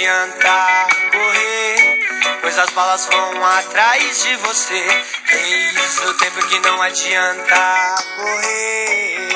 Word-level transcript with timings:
adianta 0.00 0.88
correr, 1.12 2.08
pois 2.40 2.58
as 2.58 2.70
balas 2.70 3.06
vão 3.06 3.44
atrás 3.44 4.22
de 4.22 4.36
você. 4.36 4.86
Eis 5.30 5.98
o 5.98 6.14
tempo 6.14 6.48
que 6.48 6.58
não 6.60 6.80
adianta 6.80 7.94
correr. 8.16 9.28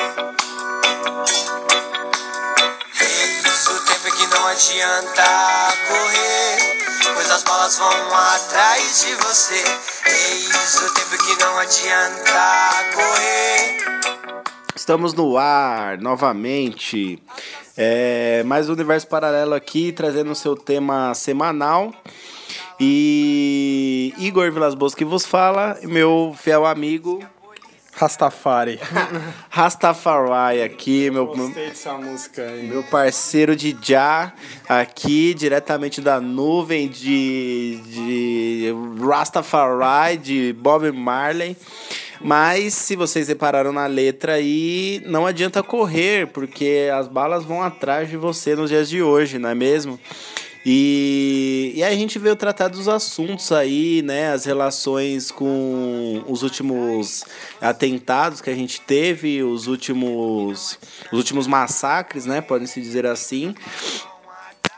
Eis 2.99 3.67
o 3.67 3.79
tempo 3.85 4.17
que 4.17 4.27
não 4.27 4.47
adianta 4.47 5.73
correr, 5.87 7.13
pois 7.13 7.29
as 7.29 7.43
balas 7.43 7.77
vão 7.77 8.15
atrás 8.15 9.05
de 9.05 9.15
você. 9.15 9.63
Eis 10.07 10.81
o 10.81 10.93
tempo 10.95 11.23
que 11.23 11.43
não 11.43 11.59
adianta 11.59 12.71
correr. 12.95 13.85
Estamos 14.75 15.13
no 15.13 15.37
ar 15.37 15.99
novamente. 15.99 17.21
É, 17.77 18.41
mais 18.43 18.69
um 18.69 18.73
universo 18.73 19.05
paralelo 19.07 19.53
aqui, 19.53 19.91
trazendo 19.91 20.31
o 20.31 20.35
seu 20.35 20.55
tema 20.55 21.13
semanal. 21.13 21.93
E 22.79 24.13
Igor 24.17 24.51
Vilas 24.51 24.75
Boas 24.75 24.95
que 24.95 25.03
vos 25.03 25.25
fala, 25.25 25.77
meu 25.83 26.33
fiel 26.37 26.65
amigo 26.65 27.21
Rastafari. 27.91 28.79
Rastafari 29.49 30.61
aqui, 30.61 31.09
meu, 31.09 31.25
meu, 31.25 31.47
Gostei 31.47 31.69
dessa 31.69 31.93
música 31.93 32.41
aí. 32.43 32.67
meu 32.67 32.83
parceiro 32.83 33.55
de 33.55 33.75
Já, 33.81 34.33
aqui 34.67 35.33
diretamente 35.33 36.01
da 36.01 36.19
nuvem 36.19 36.89
de, 36.89 37.79
de 37.85 38.73
Rastafari, 39.05 40.17
de 40.17 40.53
Bob 40.53 40.91
Marley. 40.91 41.55
Mas 42.21 42.73
se 42.73 42.95
vocês 42.95 43.27
repararam 43.27 43.71
na 43.71 43.87
letra 43.87 44.33
aí, 44.33 45.01
não 45.05 45.25
adianta 45.25 45.61
correr, 45.61 46.27
porque 46.27 46.89
as 46.93 47.07
balas 47.07 47.43
vão 47.43 47.61
atrás 47.61 48.09
de 48.09 48.17
você 48.17 48.55
nos 48.55 48.69
dias 48.69 48.89
de 48.89 49.01
hoje, 49.01 49.37
não 49.37 49.49
é 49.49 49.55
mesmo? 49.55 49.99
E, 50.67 51.73
e 51.75 51.83
a 51.83 51.93
gente 51.93 52.17
veio 52.17 52.35
tratar 52.35 52.69
dos 52.69 52.87
assuntos 52.87 53.51
aí, 53.51 54.01
né? 54.01 54.31
As 54.31 54.45
relações 54.45 55.29
com 55.29 56.23
os 56.27 56.41
últimos 56.41 57.23
atentados 57.61 58.41
que 58.41 58.49
a 58.49 58.55
gente 58.55 58.81
teve, 58.81 59.43
os 59.43 59.67
últimos, 59.67 60.79
os 61.11 61.17
últimos 61.19 61.45
massacres, 61.45 62.25
né? 62.25 62.41
Podem 62.41 62.65
se 62.65 62.81
dizer 62.81 63.05
assim. 63.05 63.53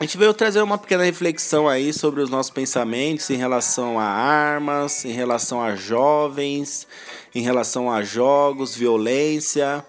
A 0.00 0.04
gente 0.04 0.16
veio 0.16 0.32
trazer 0.32 0.62
uma 0.62 0.78
pequena 0.78 1.02
reflexão 1.02 1.68
aí 1.68 1.92
sobre 1.92 2.20
os 2.20 2.30
nossos 2.30 2.52
pensamentos 2.52 3.28
em 3.30 3.36
relação 3.36 3.98
a 3.98 4.04
armas, 4.04 5.04
em 5.04 5.10
relação 5.10 5.60
a 5.60 5.74
jovens, 5.74 6.86
em 7.34 7.42
relação 7.42 7.90
a 7.90 8.00
jogos, 8.04 8.76
violência. 8.76 9.84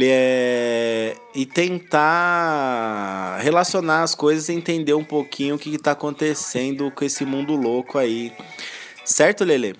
É, 0.00 1.16
e 1.34 1.44
tentar 1.44 3.38
relacionar 3.40 4.04
as 4.04 4.14
coisas 4.14 4.48
e 4.48 4.52
entender 4.52 4.94
um 4.94 5.02
pouquinho 5.02 5.56
o 5.56 5.58
que 5.58 5.74
está 5.74 5.90
acontecendo 5.90 6.88
com 6.92 7.04
esse 7.04 7.24
mundo 7.24 7.56
louco 7.56 7.98
aí. 7.98 8.32
Certo, 9.04 9.42
Lele? 9.42 9.74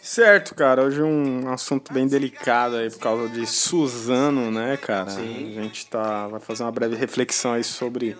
Certo, 0.00 0.54
cara. 0.54 0.84
Hoje 0.84 1.02
um 1.02 1.50
assunto 1.52 1.92
bem 1.92 2.06
delicado 2.06 2.76
aí 2.76 2.88
por 2.88 3.00
causa 3.00 3.28
de 3.28 3.44
Suzano, 3.44 4.52
né, 4.52 4.76
cara? 4.76 5.10
Sim. 5.10 5.58
A 5.58 5.62
gente 5.62 5.84
tá, 5.86 6.28
vai 6.28 6.38
fazer 6.38 6.62
uma 6.62 6.70
breve 6.70 6.94
reflexão 6.94 7.54
aí 7.54 7.64
sobre 7.64 8.16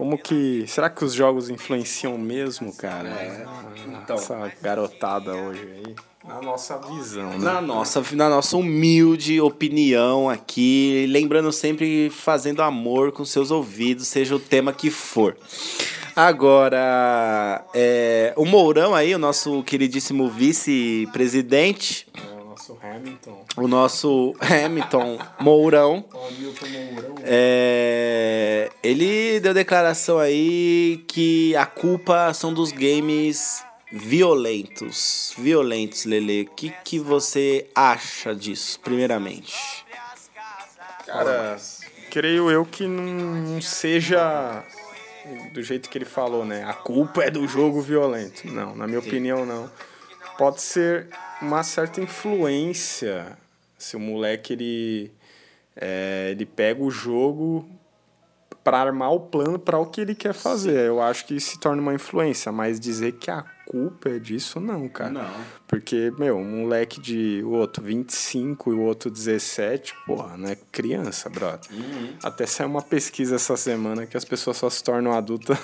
como 0.00 0.16
que. 0.16 0.64
Será 0.66 0.88
que 0.88 1.04
os 1.04 1.12
jogos 1.12 1.50
influenciam 1.50 2.16
mesmo, 2.16 2.74
cara? 2.74 3.10
É, 3.10 3.44
Ah, 3.46 3.64
então. 4.02 4.16
Essa 4.16 4.50
garotada 4.62 5.34
hoje 5.34 5.60
aí. 5.60 5.94
Na 6.26 6.40
nossa 6.40 6.78
visão, 6.78 7.28
né? 7.32 7.38
Na 7.38 7.60
nossa, 7.60 8.02
na 8.12 8.30
nossa 8.30 8.56
humilde 8.56 9.38
opinião 9.42 10.30
aqui, 10.30 11.04
lembrando 11.06 11.52
sempre 11.52 12.08
fazendo 12.08 12.62
amor 12.62 13.12
com 13.12 13.26
seus 13.26 13.50
ouvidos, 13.50 14.08
seja 14.08 14.34
o 14.34 14.40
tema 14.40 14.72
que 14.72 14.90
for. 14.90 15.36
Agora, 16.16 17.62
é, 17.74 18.32
o 18.36 18.46
Mourão 18.46 18.94
aí, 18.94 19.14
o 19.14 19.18
nosso 19.18 19.62
queridíssimo 19.64 20.30
vice-presidente, 20.30 22.06
É 22.14 22.29
nosso 22.70 22.78
Hamilton. 22.82 23.44
o 23.56 23.68
nosso 23.68 24.34
Hamilton 24.40 25.18
Mourão, 25.40 26.04
O 26.12 26.26
Hamilton 26.26 26.66
Mourão. 26.94 27.14
é, 27.24 28.70
ele 28.82 29.40
deu 29.40 29.52
declaração 29.54 30.18
aí 30.18 31.04
que 31.08 31.54
a 31.56 31.66
culpa 31.66 32.32
são 32.34 32.52
dos 32.52 32.70
games 32.72 33.64
violentos. 33.92 35.34
Violentos, 35.36 36.04
Lele. 36.04 36.42
O 36.42 36.54
que, 36.54 36.70
que 36.84 36.98
você 36.98 37.66
acha 37.74 38.34
disso, 38.34 38.78
primeiramente? 38.80 39.84
Cara, 41.06 41.56
creio 42.10 42.50
eu 42.50 42.64
que 42.64 42.86
não 42.86 43.60
seja 43.60 44.62
do 45.52 45.60
jeito 45.62 45.90
que 45.90 45.98
ele 45.98 46.04
falou, 46.04 46.44
né? 46.44 46.62
A 46.64 46.72
culpa 46.72 47.24
é 47.24 47.30
do 47.30 47.46
jogo 47.48 47.80
violento. 47.80 48.46
Não, 48.46 48.76
na 48.76 48.86
minha 48.86 49.00
opinião, 49.00 49.44
não. 49.44 49.68
Pode 50.40 50.62
ser 50.62 51.06
uma 51.42 51.62
certa 51.62 52.00
influência 52.00 53.36
se 53.76 53.94
o 53.94 54.00
moleque 54.00 54.54
ele, 54.54 55.12
é, 55.76 56.30
ele 56.30 56.46
pega 56.46 56.82
o 56.82 56.90
jogo 56.90 57.68
para 58.64 58.80
armar 58.80 59.12
o 59.12 59.20
plano 59.20 59.58
para 59.58 59.78
o 59.78 59.84
que 59.84 60.00
ele 60.00 60.14
quer 60.14 60.32
fazer. 60.32 60.86
Eu 60.86 61.02
acho 61.02 61.26
que 61.26 61.38
se 61.38 61.60
torna 61.60 61.82
uma 61.82 61.92
influência, 61.92 62.50
mas 62.50 62.80
dizer 62.80 63.12
que 63.18 63.30
a 63.30 63.44
culpa 63.66 64.08
é 64.08 64.18
disso, 64.18 64.58
não, 64.58 64.88
cara. 64.88 65.10
Não. 65.10 65.30
Porque, 65.68 66.10
meu, 66.18 66.38
um 66.38 66.62
moleque 66.62 66.98
de 66.98 67.42
o 67.44 67.50
outro 67.50 67.82
25 67.82 68.72
e 68.72 68.74
o 68.74 68.80
outro 68.80 69.10
17, 69.10 69.94
porra, 70.06 70.38
não 70.38 70.48
é 70.48 70.56
criança, 70.72 71.28
brother. 71.28 71.70
Até 72.22 72.46
saiu 72.46 72.70
uma 72.70 72.80
pesquisa 72.80 73.36
essa 73.36 73.58
semana 73.58 74.06
que 74.06 74.16
as 74.16 74.24
pessoas 74.24 74.56
só 74.56 74.70
se 74.70 74.82
tornam 74.82 75.12
adultas 75.12 75.58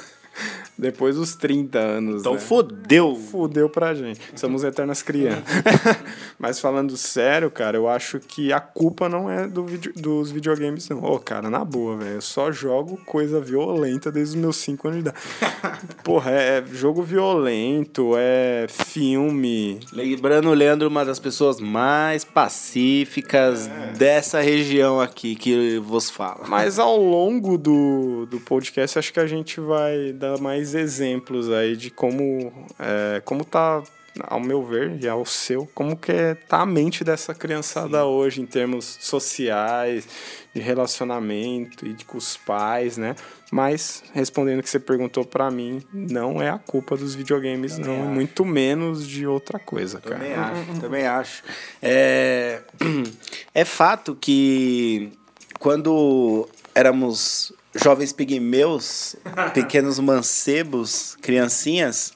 depois 0.79 1.17
dos 1.17 1.35
30 1.35 1.79
anos. 1.79 2.21
Então 2.21 2.35
né? 2.35 2.39
fodeu. 2.39 3.17
Fudeu 3.17 3.69
pra 3.69 3.95
gente. 3.95 4.21
Somos 4.35 4.65
eternas 4.65 5.03
crianças. 5.03 5.45
Mas 6.39 6.61
falando 6.61 6.97
sério, 6.97 7.51
cara, 7.51 7.77
eu 7.77 7.89
acho 7.89 8.21
que 8.21 8.53
a 8.53 8.61
culpa 8.61 9.09
não 9.09 9.31
é 9.31 9.47
do 9.47 9.65
vídeo, 9.65 9.93
dos 9.97 10.31
videogames, 10.31 10.89
não. 10.89 11.03
Ô, 11.03 11.19
cara, 11.19 11.49
na 11.51 11.65
boa, 11.65 11.97
velho. 11.97 12.17
Eu 12.17 12.21
só 12.21 12.51
jogo 12.51 12.99
coisa 13.07 13.41
violenta 13.41 14.11
desde 14.11 14.37
os 14.37 14.41
meus 14.41 14.57
5 14.57 14.89
anos 14.89 15.03
de 15.03 15.09
idade. 15.09 15.19
Porra, 16.03 16.31
é 16.31 16.65
jogo 16.73 17.03
violento, 17.03 18.13
é 18.17 18.67
filme. 18.69 19.81
Lembrando 19.93 20.51
o 20.51 20.55
Leandro, 20.55 20.89
uma 20.89 21.05
das 21.05 21.19
pessoas 21.19 21.61
mais 21.61 22.25
pacíficas 22.25 23.69
dessa 23.97 24.41
região 24.41 25.01
aqui 25.01 25.35
que 25.35 25.79
vos 25.79 26.11
fala. 26.11 26.45
Mas 26.49 26.79
ao 26.79 26.97
longo 26.97 27.57
do, 27.57 28.27
do 28.27 28.41
podcast, 28.41 28.99
acho 28.99 29.13
que 29.13 29.21
a 29.21 29.27
gente 29.27 29.61
vai 29.61 30.13
dar 30.13 30.39
mais 30.39 30.66
exemplos 30.75 31.51
aí 31.51 31.77
de 31.77 31.91
como, 31.91 32.53
é, 32.79 33.21
como 33.25 33.45
tá, 33.45 33.83
ao 34.23 34.41
meu 34.41 34.65
ver, 34.65 34.99
e 35.03 35.09
ao 35.09 35.25
seu, 35.25 35.69
como 35.75 35.97
que 35.97 36.13
é, 36.13 36.35
tá 36.35 36.61
a 36.63 36.67
mente 36.67 37.05
dessa 37.05 37.35
criançada 37.35 38.05
hoje 38.05 38.41
em 38.41 38.47
termos 38.47 38.99
sociais, 39.01 40.09
de 40.55 40.61
relacionamento 40.61 41.87
e 41.87 41.93
de, 41.93 42.05
com 42.05 42.17
os 42.17 42.37
pais, 42.37 42.97
né? 42.97 43.15
Mas, 43.53 44.03
respondendo 44.13 44.61
o 44.61 44.63
que 44.63 44.71
você 44.71 44.81
perguntou 44.81 45.25
pra 45.25 45.51
mim, 45.51 45.83
não 45.93 46.41
é 46.41 46.49
a 46.49 46.59
culpa 46.59 46.97
dos 46.97 47.15
videogames, 47.15 47.79
não. 47.79 47.93
É 47.93 48.09
muito 48.09 48.45
menos 48.45 49.07
de 49.07 49.27
outra 49.27 49.59
coisa, 49.59 50.01
cara. 50.01 50.17
Também 50.17 50.35
acho, 50.35 50.81
também 50.81 51.07
acho. 51.07 51.43
É, 51.81 52.63
é 53.55 53.65
fato 53.65 54.17
que 54.17 55.13
quando 55.59 56.49
éramos 56.75 57.53
jovens 57.83 58.13
pigmeus, 58.13 59.17
pequenos 59.55 59.99
mancebos, 59.99 61.17
criancinhas, 61.21 62.13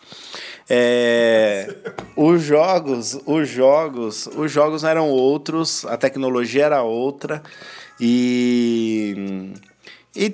é, 0.69 1.75
os 2.17 2.43
jogos, 2.43 3.19
os 3.27 3.49
jogos, 3.49 4.27
os 4.29 4.53
jogos 4.53 4.85
eram 4.85 5.09
outros, 5.09 5.85
a 5.85 5.97
tecnologia 5.97 6.67
era 6.67 6.83
outra 6.83 7.43
e 7.99 9.53
e 10.15 10.33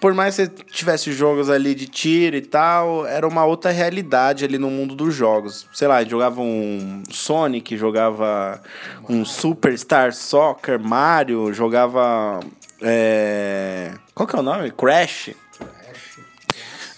por 0.00 0.14
mais 0.14 0.36
que 0.36 0.46
você 0.46 0.48
tivesse 0.70 1.12
jogos 1.12 1.50
ali 1.50 1.74
de 1.74 1.86
tiro 1.86 2.36
e 2.36 2.40
tal, 2.40 3.06
era 3.06 3.28
uma 3.28 3.44
outra 3.44 3.70
realidade 3.70 4.44
ali 4.44 4.56
no 4.56 4.70
mundo 4.70 4.94
dos 4.94 5.14
jogos. 5.14 5.66
Sei 5.74 5.86
lá, 5.86 6.02
jogava 6.02 6.40
um 6.40 7.02
Sonic, 7.10 7.76
jogava 7.76 8.60
um 9.08 9.24
Superstar 9.24 10.12
Soccer, 10.12 10.80
Mario, 10.80 11.52
jogava. 11.52 12.40
É, 12.82 13.92
Qual 14.14 14.26
que 14.26 14.36
é 14.36 14.38
o 14.38 14.42
nome? 14.42 14.70
Crash. 14.70 15.30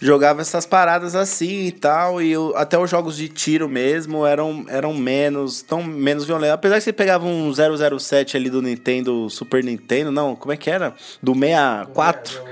Jogava 0.00 0.40
essas 0.40 0.66
paradas 0.66 1.14
assim 1.14 1.66
e 1.66 1.70
tal, 1.70 2.20
e 2.20 2.32
eu- 2.32 2.52
até 2.56 2.76
os 2.76 2.90
jogos 2.90 3.16
de 3.16 3.28
tiro 3.28 3.68
mesmo 3.68 4.26
eram, 4.26 4.64
eram 4.68 4.92
menos, 4.92 5.62
tão 5.62 5.80
menos 5.80 6.24
violentos. 6.24 6.54
Apesar 6.54 6.74
que 6.78 6.80
você 6.82 6.92
pegava 6.92 7.24
um 7.24 7.52
007 7.54 8.36
ali 8.36 8.50
do 8.50 8.60
Nintendo, 8.60 9.30
Super 9.30 9.62
Nintendo, 9.62 10.10
não, 10.10 10.34
como 10.34 10.52
é 10.52 10.56
que 10.56 10.68
era? 10.68 10.92
Do 11.22 11.34
64? 11.36 12.42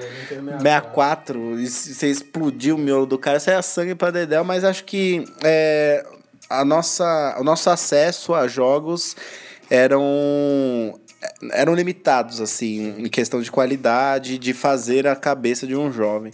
64, 0.58 1.58
e 1.58 1.66
se 1.66 1.92
você 1.96 2.06
explodiu 2.08 2.76
o 2.76 2.78
miolo 2.78 3.04
do 3.04 3.18
cara, 3.18 3.40
saia 3.40 3.62
sangue 3.62 3.96
pra 3.96 4.12
dedéu, 4.12 4.44
mas 4.44 4.62
acho 4.62 4.84
que 4.84 5.24
é, 5.42 6.06
a 6.48 6.64
nossa, 6.64 7.36
o 7.40 7.42
nosso 7.42 7.68
acesso 7.68 8.32
a 8.32 8.46
jogos 8.46 9.16
eram 9.68 11.00
eram 11.52 11.75
limitados, 11.75 12.40
assim, 12.40 12.94
em 12.99 13.08
questão 13.08 13.40
de 13.40 13.50
qualidade, 13.50 14.38
de 14.38 14.52
fazer 14.52 15.06
a 15.06 15.14
cabeça 15.14 15.67
de 15.67 15.76
um 15.76 15.93
jovem. 15.93 16.32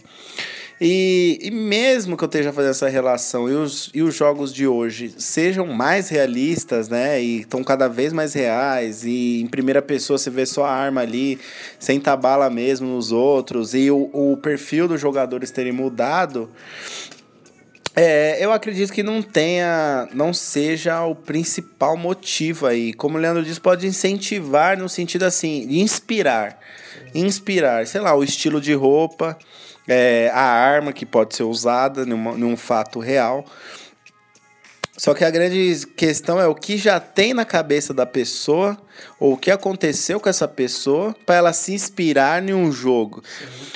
E, 0.79 1.39
e 1.41 1.51
mesmo 1.51 2.19
que 2.19 2.25
eu 2.25 2.27
esteja 2.27 2.53
fazendo 2.53 2.73
essa 2.73 2.89
relação 2.89 3.49
e 3.49 3.55
os, 3.55 3.91
e 3.95 4.03
os 4.03 4.15
jogos 4.15 4.53
de 4.53 4.67
hoje 4.67 5.15
sejam 5.17 5.67
mais 5.67 6.11
realistas, 6.11 6.91
né? 6.91 7.21
E 7.23 7.41
estão 7.41 7.65
cada 7.65 7.89
vez 7.89 8.13
mais 8.13 8.35
reais, 8.35 9.03
e 9.03 9.41
em 9.41 9.47
primeira 9.47 9.81
pessoa 9.81 10.19
você 10.19 10.29
vê 10.29 10.45
só 10.45 10.67
a 10.67 10.71
arma 10.71 11.01
ali, 11.01 11.39
sem 11.79 11.99
bala 12.21 12.51
mesmo 12.51 12.87
nos 12.89 13.11
outros, 13.11 13.75
e 13.75 13.91
o, 13.91 14.11
o 14.13 14.37
perfil 14.37 14.87
dos 14.87 15.01
jogadores 15.01 15.51
terem 15.51 15.73
mudado, 15.73 16.51
é, 17.99 18.45
eu 18.45 18.53
acredito 18.53 18.93
que 18.93 19.03
não 19.03 19.23
tenha, 19.23 20.07
não 20.13 20.35
seja 20.35 21.03
o 21.07 21.15
principal 21.15 21.97
motivo 21.97 22.67
aí. 22.67 22.93
Como 22.93 23.17
o 23.17 23.21
Leandro 23.21 23.43
disse, 23.43 23.59
pode 23.59 23.87
incentivar 23.87 24.77
no 24.77 24.87
sentido 24.87 25.23
assim, 25.23 25.67
inspirar. 25.71 26.59
Inspirar, 27.15 27.87
sei 27.87 28.03
lá, 28.03 28.15
o 28.15 28.23
estilo 28.23 28.61
de 28.61 28.75
roupa, 28.75 29.39
é, 29.89 30.31
a 30.35 30.43
arma 30.43 30.93
que 30.93 31.07
pode 31.07 31.35
ser 31.35 31.45
usada 31.45 32.05
num 32.05 32.55
fato 32.55 33.01
real. 33.01 33.47
Só 34.97 35.13
que 35.13 35.25
a 35.25 35.31
grande 35.31 35.87
questão 35.95 36.41
é 36.41 36.47
o 36.47 36.55
que 36.55 36.79
já 36.79 36.99
tem 36.99 37.35
na 37.35 37.45
cabeça 37.45 37.93
da 37.93 38.07
pessoa, 38.07 38.79
ou 39.21 39.35
o 39.35 39.37
que 39.37 39.51
aconteceu 39.51 40.19
com 40.19 40.29
essa 40.29 40.49
pessoa, 40.49 41.15
para 41.27 41.35
ela 41.35 41.53
se 41.53 41.75
inspirar 41.75 42.43
em 42.43 42.55
um 42.55 42.73
jogo. 42.73 43.23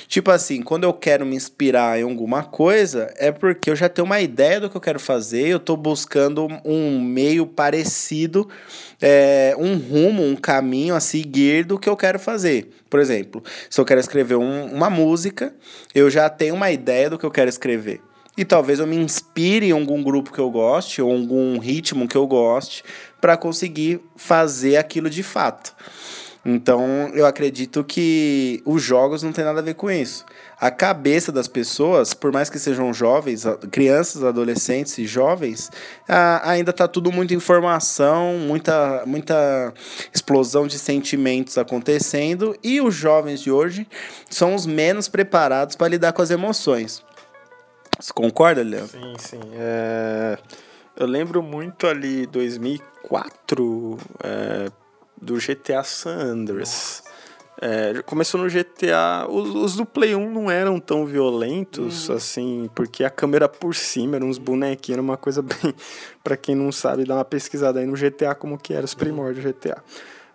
Tipo 0.08 0.30
assim, 0.30 0.62
quando 0.62 0.84
eu 0.84 0.94
quero 0.94 1.26
me 1.26 1.36
inspirar 1.36 2.00
em 2.00 2.04
alguma 2.04 2.42
coisa, 2.42 3.12
é 3.18 3.30
porque 3.30 3.68
eu 3.68 3.76
já 3.76 3.86
tenho 3.88 4.06
uma 4.06 4.20
ideia 4.20 4.60
do 4.60 4.70
que 4.70 4.76
eu 4.76 4.80
quero 4.80 4.98
fazer, 4.98 5.46
eu 5.46 5.58
estou 5.58 5.76
buscando 5.76 6.48
um 6.64 6.98
meio 6.98 7.46
parecido, 7.46 8.48
é, 9.00 9.54
um 9.58 9.76
rumo, 9.76 10.24
um 10.24 10.36
caminho 10.36 10.94
a 10.94 11.00
seguir 11.00 11.64
do 11.64 11.78
que 11.78 11.88
eu 11.88 11.96
quero 11.96 12.18
fazer. 12.18 12.70
Por 12.88 12.98
exemplo, 12.98 13.44
se 13.68 13.78
eu 13.78 13.84
quero 13.84 14.00
escrever 14.00 14.36
um, 14.36 14.72
uma 14.72 14.88
música, 14.88 15.54
eu 15.94 16.08
já 16.08 16.30
tenho 16.30 16.54
uma 16.54 16.70
ideia 16.70 17.10
do 17.10 17.18
que 17.18 17.26
eu 17.26 17.30
quero 17.30 17.50
escrever 17.50 18.00
e 18.36 18.44
talvez 18.44 18.78
eu 18.78 18.86
me 18.86 18.96
inspire 18.96 19.66
em 19.66 19.72
algum 19.72 20.02
grupo 20.02 20.32
que 20.32 20.38
eu 20.38 20.50
goste 20.50 21.02
ou 21.02 21.10
algum 21.10 21.58
ritmo 21.58 22.08
que 22.08 22.16
eu 22.16 22.26
goste 22.26 22.82
para 23.20 23.36
conseguir 23.36 24.00
fazer 24.16 24.76
aquilo 24.76 25.10
de 25.10 25.22
fato. 25.22 25.74
Então, 26.42 27.10
eu 27.12 27.26
acredito 27.26 27.84
que 27.84 28.62
os 28.64 28.82
jogos 28.82 29.22
não 29.22 29.30
tem 29.30 29.44
nada 29.44 29.60
a 29.60 29.62
ver 29.62 29.74
com 29.74 29.90
isso. 29.90 30.24
A 30.58 30.70
cabeça 30.70 31.30
das 31.30 31.46
pessoas, 31.46 32.14
por 32.14 32.32
mais 32.32 32.48
que 32.48 32.58
sejam 32.58 32.94
jovens, 32.94 33.44
crianças, 33.70 34.24
adolescentes 34.24 34.96
e 34.96 35.06
jovens, 35.06 35.70
ainda 36.42 36.70
está 36.70 36.88
tudo 36.88 37.12
muita 37.12 37.34
informação, 37.34 38.38
muita, 38.38 39.02
muita 39.04 39.74
explosão 40.14 40.66
de 40.66 40.78
sentimentos 40.78 41.58
acontecendo, 41.58 42.56
e 42.64 42.80
os 42.80 42.94
jovens 42.94 43.42
de 43.42 43.50
hoje 43.50 43.86
são 44.30 44.54
os 44.54 44.64
menos 44.64 45.08
preparados 45.08 45.76
para 45.76 45.88
lidar 45.88 46.14
com 46.14 46.22
as 46.22 46.30
emoções. 46.30 47.02
Você 48.00 48.12
concorda, 48.12 48.62
Léo? 48.62 48.86
Sim, 48.88 49.14
sim. 49.18 49.40
É... 49.52 50.38
Eu 50.96 51.06
lembro 51.06 51.42
muito 51.42 51.86
ali 51.86 52.26
2004 52.26 53.98
é... 54.22 54.70
do 55.20 55.34
GTA 55.36 55.82
San 55.84 56.16
Andreas. 56.16 57.02
É, 57.62 58.00
começou 58.06 58.40
no 58.40 58.48
GTA. 58.48 59.26
Os, 59.28 59.54
os, 59.54 59.76
do 59.76 59.84
Play 59.84 60.14
1 60.14 60.32
não 60.32 60.50
eram 60.50 60.80
tão 60.80 61.04
violentos, 61.04 62.08
uhum. 62.08 62.16
assim, 62.16 62.70
porque 62.74 63.04
a 63.04 63.10
câmera 63.10 63.50
por 63.50 63.74
cima 63.74 64.16
eram 64.16 64.28
uns 64.28 64.38
bonequinhos, 64.38 64.96
era 64.96 65.02
uma 65.02 65.18
coisa 65.18 65.42
bem. 65.44 65.74
para 66.24 66.38
quem 66.38 66.54
não 66.54 66.72
sabe, 66.72 67.04
dá 67.04 67.14
uma 67.16 67.24
pesquisada 67.24 67.78
aí 67.78 67.86
no 67.86 67.92
GTA 67.92 68.34
como 68.34 68.56
que 68.56 68.72
era 68.72 68.86
os 68.86 68.94
primórdios 68.94 69.44
do 69.44 69.52
GTA. 69.52 69.84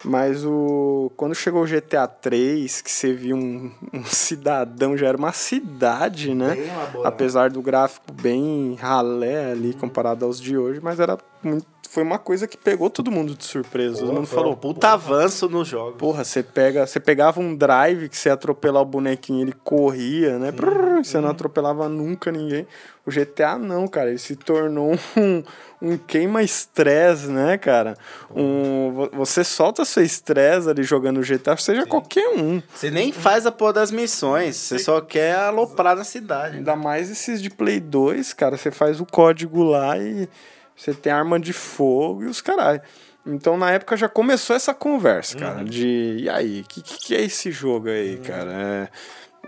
Mas 0.04 0.46
o 0.46 1.12
quando 1.16 1.34
chegou 1.34 1.64
o 1.64 1.68
GTA 1.68 2.08
3, 2.08 2.82
que 2.82 2.92
você 2.92 3.14
viu 3.14 3.36
um, 3.36 3.72
um 3.94 4.04
cidadão, 4.04 4.98
já 4.98 5.08
era 5.08 5.18
uma 5.18 5.32
cidade, 5.32 6.34
né? 6.34 6.58
Apesar 7.04 7.50
do 7.50 7.62
gráfico 7.62 8.12
bem 8.12 8.76
ralé 8.80 9.52
ali 9.52 9.74
comparado 9.74 10.26
aos 10.26 10.40
de 10.40 10.58
hoje, 10.58 10.80
mas 10.82 11.00
era 11.00 11.18
muito 11.44 11.76
foi 11.96 12.04
uma 12.04 12.20
coisa 12.20 12.46
que 12.46 12.58
pegou 12.58 12.90
todo 12.90 13.10
mundo 13.10 13.34
de 13.34 13.46
surpresa. 13.46 14.00
Porra, 14.00 14.08
todo 14.08 14.16
mundo 14.16 14.28
falou, 14.28 14.58
puta 14.58 14.90
avanço 14.90 15.48
no 15.48 15.64
jogo. 15.64 15.94
Porra, 15.94 16.26
você 16.26 16.44
pega, 16.44 16.86
você 16.86 17.00
pegava 17.00 17.40
um 17.40 17.56
drive 17.56 18.10
que 18.10 18.18
você 18.18 18.30
atropelar 18.30 18.82
o 18.82 18.86
bonequinho, 18.86 19.42
ele 19.42 19.54
corria, 19.64 20.38
né? 20.38 20.50
Hum, 20.52 21.02
você 21.02 21.18
hum. 21.18 21.22
não 21.22 21.30
atropelava 21.30 21.88
nunca 21.88 22.34
ninguém. 22.34 22.68
O 23.06 23.12
GTA 23.12 23.58
não, 23.58 23.88
cara, 23.88 24.10
ele 24.10 24.18
se 24.18 24.36
tornou 24.36 24.92
um, 25.16 25.44
um 25.82 25.98
queima-estresse, 25.98 27.28
né, 27.28 27.58
cara? 27.58 27.96
Um, 28.36 29.08
você 29.14 29.42
solta 29.42 29.85
seu 29.86 30.04
estresse 30.04 30.70
ali 30.70 30.84
jogando 30.84 31.22
GTA, 31.22 31.56
seja 31.58 31.84
Sim. 31.84 31.88
qualquer 31.88 32.28
um. 32.30 32.62
Você 32.74 32.92
nem 32.92 33.12
faz 33.12 33.46
a 33.46 33.52
porra 33.52 33.74
das 33.74 33.92
missões, 33.92 34.56
você 34.56 34.80
só 34.80 35.00
quer 35.02 35.36
aloprar 35.36 35.96
na 35.96 36.04
cidade. 36.04 36.58
Ainda 36.58 36.76
mais 36.76 37.10
esses 37.10 37.42
de 37.42 37.50
Play 37.50 37.80
2, 37.80 38.34
cara, 38.34 38.58
você 38.58 38.72
faz 38.72 39.00
o 39.00 39.06
código 39.06 39.64
lá 39.64 39.98
e 39.98 40.28
você 40.76 40.94
tem 40.94 41.12
arma 41.12 41.40
de 41.40 41.54
fogo 41.54 42.24
e 42.24 42.28
os 42.28 42.42
caralho. 42.42 42.82
Então, 43.26 43.58
na 43.58 43.72
época, 43.72 43.98
já 43.98 44.08
começou 44.08 44.56
essa 44.56 44.74
conversa, 44.74 45.38
cara, 45.38 45.60
uhum. 45.60 45.66
de 45.66 46.18
e 46.20 46.30
aí, 46.30 46.62
o 46.62 46.64
que, 46.64 46.82
que 46.82 47.16
é 47.16 47.22
esse 47.22 47.52
jogo 47.52 47.90
aí, 47.90 48.18
uhum. 48.18 48.22
cara? 48.22 48.52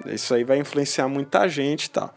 É, 0.05 0.13
isso 0.13 0.33
aí 0.33 0.43
vai 0.43 0.57
influenciar 0.57 1.07
muita 1.07 1.47
gente 1.47 1.85
e 1.85 1.89
tal. 1.91 2.13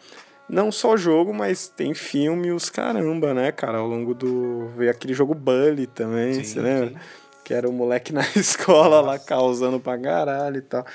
Não 0.49 0.73
só 0.73 0.97
jogo, 0.97 1.33
mas 1.33 1.69
tem 1.69 1.95
filme 1.95 2.49
e 2.49 2.53
os 2.53 2.69
caramba, 2.69 3.33
né, 3.33 3.53
cara? 3.53 3.79
Ao 3.79 3.87
longo 3.87 4.15
do. 4.15 4.69
Veio 4.77 4.91
aquele 4.91 5.15
jogo 5.15 5.33
Bully 5.33 5.87
também, 5.87 6.43
você 6.43 6.61
lembra? 6.61 6.89
Sim. 6.89 6.97
Que 7.45 7.55
era 7.55 7.69
o 7.69 7.73
moleque 7.73 8.13
na 8.15 8.25
escola 8.37 9.03
Nossa. 9.03 9.07
lá 9.07 9.19
causando 9.19 9.81
pra 9.81 9.99
caralho 9.99 10.59
e 10.59 10.63
tal. 10.63 10.87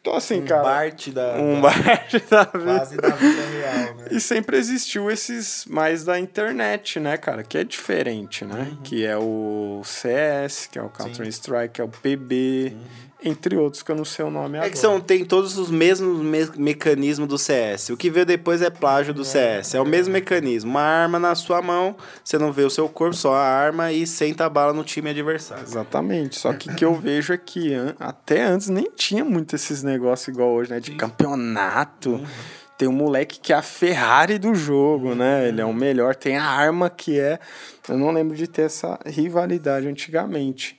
Então, 0.00 0.14
assim, 0.14 0.40
um 0.40 0.46
cara. 0.46 0.62
Bart 0.62 1.08
da, 1.08 1.34
um 1.34 1.60
da, 1.60 1.68
da 1.70 1.74
vida. 1.74 2.46
Quase 2.64 2.96
da 2.96 3.08
vida 3.10 3.42
real, 3.46 3.94
né? 3.96 4.04
E 4.12 4.20
sempre 4.20 4.56
existiu 4.56 5.10
esses 5.10 5.64
mais 5.66 6.04
da 6.04 6.18
internet, 6.18 6.98
né, 7.00 7.16
cara? 7.16 7.42
Que 7.42 7.58
é 7.58 7.64
diferente, 7.64 8.44
né? 8.44 8.68
Uhum. 8.70 8.82
Que 8.82 9.04
é 9.04 9.18
o 9.18 9.82
CS, 9.84 10.68
que 10.70 10.78
é 10.78 10.82
o 10.82 10.88
Counter-Strike, 10.88 11.74
que 11.74 11.80
é 11.80 11.84
o 11.84 11.88
PB. 11.88 12.72
Uhum 12.74 13.07
entre 13.22 13.56
outros, 13.56 13.82
que 13.82 13.90
eu 13.90 13.96
não 13.96 14.04
sei 14.04 14.24
o 14.24 14.30
nome 14.30 14.56
é 14.56 14.58
agora. 14.58 14.66
É 14.68 14.70
que 14.70 14.78
são, 14.78 15.00
tem 15.00 15.24
todos 15.24 15.58
os 15.58 15.70
mesmos 15.70 16.22
me 16.22 16.48
mecanismos 16.56 17.28
do 17.28 17.36
CS. 17.36 17.90
O 17.90 17.96
que 17.96 18.10
veio 18.10 18.24
depois 18.24 18.62
é 18.62 18.70
plágio 18.70 19.12
do 19.12 19.22
é, 19.22 19.24
CS. 19.24 19.74
É 19.74 19.80
o 19.80 19.84
mesmo 19.84 20.12
mecanismo. 20.12 20.70
Uma 20.70 20.82
arma 20.82 21.18
na 21.18 21.34
sua 21.34 21.60
mão, 21.60 21.96
você 22.22 22.38
não 22.38 22.52
vê 22.52 22.62
o 22.62 22.70
seu 22.70 22.88
corpo, 22.88 23.14
só 23.14 23.34
a 23.34 23.42
arma 23.42 23.92
e 23.92 24.06
senta 24.06 24.44
a 24.44 24.48
bala 24.48 24.72
no 24.72 24.84
time 24.84 25.10
adversário. 25.10 25.64
Exatamente. 25.64 26.38
Só 26.38 26.52
que 26.52 26.70
o 26.70 26.74
que 26.74 26.84
eu 26.84 26.94
vejo 26.94 27.32
é 27.32 27.38
que 27.38 27.72
até 27.98 28.44
antes 28.44 28.68
nem 28.68 28.88
tinha 28.94 29.24
muito 29.24 29.56
esses 29.56 29.82
negócios 29.82 30.28
igual 30.28 30.50
hoje, 30.50 30.70
né? 30.70 30.78
De 30.78 30.92
campeonato. 30.92 32.10
Uhum. 32.10 32.26
Tem 32.78 32.86
um 32.86 32.92
moleque 32.92 33.40
que 33.40 33.52
é 33.52 33.56
a 33.56 33.62
Ferrari 33.62 34.38
do 34.38 34.54
jogo, 34.54 35.12
né? 35.16 35.48
Ele 35.48 35.60
é 35.60 35.64
o 35.64 35.74
melhor. 35.74 36.14
Tem 36.14 36.36
a 36.36 36.44
arma 36.44 36.88
que 36.88 37.18
é. 37.18 37.40
Eu 37.88 37.98
não 37.98 38.12
lembro 38.12 38.36
de 38.36 38.46
ter 38.46 38.62
essa 38.62 38.96
rivalidade 39.04 39.88
antigamente. 39.88 40.78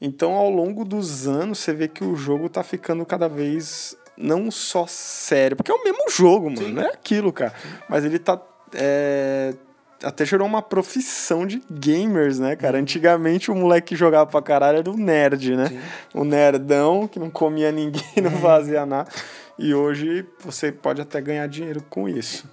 Então, 0.00 0.32
ao 0.32 0.48
longo 0.48 0.84
dos 0.84 1.28
anos, 1.28 1.58
você 1.58 1.74
vê 1.74 1.86
que 1.86 2.02
o 2.02 2.16
jogo 2.16 2.48
tá 2.48 2.62
ficando 2.62 3.04
cada 3.04 3.28
vez 3.28 3.96
não 4.16 4.50
só 4.50 4.86
sério, 4.86 5.56
porque 5.56 5.70
é 5.70 5.74
o 5.74 5.84
mesmo 5.84 6.10
jogo, 6.10 6.50
mano, 6.50 6.66
Sim. 6.66 6.72
não 6.72 6.82
é 6.82 6.88
aquilo, 6.88 7.32
cara. 7.32 7.54
Mas 7.88 8.04
ele 8.04 8.18
tá. 8.18 8.40
É, 8.72 9.54
até 10.02 10.24
gerou 10.24 10.46
uma 10.46 10.62
profissão 10.62 11.46
de 11.46 11.62
gamers, 11.70 12.38
né, 12.38 12.56
cara? 12.56 12.76
Uhum. 12.76 12.82
Antigamente 12.82 13.50
o 13.50 13.54
moleque 13.54 13.88
que 13.88 13.96
jogava 13.96 14.30
pra 14.30 14.40
caralho 14.40 14.78
era 14.78 14.90
o 14.90 14.96
nerd, 14.96 15.56
né? 15.56 15.66
Sim. 15.66 15.80
O 16.14 16.24
nerdão 16.24 17.06
que 17.06 17.18
não 17.18 17.30
comia 17.30 17.70
ninguém, 17.70 18.02
não 18.22 18.30
uhum. 18.30 18.40
fazia 18.40 18.86
nada. 18.86 19.10
E 19.58 19.74
hoje 19.74 20.26
você 20.38 20.72
pode 20.72 21.02
até 21.02 21.20
ganhar 21.20 21.46
dinheiro 21.46 21.84
com 21.90 22.08
isso. 22.08 22.48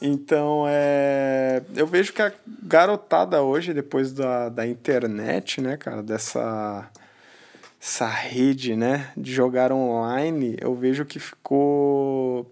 Então, 0.00 0.64
é, 0.68 1.62
eu 1.74 1.86
vejo 1.86 2.12
que 2.12 2.22
a 2.22 2.32
garotada 2.62 3.42
hoje, 3.42 3.74
depois 3.74 4.12
da, 4.12 4.48
da 4.48 4.66
internet, 4.66 5.60
né, 5.60 5.76
cara, 5.76 6.02
dessa 6.02 6.88
essa 7.80 8.06
rede, 8.06 8.74
né, 8.74 9.12
de 9.16 9.32
jogar 9.32 9.72
online, 9.72 10.56
eu 10.60 10.74
vejo 10.74 11.04
que 11.04 11.20
ficou 11.20 12.50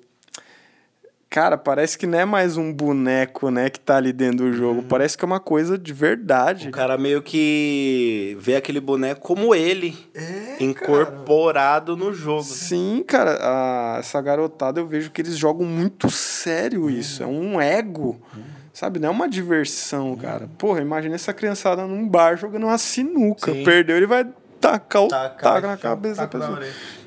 Cara, 1.37 1.59
parece 1.59 1.99
que 1.99 2.07
não 2.07 2.19
é 2.19 2.25
mais 2.25 2.57
um 2.57 2.73
boneco, 2.73 3.51
né, 3.51 3.69
que 3.69 3.79
tá 3.79 3.99
ali 3.99 4.11
dentro 4.11 4.39
do 4.39 4.55
jogo. 4.55 4.81
Uhum. 4.81 4.89
Parece 4.89 5.19
que 5.19 5.23
é 5.23 5.27
uma 5.27 5.39
coisa 5.39 5.77
de 5.77 5.93
verdade. 5.93 6.69
O 6.69 6.71
cara 6.71 6.97
meio 6.97 7.21
que 7.21 8.35
vê 8.41 8.57
aquele 8.57 8.81
boneco 8.81 9.21
como 9.21 9.55
ele, 9.55 9.95
é, 10.15 10.57
incorporado 10.65 11.95
cara. 11.95 12.07
no 12.07 12.15
jogo. 12.15 12.43
Sim, 12.43 13.05
cara. 13.07 13.37
A, 13.39 13.97
essa 13.99 14.19
garotada 14.23 14.81
eu 14.81 14.87
vejo 14.87 15.11
que 15.11 15.21
eles 15.21 15.37
jogam 15.37 15.67
muito 15.67 16.09
sério 16.09 16.85
uhum. 16.85 16.89
isso. 16.89 17.23
É 17.23 17.27
um 17.27 17.61
ego. 17.61 18.19
Uhum. 18.35 18.43
Sabe, 18.73 18.99
não 18.99 19.11
é 19.11 19.13
uma 19.13 19.29
diversão, 19.29 20.13
uhum. 20.13 20.17
cara. 20.17 20.49
Porra, 20.57 20.81
imagina 20.81 21.17
essa 21.17 21.35
criançada 21.35 21.87
num 21.87 22.09
bar 22.09 22.39
jogando 22.39 22.63
uma 22.65 22.79
sinuca. 22.79 23.53
Sim. 23.53 23.63
Perdeu, 23.63 23.99
ele 23.99 24.07
vai 24.07 24.27
tacar 24.59 25.03
o 25.03 25.09
taco 25.09 25.67
na 25.67 25.77
cabeça 25.77 26.23
da 26.23 26.29
pessoa. 26.29 26.61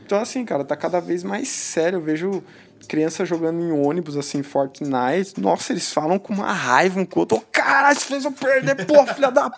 Então, 0.06 0.22
assim, 0.22 0.46
cara, 0.46 0.64
tá 0.64 0.76
cada 0.76 1.00
vez 1.00 1.24
mais 1.24 1.48
sério. 1.48 1.98
Eu 1.98 2.02
vejo 2.02 2.44
criança 2.88 3.26
jogando 3.26 3.62
em 3.62 3.72
ônibus, 3.72 4.16
assim, 4.18 4.42
Fortnite. 4.44 5.40
Nossa, 5.40 5.74
eles 5.74 5.92
falam 5.92 6.18
com 6.20 6.34
uma 6.34 6.52
raiva 6.52 7.00
um 7.00 7.06
com 7.06 7.20
o 7.20 7.22
outro. 7.22 7.38
Oh, 7.38 7.44
caralho, 7.52 8.00
você 8.00 8.06
fez 8.06 8.26
eu 8.26 8.32
perder, 8.32 8.86
pô, 8.86 9.06
filha 9.14 9.30
da. 9.32 9.52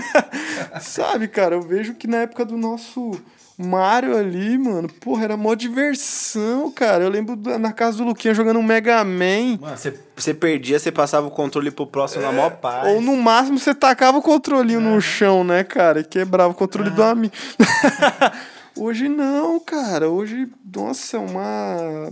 Sabe, 0.80 1.28
cara, 1.28 1.54
eu 1.54 1.62
vejo 1.62 1.94
que 1.94 2.06
na 2.06 2.18
época 2.18 2.44
do 2.44 2.56
nosso 2.56 3.12
Mario 3.58 4.16
ali, 4.16 4.56
mano, 4.56 4.88
porra, 4.88 5.24
era 5.24 5.36
mó 5.36 5.54
diversão, 5.54 6.70
cara. 6.72 7.04
Eu 7.04 7.10
lembro 7.10 7.36
da- 7.36 7.58
na 7.58 7.72
casa 7.72 7.98
do 7.98 8.04
Luquinha 8.04 8.32
jogando 8.32 8.58
um 8.58 8.62
Mega 8.62 9.04
Man. 9.04 9.58
Mano, 9.60 9.76
você, 10.16 10.32
perdia, 10.32 10.78
você 10.78 10.90
passava 10.90 11.26
o 11.26 11.30
controle 11.30 11.70
pro 11.70 11.86
próximo 11.86 12.22
na 12.22 12.32
maior 12.32 12.52
paz. 12.56 12.88
Ou 12.88 13.00
no 13.02 13.16
máximo 13.16 13.58
você 13.58 13.74
tacava 13.74 14.16
o 14.18 14.22
controlinho 14.22 14.80
no 14.80 14.98
chão, 15.00 15.44
né, 15.44 15.62
cara? 15.62 16.00
E 16.00 16.04
quebrava 16.04 16.52
o 16.52 16.56
controle 16.56 16.88
do 16.90 17.02
amigo. 17.02 17.34
Hoje 18.78 19.08
não, 19.10 19.60
cara. 19.60 20.08
Hoje, 20.08 20.48
nossa, 20.74 21.18
é 21.18 21.20
uma 21.20 22.10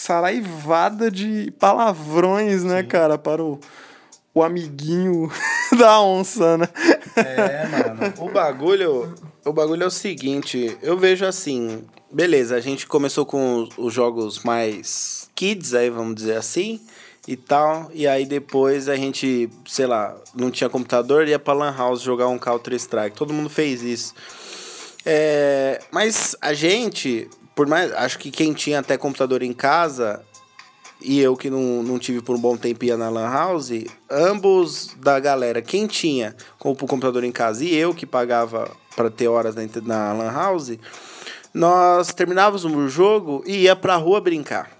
saraivada 0.00 1.10
de 1.10 1.52
palavrões, 1.58 2.64
né, 2.64 2.82
cara, 2.82 3.18
para 3.18 3.42
o, 3.42 3.60
o 4.34 4.42
amiguinho 4.42 5.30
da 5.78 6.00
onça, 6.00 6.56
né? 6.56 6.68
É, 7.16 7.66
mano. 7.66 8.14
O 8.18 8.30
bagulho, 8.30 9.14
o 9.44 9.52
bagulho 9.52 9.84
é 9.84 9.86
o 9.86 9.90
seguinte, 9.90 10.78
eu 10.82 10.96
vejo 10.96 11.26
assim, 11.26 11.84
beleza, 12.10 12.56
a 12.56 12.60
gente 12.60 12.86
começou 12.86 13.26
com 13.26 13.62
os, 13.62 13.68
os 13.76 13.92
jogos 13.92 14.42
mais 14.42 15.28
kids, 15.34 15.74
aí 15.74 15.90
vamos 15.90 16.14
dizer 16.14 16.36
assim, 16.36 16.80
e 17.28 17.36
tal, 17.36 17.90
e 17.92 18.08
aí 18.08 18.24
depois 18.24 18.88
a 18.88 18.96
gente, 18.96 19.50
sei 19.66 19.86
lá, 19.86 20.16
não 20.34 20.50
tinha 20.50 20.70
computador, 20.70 21.28
ia 21.28 21.38
pra 21.38 21.52
lan 21.52 21.76
house 21.76 22.00
jogar 22.00 22.28
um 22.28 22.38
Counter 22.38 22.72
Strike. 22.74 23.16
Todo 23.16 23.34
mundo 23.34 23.50
fez 23.50 23.82
isso. 23.82 24.14
É, 25.04 25.80
mas 25.90 26.34
a 26.40 26.52
gente, 26.54 27.28
por 27.60 27.66
mais, 27.66 27.92
acho 27.92 28.18
que 28.18 28.30
quem 28.30 28.54
tinha 28.54 28.78
até 28.78 28.96
computador 28.96 29.42
em 29.42 29.52
casa 29.52 30.24
e 30.98 31.20
eu 31.20 31.36
que 31.36 31.50
não, 31.50 31.82
não 31.82 31.98
tive 31.98 32.22
por 32.22 32.34
um 32.34 32.40
bom 32.40 32.56
tempo 32.56 32.86
ia 32.86 32.96
na 32.96 33.10
Lan 33.10 33.30
House, 33.30 33.84
ambos 34.10 34.96
da 34.96 35.20
galera, 35.20 35.60
quem 35.60 35.86
tinha 35.86 36.34
com 36.58 36.70
o 36.70 36.74
computador 36.74 37.22
em 37.22 37.30
casa 37.30 37.62
e 37.62 37.76
eu 37.76 37.92
que 37.92 38.06
pagava 38.06 38.74
para 38.96 39.10
ter 39.10 39.28
horas 39.28 39.56
na, 39.56 39.66
na 39.82 40.12
Lan 40.14 40.32
House, 40.32 40.78
nós 41.52 42.14
terminávamos 42.14 42.64
o 42.64 42.88
jogo 42.88 43.44
e 43.46 43.64
ia 43.64 43.76
pra 43.76 43.96
rua 43.96 44.22
brincar. 44.22 44.70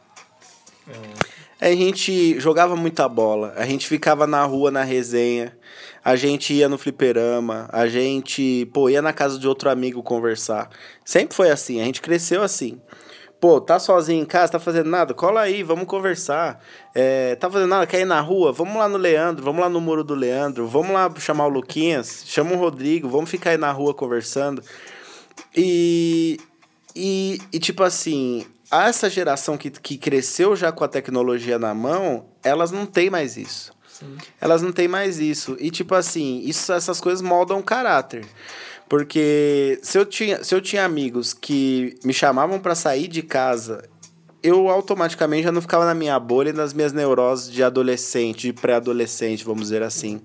A 1.60 1.68
gente 1.72 2.40
jogava 2.40 2.74
muita 2.76 3.06
bola, 3.06 3.52
a 3.58 3.66
gente 3.66 3.86
ficava 3.86 4.26
na 4.26 4.42
rua 4.44 4.70
na 4.70 4.84
resenha, 4.84 5.54
a 6.04 6.16
gente 6.16 6.52
ia 6.52 6.68
no 6.68 6.78
fliperama, 6.78 7.68
a 7.72 7.86
gente, 7.86 8.66
pô, 8.72 8.88
ia 8.88 9.02
na 9.02 9.12
casa 9.12 9.38
de 9.38 9.46
outro 9.46 9.70
amigo 9.70 10.02
conversar. 10.02 10.70
Sempre 11.04 11.34
foi 11.34 11.50
assim, 11.50 11.80
a 11.80 11.84
gente 11.84 12.00
cresceu 12.00 12.42
assim. 12.42 12.80
Pô, 13.40 13.58
tá 13.58 13.78
sozinho 13.78 14.22
em 14.22 14.26
casa, 14.26 14.52
tá 14.52 14.58
fazendo 14.58 14.90
nada? 14.90 15.14
Cola 15.14 15.40
aí, 15.40 15.62
vamos 15.62 15.86
conversar. 15.86 16.62
É, 16.94 17.34
tá 17.36 17.50
fazendo 17.50 17.70
nada? 17.70 17.86
Quer 17.86 18.00
ir 18.00 18.04
na 18.04 18.20
rua? 18.20 18.52
Vamos 18.52 18.76
lá 18.76 18.86
no 18.86 18.98
Leandro, 18.98 19.42
vamos 19.42 19.62
lá 19.62 19.68
no 19.68 19.80
muro 19.80 20.04
do 20.04 20.14
Leandro, 20.14 20.66
vamos 20.66 20.92
lá 20.92 21.10
chamar 21.18 21.46
o 21.46 21.48
Luquinhas, 21.48 22.22
chama 22.26 22.52
o 22.52 22.58
Rodrigo, 22.58 23.08
vamos 23.08 23.30
ficar 23.30 23.50
aí 23.50 23.56
na 23.56 23.72
rua 23.72 23.94
conversando. 23.94 24.62
E, 25.56 26.38
e, 26.94 27.40
e 27.50 27.58
tipo 27.58 27.82
assim, 27.82 28.44
essa 28.70 29.08
geração 29.08 29.56
que, 29.56 29.70
que 29.70 29.96
cresceu 29.96 30.54
já 30.54 30.70
com 30.70 30.84
a 30.84 30.88
tecnologia 30.88 31.58
na 31.58 31.74
mão, 31.74 32.26
elas 32.44 32.70
não 32.70 32.84
têm 32.84 33.08
mais 33.08 33.38
isso. 33.38 33.72
Elas 34.40 34.62
não 34.62 34.72
têm 34.72 34.88
mais 34.88 35.18
isso. 35.18 35.56
E 35.60 35.70
tipo 35.70 35.94
assim, 35.94 36.42
isso, 36.44 36.72
essas 36.72 37.00
coisas 37.00 37.22
moldam 37.22 37.58
o 37.58 37.62
caráter. 37.62 38.24
Porque 38.88 39.78
se 39.82 39.96
eu 39.96 40.04
tinha, 40.04 40.42
se 40.42 40.54
eu 40.54 40.60
tinha 40.60 40.84
amigos 40.84 41.32
que 41.32 41.96
me 42.04 42.12
chamavam 42.12 42.58
para 42.58 42.74
sair 42.74 43.06
de 43.06 43.22
casa, 43.22 43.84
eu 44.42 44.68
automaticamente 44.68 45.44
já 45.44 45.52
não 45.52 45.60
ficava 45.60 45.84
na 45.84 45.94
minha 45.94 46.18
bolha 46.18 46.50
e 46.50 46.52
nas 46.52 46.72
minhas 46.72 46.92
neuroses 46.92 47.52
de 47.52 47.62
adolescente, 47.62 48.48
de 48.48 48.52
pré-adolescente, 48.52 49.44
vamos 49.44 49.62
dizer 49.62 49.82
assim. 49.82 50.20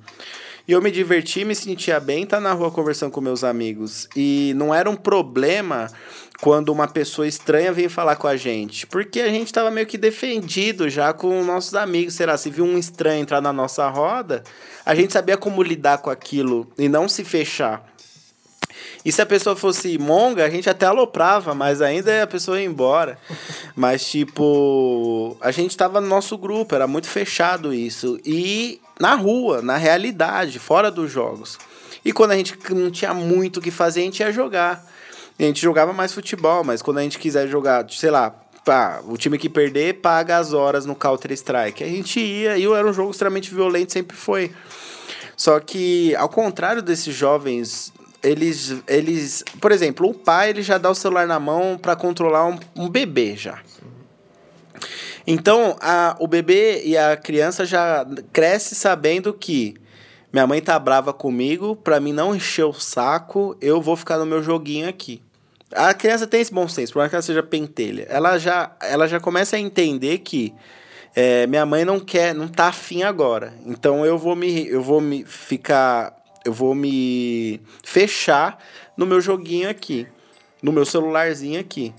E 0.67 0.71
eu 0.71 0.81
me 0.81 0.89
divertia, 0.89 1.45
me 1.45 1.53
sentia 1.53 1.99
bem, 1.99 2.25
tá 2.25 2.39
na 2.39 2.51
rua 2.53 2.71
conversando 2.71 3.11
com 3.11 3.21
meus 3.21 3.43
amigos. 3.43 4.09
E 4.15 4.51
não 4.55 4.73
era 4.73 4.89
um 4.89 4.95
problema 4.95 5.91
quando 6.45 6.69
uma 6.69 6.87
pessoa 6.87 7.27
estranha 7.27 7.73
vem 7.73 7.89
falar 7.89 8.17
com 8.17 8.27
a 8.27 8.37
gente. 8.37 8.85
Porque 8.85 9.19
a 9.19 9.29
gente 9.29 9.51
tava 9.51 9.71
meio 9.71 9.87
que 9.87 9.97
defendido 9.97 10.87
já 10.87 11.11
com 11.11 11.43
nossos 11.43 11.73
amigos. 11.73 12.13
Será? 12.13 12.37
Se 12.37 12.51
viu 12.51 12.63
um 12.63 12.77
estranho 12.77 13.23
entrar 13.23 13.41
na 13.41 13.51
nossa 13.51 13.89
roda, 13.89 14.43
a 14.85 14.93
gente 14.93 15.11
sabia 15.11 15.37
como 15.37 15.63
lidar 15.63 15.97
com 15.97 16.11
aquilo 16.11 16.71
e 16.77 16.87
não 16.87 17.09
se 17.09 17.23
fechar. 17.23 17.83
E 19.03 19.11
se 19.11 19.23
a 19.23 19.25
pessoa 19.25 19.55
fosse 19.55 19.97
monga, 19.97 20.45
a 20.45 20.49
gente 20.51 20.69
até 20.69 20.85
aloprava, 20.85 21.55
mas 21.55 21.81
ainda 21.81 22.21
a 22.21 22.27
pessoa 22.27 22.61
ia 22.61 22.67
embora. 22.67 23.17
Mas, 23.75 24.05
tipo, 24.05 25.35
a 25.41 25.49
gente 25.49 25.75
tava 25.75 25.99
no 25.99 26.07
nosso 26.07 26.37
grupo, 26.37 26.75
era 26.75 26.85
muito 26.85 27.07
fechado 27.07 27.73
isso. 27.73 28.19
E 28.23 28.79
na 28.99 29.15
rua, 29.15 29.63
na 29.63 29.77
realidade, 29.77 30.59
fora 30.59 30.91
dos 30.91 31.11
jogos. 31.11 31.57
E 32.05 32.13
quando 32.13 32.33
a 32.33 32.37
gente 32.37 32.55
não 32.69 32.91
tinha 32.91 33.15
muito 33.15 33.57
o 33.57 33.61
que 33.61 33.71
fazer, 33.71 34.01
a 34.01 34.03
gente 34.03 34.19
ia 34.19 34.31
jogar. 34.31 34.93
A 35.37 35.43
gente 35.43 35.61
jogava 35.61 35.91
mais 35.91 36.13
futebol, 36.13 36.63
mas 36.63 36.81
quando 36.81 36.99
a 36.99 37.01
gente 37.01 37.19
quiser 37.19 37.47
jogar, 37.47 37.85
sei 37.89 38.09
lá, 38.09 38.33
pá, 38.65 39.01
o 39.05 39.15
time 39.17 39.37
que 39.37 39.47
perder 39.47 40.01
paga 40.01 40.37
as 40.37 40.53
horas 40.53 40.85
no 40.85 40.95
Counter-Strike. 40.95 41.83
A 41.83 41.87
gente 41.87 42.19
ia, 42.19 42.57
e 42.57 42.65
era 42.65 42.87
um 42.87 42.93
jogo 42.93 43.11
extremamente 43.11 43.53
violento, 43.53 43.93
sempre 43.93 44.17
foi. 44.17 44.51
Só 45.37 45.59
que, 45.59 46.15
ao 46.15 46.29
contrário 46.29 46.81
desses 46.81 47.13
jovens, 47.13 47.93
eles, 48.23 48.75
eles... 48.87 49.43
Por 49.61 49.71
exemplo, 49.71 50.09
o 50.09 50.13
pai 50.13 50.49
ele 50.49 50.63
já 50.63 50.77
dá 50.77 50.89
o 50.89 50.95
celular 50.95 51.27
na 51.27 51.39
mão 51.39 51.77
para 51.77 51.95
controlar 51.95 52.47
um, 52.47 52.57
um 52.75 52.89
bebê 52.89 53.35
já. 53.35 53.59
Então, 55.27 55.75
a, 55.81 56.15
o 56.19 56.27
bebê 56.27 56.83
e 56.85 56.97
a 56.97 57.17
criança 57.17 57.65
já 57.65 58.05
cresce 58.31 58.75
sabendo 58.75 59.33
que 59.33 59.75
minha 60.31 60.45
mãe 60.45 60.61
tá 60.61 60.77
brava 60.77 61.13
comigo, 61.13 61.75
pra 61.75 61.99
mim 61.99 62.13
não 62.13 62.35
encher 62.35 62.65
o 62.65 62.73
saco, 62.73 63.55
eu 63.61 63.81
vou 63.81 63.95
ficar 63.95 64.17
no 64.17 64.25
meu 64.25 64.43
joguinho 64.43 64.87
aqui. 64.87 65.21
A 65.71 65.93
criança 65.93 66.27
tem 66.27 66.41
esse 66.41 66.53
bom 66.53 66.67
senso, 66.67 66.93
por 66.93 66.99
mais 66.99 67.09
que 67.09 67.15
ela 67.15 67.21
seja 67.21 67.43
pentelha. 67.43 68.05
Ela 68.09 68.37
já, 68.37 68.75
ela 68.81 69.07
já 69.07 69.19
começa 69.19 69.55
a 69.55 69.59
entender 69.59 70.19
que 70.19 70.53
é, 71.15 71.47
minha 71.47 71.65
mãe 71.65 71.85
não 71.85 71.99
quer, 71.99 72.35
não 72.35 72.47
tá 72.47 72.67
afim 72.67 73.03
agora. 73.03 73.53
Então 73.65 74.05
eu 74.05 74.17
vou 74.17 74.35
me, 74.35 74.67
eu 74.67 74.81
vou 74.81 75.01
me 75.01 75.23
ficar, 75.25 76.15
eu 76.43 76.53
vou 76.53 76.75
me 76.75 77.61
fechar 77.83 78.59
no 78.95 79.05
meu 79.05 79.19
joguinho 79.19 79.69
aqui, 79.69 80.07
no 80.61 80.71
meu 80.71 80.85
celularzinho 80.85 81.59
aqui. 81.59 81.93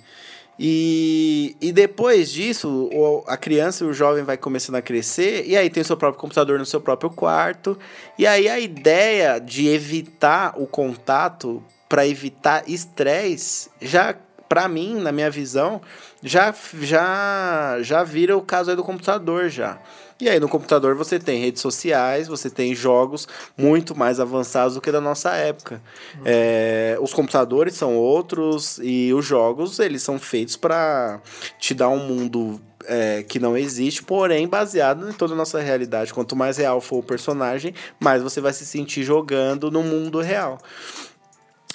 E, 0.58 1.54
e 1.60 1.70
depois 1.70 2.30
disso, 2.30 2.90
a 3.26 3.36
criança 3.36 3.84
e 3.84 3.86
o 3.86 3.92
jovem 3.92 4.24
vai 4.24 4.38
começando 4.38 4.76
a 4.76 4.82
crescer, 4.82 5.44
e 5.46 5.56
aí 5.56 5.68
tem 5.68 5.82
o 5.82 5.84
seu 5.84 5.96
próprio 5.96 6.20
computador 6.20 6.58
no 6.58 6.64
seu 6.64 6.80
próprio 6.80 7.10
quarto. 7.10 7.78
E 8.18 8.26
aí 8.26 8.48
a 8.48 8.58
ideia 8.58 9.38
de 9.38 9.68
evitar 9.68 10.54
o 10.56 10.66
contato 10.66 11.62
para 11.88 12.06
evitar 12.06 12.68
estresse, 12.68 13.70
já 13.80 14.16
para 14.48 14.68
mim, 14.68 15.00
na 15.00 15.10
minha 15.10 15.30
visão, 15.30 15.80
já, 16.22 16.54
já, 16.80 17.78
já 17.82 18.04
vira 18.04 18.36
o 18.36 18.42
caso 18.42 18.70
aí 18.70 18.76
do 18.76 18.84
computador 18.84 19.48
já. 19.48 19.78
E 20.18 20.30
aí 20.30 20.40
no 20.40 20.48
computador 20.48 20.94
você 20.94 21.18
tem 21.18 21.40
redes 21.40 21.60
sociais, 21.60 22.26
você 22.26 22.48
tem 22.48 22.74
jogos 22.74 23.28
muito 23.56 23.94
mais 23.94 24.18
avançados 24.18 24.74
do 24.74 24.80
que 24.80 24.90
da 24.90 25.00
nossa 25.00 25.32
época. 25.34 25.82
É, 26.24 26.96
os 27.00 27.12
computadores 27.12 27.74
são 27.74 27.96
outros 27.96 28.80
e 28.82 29.12
os 29.12 29.26
jogos 29.26 29.78
eles 29.78 30.02
são 30.02 30.18
feitos 30.18 30.56
para 30.56 31.20
te 31.58 31.74
dar 31.74 31.90
um 31.90 31.98
mundo 31.98 32.60
é, 32.86 33.24
que 33.24 33.38
não 33.38 33.56
existe, 33.56 34.02
porém 34.02 34.48
baseado 34.48 35.08
em 35.08 35.12
toda 35.12 35.34
a 35.34 35.36
nossa 35.36 35.60
realidade. 35.60 36.14
Quanto 36.14 36.34
mais 36.34 36.56
real 36.56 36.80
for 36.80 36.98
o 36.98 37.02
personagem, 37.02 37.74
mais 38.00 38.22
você 38.22 38.40
vai 38.40 38.54
se 38.54 38.64
sentir 38.64 39.02
jogando 39.02 39.70
no 39.70 39.82
mundo 39.82 40.20
real. 40.20 40.58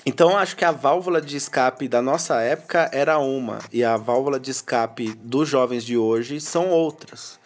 Então, 0.06 0.36
acho 0.36 0.56
que 0.56 0.66
a 0.66 0.72
válvula 0.72 1.22
de 1.22 1.38
escape 1.38 1.88
da 1.88 2.02
nossa 2.02 2.42
época 2.42 2.90
era 2.92 3.20
uma, 3.20 3.60
e 3.72 3.84
a 3.84 3.98
válvula 3.98 4.40
de 4.40 4.50
escape 4.50 5.14
dos 5.22 5.48
jovens 5.48 5.84
de 5.84 5.96
hoje 5.96 6.42
são 6.42 6.70
outras. 6.70 7.40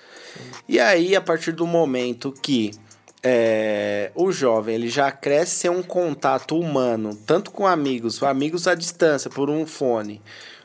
E 0.68 0.80
aí, 0.80 1.16
a 1.16 1.22
partir 1.22 1.52
do 1.52 1.68
momento 1.68 2.32
que 2.32 2.72
é, 3.22 4.12
o 4.16 4.32
jovem 4.32 4.76
ele 4.76 4.88
já 4.88 5.12
cresce 5.12 5.56
sem 5.56 5.70
um 5.70 5.84
contato 5.84 6.58
humano, 6.58 7.16
tanto 7.26 7.52
com 7.52 7.68
amigos, 7.68 8.22
amigos 8.24 8.68
à 8.68 8.76
distância, 8.76 9.30
por 9.30 9.50
um 9.50 9.66
fone, 9.66 10.22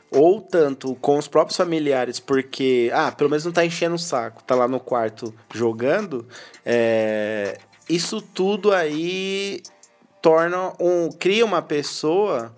ou 0.09 0.39
tanto 0.41 0.95
com 0.95 1.17
os 1.17 1.27
próprios 1.27 1.57
familiares, 1.57 2.19
porque, 2.19 2.89
ah, 2.93 3.11
pelo 3.11 3.29
menos 3.29 3.43
não 3.45 3.51
tá 3.51 3.65
enchendo 3.65 3.95
o 3.95 3.99
saco, 3.99 4.43
tá 4.43 4.55
lá 4.55 4.67
no 4.67 4.79
quarto 4.79 5.33
jogando, 5.53 6.25
é, 6.65 7.57
isso 7.89 8.21
tudo 8.21 8.71
aí 8.71 9.61
torna 10.21 10.73
um. 10.79 11.09
cria 11.09 11.45
uma 11.45 11.61
pessoa 11.61 12.53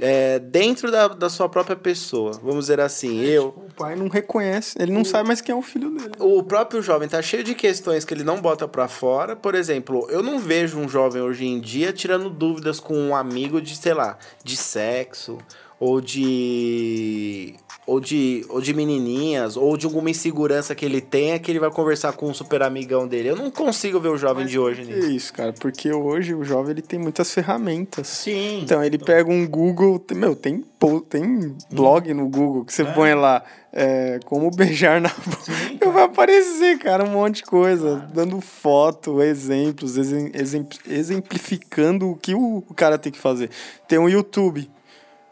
é, 0.00 0.38
dentro 0.38 0.90
da, 0.90 1.08
da 1.08 1.28
sua 1.28 1.48
própria 1.48 1.76
pessoa. 1.76 2.32
Vamos 2.42 2.64
dizer 2.64 2.80
assim, 2.80 3.20
eu. 3.20 3.48
O 3.48 3.72
pai 3.74 3.94
não 3.94 4.08
reconhece, 4.08 4.76
ele 4.80 4.92
não 4.92 5.04
sabe 5.04 5.28
mais 5.28 5.40
quem 5.40 5.54
é 5.54 5.56
o 5.56 5.62
filho 5.62 5.90
dele. 5.90 6.12
O 6.18 6.42
próprio 6.42 6.82
jovem 6.82 7.08
tá 7.08 7.20
cheio 7.22 7.44
de 7.44 7.54
questões 7.54 8.04
que 8.04 8.14
ele 8.14 8.24
não 8.24 8.40
bota 8.40 8.66
pra 8.66 8.88
fora. 8.88 9.36
Por 9.36 9.54
exemplo, 9.54 10.06
eu 10.10 10.22
não 10.22 10.38
vejo 10.38 10.78
um 10.78 10.88
jovem 10.88 11.22
hoje 11.22 11.46
em 11.46 11.60
dia 11.60 11.92
tirando 11.92 12.30
dúvidas 12.30 12.80
com 12.80 12.96
um 12.96 13.14
amigo 13.14 13.60
de, 13.60 13.76
sei 13.76 13.94
lá, 13.94 14.18
de 14.42 14.56
sexo 14.56 15.38
ou 15.78 16.00
de 16.00 17.54
ou 17.86 18.00
de, 18.00 18.44
ou 18.48 18.60
de 18.60 18.72
menininhas, 18.72 19.56
ou 19.56 19.76
de 19.76 19.84
alguma 19.86 20.08
insegurança 20.10 20.74
que 20.74 20.84
ele 20.84 21.00
tenha, 21.00 21.38
que 21.38 21.50
ele 21.50 21.58
vai 21.58 21.70
conversar 21.70 22.12
com 22.14 22.28
um 22.28 22.34
super 22.34 22.62
amigão 22.62 23.06
dele. 23.06 23.28
Eu 23.28 23.36
não 23.36 23.50
consigo 23.50 24.00
ver 24.00 24.08
o 24.08 24.16
jovem 24.16 24.46
de 24.46 24.58
hoje 24.58 24.82
É 24.82 24.84
nisso. 24.84 25.10
isso, 25.10 25.32
cara, 25.34 25.52
porque 25.52 25.92
hoje 25.92 26.34
o 26.34 26.42
jovem 26.44 26.70
ele 26.72 26.82
tem 26.82 26.98
muitas 26.98 27.32
ferramentas. 27.32 28.06
Sim. 28.08 28.60
Então 28.62 28.82
ele 28.82 28.96
pega 28.98 29.30
um 29.30 29.46
Google, 29.46 30.02
meu, 30.12 30.34
tem, 30.34 30.64
tem 31.10 31.54
blog 31.70 32.12
no 32.14 32.28
Google 32.28 32.64
que 32.64 32.72
você 32.72 32.84
põe 32.86 33.12
lá 33.14 33.42
é, 33.72 34.18
como 34.24 34.50
beijar 34.50 35.00
na 35.00 35.08
boca. 35.10 35.74
Vai 35.94 36.04
aparecer, 36.04 36.78
cara, 36.78 37.04
um 37.04 37.10
monte 37.10 37.36
de 37.36 37.42
coisa, 37.44 38.08
dando 38.14 38.40
foto, 38.40 39.22
exemplos, 39.22 39.96
exem- 39.98 40.30
exem- 40.34 40.66
exemplificando 40.88 42.10
o 42.10 42.16
que 42.16 42.34
o, 42.34 42.64
o 42.68 42.74
cara 42.74 42.98
tem 42.98 43.12
que 43.12 43.18
fazer. 43.18 43.50
Tem 43.86 43.98
um 43.98 44.08
YouTube. 44.08 44.68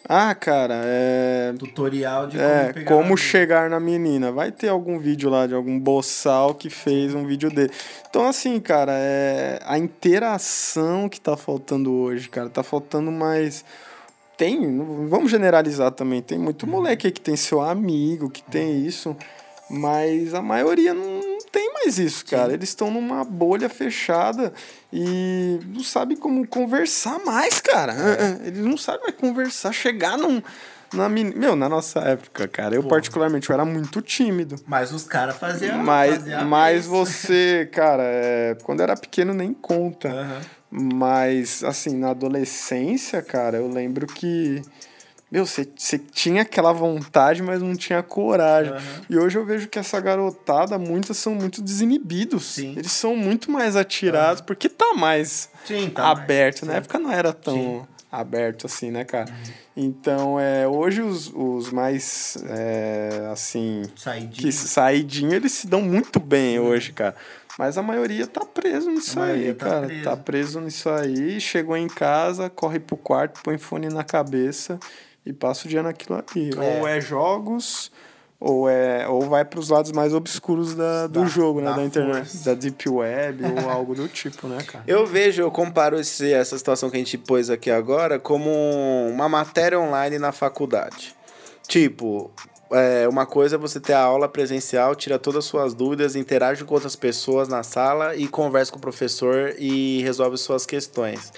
Ah, 0.08 0.34
cara, 0.34 0.80
é. 0.84 1.54
Tutorial 1.58 2.26
de 2.26 2.38
É, 2.38 2.72
pegar 2.72 2.94
como 2.94 3.16
chegar 3.16 3.70
na 3.70 3.78
menina. 3.78 4.32
Vai 4.32 4.50
ter 4.50 4.68
algum 4.68 4.98
vídeo 4.98 5.30
lá 5.30 5.46
de 5.46 5.54
algum 5.54 5.78
boçal 5.78 6.54
que 6.54 6.68
fez 6.68 7.14
um 7.14 7.24
vídeo 7.24 7.50
dele. 7.50 7.70
Então, 8.08 8.26
assim, 8.26 8.58
cara, 8.58 8.92
é 8.94 9.60
a 9.64 9.78
interação 9.78 11.08
que 11.08 11.20
tá 11.20 11.36
faltando 11.36 11.92
hoje, 11.92 12.28
cara. 12.28 12.48
Tá 12.50 12.62
faltando 12.62 13.12
mais. 13.12 13.64
Tem, 14.36 14.58
vamos 15.08 15.30
generalizar 15.30 15.92
também. 15.92 16.20
Tem 16.20 16.38
muito 16.38 16.66
moleque 16.66 17.06
aí 17.06 17.12
que 17.12 17.20
tem 17.20 17.36
seu 17.36 17.60
amigo, 17.60 18.28
que 18.28 18.42
tem 18.42 18.84
isso. 18.84 19.16
Mas 19.70 20.34
a 20.34 20.42
maioria 20.42 20.92
não 20.92 21.21
tem 21.52 21.72
mais 21.74 21.98
isso, 21.98 22.24
cara. 22.24 22.52
Eles 22.52 22.70
estão 22.70 22.90
numa 22.90 23.22
bolha 23.24 23.68
fechada 23.68 24.52
e 24.92 25.60
não 25.68 25.82
sabem 25.84 26.16
como 26.16 26.46
conversar 26.48 27.18
mais, 27.24 27.60
cara. 27.60 27.94
Eles 28.44 28.64
não 28.64 28.76
sabem 28.76 29.02
mais 29.02 29.14
conversar, 29.16 29.72
chegar 29.72 30.16
num. 30.18 30.42
Na 30.94 31.08
meni- 31.08 31.34
Meu, 31.34 31.56
na 31.56 31.68
nossa 31.70 32.00
época, 32.00 32.46
cara, 32.48 32.74
eu 32.74 32.82
particularmente 32.82 33.48
eu 33.48 33.54
era 33.54 33.64
muito 33.64 34.02
tímido. 34.02 34.56
Mas 34.66 34.92
os 34.92 35.04
caras 35.04 35.36
faziam. 35.36 35.78
Mas, 35.78 36.16
faziam 36.18 36.44
mas 36.44 36.84
você, 36.86 37.66
cara, 37.72 38.02
é, 38.04 38.56
quando 38.62 38.80
eu 38.80 38.84
era 38.84 38.96
pequeno 38.96 39.32
nem 39.32 39.54
conta. 39.54 40.08
Aham. 40.08 40.40
Mas, 40.70 41.62
assim, 41.64 41.96
na 41.96 42.10
adolescência, 42.10 43.20
cara, 43.22 43.58
eu 43.58 43.68
lembro 43.68 44.06
que. 44.06 44.62
Meu, 45.32 45.46
você 45.46 45.64
tinha 46.12 46.42
aquela 46.42 46.74
vontade, 46.74 47.42
mas 47.42 47.62
não 47.62 47.74
tinha 47.74 48.02
coragem. 48.02 48.74
E 49.08 49.16
hoje 49.16 49.38
eu 49.38 49.46
vejo 49.46 49.66
que 49.66 49.78
essa 49.78 49.98
garotada, 49.98 50.78
muitas 50.78 51.16
são 51.16 51.34
muito 51.34 51.62
desinibidos. 51.62 52.44
Sim. 52.44 52.74
Eles 52.76 52.92
são 52.92 53.16
muito 53.16 53.50
mais 53.50 53.74
atirados, 53.74 54.42
porque 54.42 54.68
tá 54.68 54.92
mais 54.94 55.48
Sim, 55.64 55.88
tá 55.88 56.02
mais- 56.02 56.18
aberto. 56.18 56.66
Na 56.66 56.72
sim. 56.72 56.78
época 56.78 56.98
não 56.98 57.10
era 57.10 57.32
tão 57.32 57.88
aberto 58.10 58.66
assim, 58.66 58.90
né, 58.90 59.04
cara? 59.04 59.32
Então, 59.74 60.38
é, 60.38 60.68
hoje 60.68 61.00
os, 61.00 61.32
os 61.34 61.70
mais, 61.70 62.36
é, 62.50 63.26
assim, 63.32 63.84
Saidinho. 63.96 64.32
que 64.34 64.52
saidinho, 64.52 65.32
eles 65.32 65.52
se 65.52 65.66
dão 65.66 65.80
muito 65.80 66.20
bem 66.20 66.58
hoje, 66.60 66.92
cara. 66.92 67.16
Mas 67.58 67.78
a 67.78 67.82
maioria 67.82 68.26
tá 68.26 68.44
preso 68.44 68.90
nisso 68.90 69.18
aí, 69.18 69.54
tá 69.54 69.64
cara. 69.66 69.86
preso. 69.86 70.04
Tá 70.04 70.16
preso 70.16 70.60
nisso 70.60 70.90
aí, 70.90 71.40
chegou 71.40 71.74
em 71.76 71.86
casa, 71.88 72.50
corre 72.50 72.78
pro 72.78 72.98
quarto, 72.98 73.40
põe 73.42 73.56
fone 73.56 73.88
na 73.88 74.04
cabeça 74.04 74.78
e 75.24 75.32
passa 75.32 75.66
o 75.66 75.68
dia 75.68 75.82
naquilo 75.82 76.16
ali. 76.16 76.50
É. 76.56 76.80
Ou 76.80 76.88
é 76.88 77.00
jogos, 77.00 77.90
ou 78.40 78.68
é 78.68 79.06
ou 79.06 79.22
vai 79.28 79.44
pros 79.44 79.68
lados 79.68 79.92
mais 79.92 80.12
obscuros 80.12 80.74
da, 80.74 81.06
do 81.06 81.20
Da- 81.20 81.26
jogo, 81.26 81.60
né, 81.60 81.66
da 81.70 81.76
da 81.76 81.84
internet, 81.84 82.28
força. 82.28 82.44
da 82.44 82.54
deep 82.54 82.88
web 82.88 83.44
ou 83.44 83.70
algo 83.70 83.94
do 83.94 84.08
tipo, 84.08 84.48
né, 84.48 84.58
cara? 84.64 84.82
Eu 84.86 85.06
vejo, 85.06 85.40
eu 85.42 85.50
comparo 85.50 85.98
esse, 85.98 86.32
essa 86.32 86.58
situação 86.58 86.90
que 86.90 86.96
a 86.96 86.98
gente 86.98 87.16
pôs 87.16 87.50
aqui 87.50 87.70
agora 87.70 88.18
como 88.18 88.50
uma 89.10 89.28
matéria 89.28 89.78
online 89.78 90.18
na 90.18 90.32
faculdade. 90.32 91.14
Tipo, 91.68 92.30
é, 92.72 93.06
uma 93.06 93.24
coisa 93.24 93.54
é 93.54 93.58
você 93.58 93.78
ter 93.78 93.92
a 93.92 94.00
aula 94.00 94.28
presencial, 94.28 94.94
tira 94.96 95.18
todas 95.18 95.40
as 95.40 95.44
suas 95.44 95.72
dúvidas, 95.74 96.16
interage 96.16 96.64
com 96.64 96.74
outras 96.74 96.96
pessoas 96.96 97.46
na 97.46 97.62
sala 97.62 98.16
e 98.16 98.26
conversa 98.26 98.72
com 98.72 98.78
o 98.78 98.80
professor 98.80 99.54
e 99.58 100.02
resolve 100.02 100.36
suas 100.36 100.66
questões. 100.66 101.32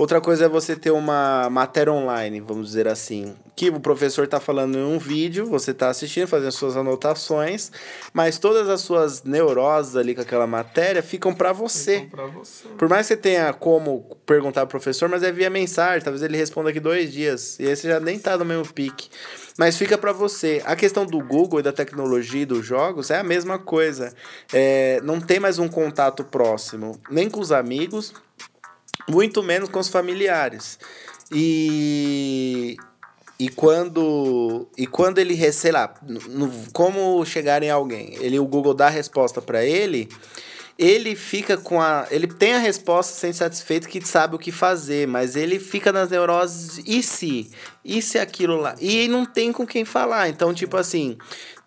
Outra 0.00 0.18
coisa 0.18 0.46
é 0.46 0.48
você 0.48 0.74
ter 0.74 0.90
uma 0.92 1.50
matéria 1.50 1.92
online, 1.92 2.40
vamos 2.40 2.68
dizer 2.68 2.88
assim, 2.88 3.36
que 3.54 3.68
o 3.68 3.78
professor 3.78 4.24
está 4.24 4.40
falando 4.40 4.78
em 4.78 4.82
um 4.82 4.98
vídeo, 4.98 5.44
você 5.44 5.72
está 5.72 5.90
assistindo, 5.90 6.26
fazendo 6.26 6.52
suas 6.52 6.74
anotações, 6.74 7.70
mas 8.10 8.38
todas 8.38 8.66
as 8.70 8.80
suas 8.80 9.22
neuroses 9.24 9.96
ali 9.96 10.14
com 10.14 10.22
aquela 10.22 10.46
matéria 10.46 11.02
ficam 11.02 11.34
para 11.34 11.52
você. 11.52 12.08
Você. 12.32 12.68
Por 12.78 12.88
mais 12.88 13.06
que 13.06 13.12
você 13.12 13.20
tenha 13.20 13.52
como 13.52 14.16
perguntar 14.24 14.62
pro 14.62 14.80
professor, 14.80 15.06
mas 15.06 15.22
é 15.22 15.30
via 15.30 15.50
mensagem, 15.50 16.02
talvez 16.02 16.22
ele 16.22 16.38
responda 16.38 16.70
daqui 16.70 16.80
dois 16.80 17.12
dias. 17.12 17.58
E 17.60 17.68
aí 17.68 17.76
você 17.76 17.86
já 17.86 18.00
nem 18.00 18.18
tá 18.18 18.38
no 18.38 18.44
mesmo 18.46 18.72
pique. 18.72 19.10
Mas 19.58 19.76
fica 19.76 19.98
para 19.98 20.12
você. 20.12 20.62
A 20.64 20.74
questão 20.74 21.04
do 21.04 21.18
Google 21.18 21.60
e 21.60 21.62
da 21.62 21.72
tecnologia 21.72 22.40
e 22.40 22.46
dos 22.46 22.64
jogos 22.64 23.10
é 23.10 23.18
a 23.18 23.22
mesma 23.22 23.58
coisa. 23.58 24.14
É, 24.50 24.98
não 25.02 25.20
tem 25.20 25.38
mais 25.38 25.58
um 25.58 25.68
contato 25.68 26.24
próximo, 26.24 26.98
nem 27.10 27.28
com 27.28 27.40
os 27.40 27.52
amigos, 27.52 28.14
muito 29.08 29.42
menos 29.42 29.68
com 29.68 29.78
os 29.78 29.88
familiares. 29.88 30.78
E 31.32 32.76
e 33.38 33.48
quando 33.48 34.68
e 34.76 34.86
quando 34.86 35.18
ele, 35.18 35.52
sei 35.52 35.72
lá, 35.72 35.94
no- 36.02 36.52
como 36.72 37.24
chegar 37.24 37.62
em 37.62 37.70
alguém, 37.70 38.14
ele 38.20 38.38
o 38.38 38.46
Google 38.46 38.74
dá 38.74 38.86
a 38.86 38.90
resposta 38.90 39.40
para 39.40 39.64
ele, 39.64 40.08
ele 40.78 41.14
fica 41.14 41.56
com 41.56 41.80
a. 41.80 42.06
Ele 42.10 42.26
tem 42.26 42.54
a 42.54 42.58
resposta 42.58 43.12
sem 43.14 43.32
satisfeito 43.32 43.88
que 43.88 44.04
sabe 44.06 44.36
o 44.36 44.38
que 44.38 44.50
fazer, 44.52 45.06
mas 45.06 45.36
ele 45.36 45.58
fica 45.58 45.92
nas 45.92 46.10
neuroses. 46.10 46.82
E 46.86 47.02
se? 47.02 47.50
E 47.84 48.02
se 48.02 48.18
aquilo 48.18 48.56
lá? 48.56 48.74
E 48.80 49.06
não 49.08 49.24
tem 49.26 49.52
com 49.52 49.66
quem 49.66 49.84
falar. 49.84 50.28
Então, 50.28 50.52
tipo 50.54 50.76
assim, 50.76 51.16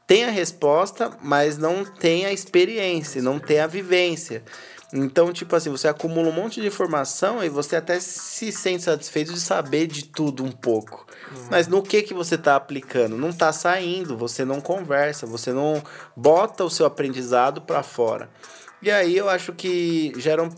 tem 0.08 0.26
a 0.26 0.32
resposta, 0.32 1.12
mas 1.22 1.58
não 1.58 1.86
tem 1.86 2.26
a 2.26 2.34
experiência, 2.34 3.22
não 3.22 3.40
tem 3.40 3.60
a 3.60 3.68
vivência. 3.68 4.44
Então, 4.96 5.34
tipo 5.34 5.56
assim, 5.56 5.72
você 5.72 5.88
acumula 5.88 6.30
um 6.30 6.32
monte 6.32 6.62
de 6.62 6.68
informação 6.68 7.44
e 7.44 7.50
você 7.50 7.76
até 7.76 8.00
se 8.00 8.52
sente 8.52 8.84
satisfeito 8.84 9.34
de 9.34 9.40
saber 9.40 9.88
de 9.88 10.06
tudo 10.06 10.44
um 10.44 10.52
pouco. 10.52 11.08
Mas 11.50 11.68
no 11.68 11.82
que 11.82 12.04
que 12.04 12.14
você 12.14 12.38
tá 12.38 12.56
aplicando? 12.56 13.18
Não 13.18 13.34
tá 13.34 13.52
saindo, 13.52 14.16
você 14.16 14.46
não 14.46 14.62
conversa, 14.62 15.26
você 15.26 15.52
não 15.52 15.82
bota 16.16 16.64
o 16.64 16.70
seu 16.70 16.86
aprendizado 16.86 17.60
para 17.62 17.82
fora. 17.82 18.30
E 18.84 18.92
aí 18.92 19.18
eu 19.18 19.28
acho 19.30 19.52
que 19.54 20.14
gera 20.18 20.44
um, 20.44 20.50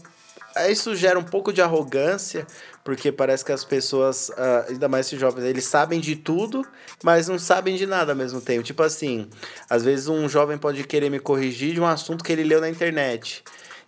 isso 0.70 0.96
gera 0.96 1.20
um 1.20 1.24
pouco 1.24 1.54
de 1.54 1.62
arrogância, 1.62 2.48
porque 2.84 3.12
parece 3.12 3.44
que 3.44 3.52
as 3.52 3.64
pessoas, 3.64 4.32
ah, 4.38 4.66
ainda 4.70 4.88
mais 4.88 5.08
esses 5.08 5.20
jovens, 5.20 5.44
eles 5.44 5.66
sabem 5.66 6.00
de 6.00 6.16
tudo, 6.16 6.66
mas 7.04 7.28
não 7.28 7.38
sabem 7.38 7.76
de 7.76 7.86
nada 7.86 8.14
ao 8.14 8.16
mesmo 8.18 8.40
tempo. 8.40 8.64
Tipo 8.64 8.84
assim, 8.84 9.30
às 9.70 9.84
vezes 9.84 10.08
um 10.08 10.28
jovem 10.30 10.58
pode 10.58 10.84
querer 10.86 11.10
me 11.10 11.20
corrigir 11.20 11.74
de 11.74 11.82
um 11.82 11.86
assunto 11.86 12.24
que 12.24 12.32
ele 12.32 12.44
leu 12.44 12.62
na 12.62 12.70
internet. 12.70 13.44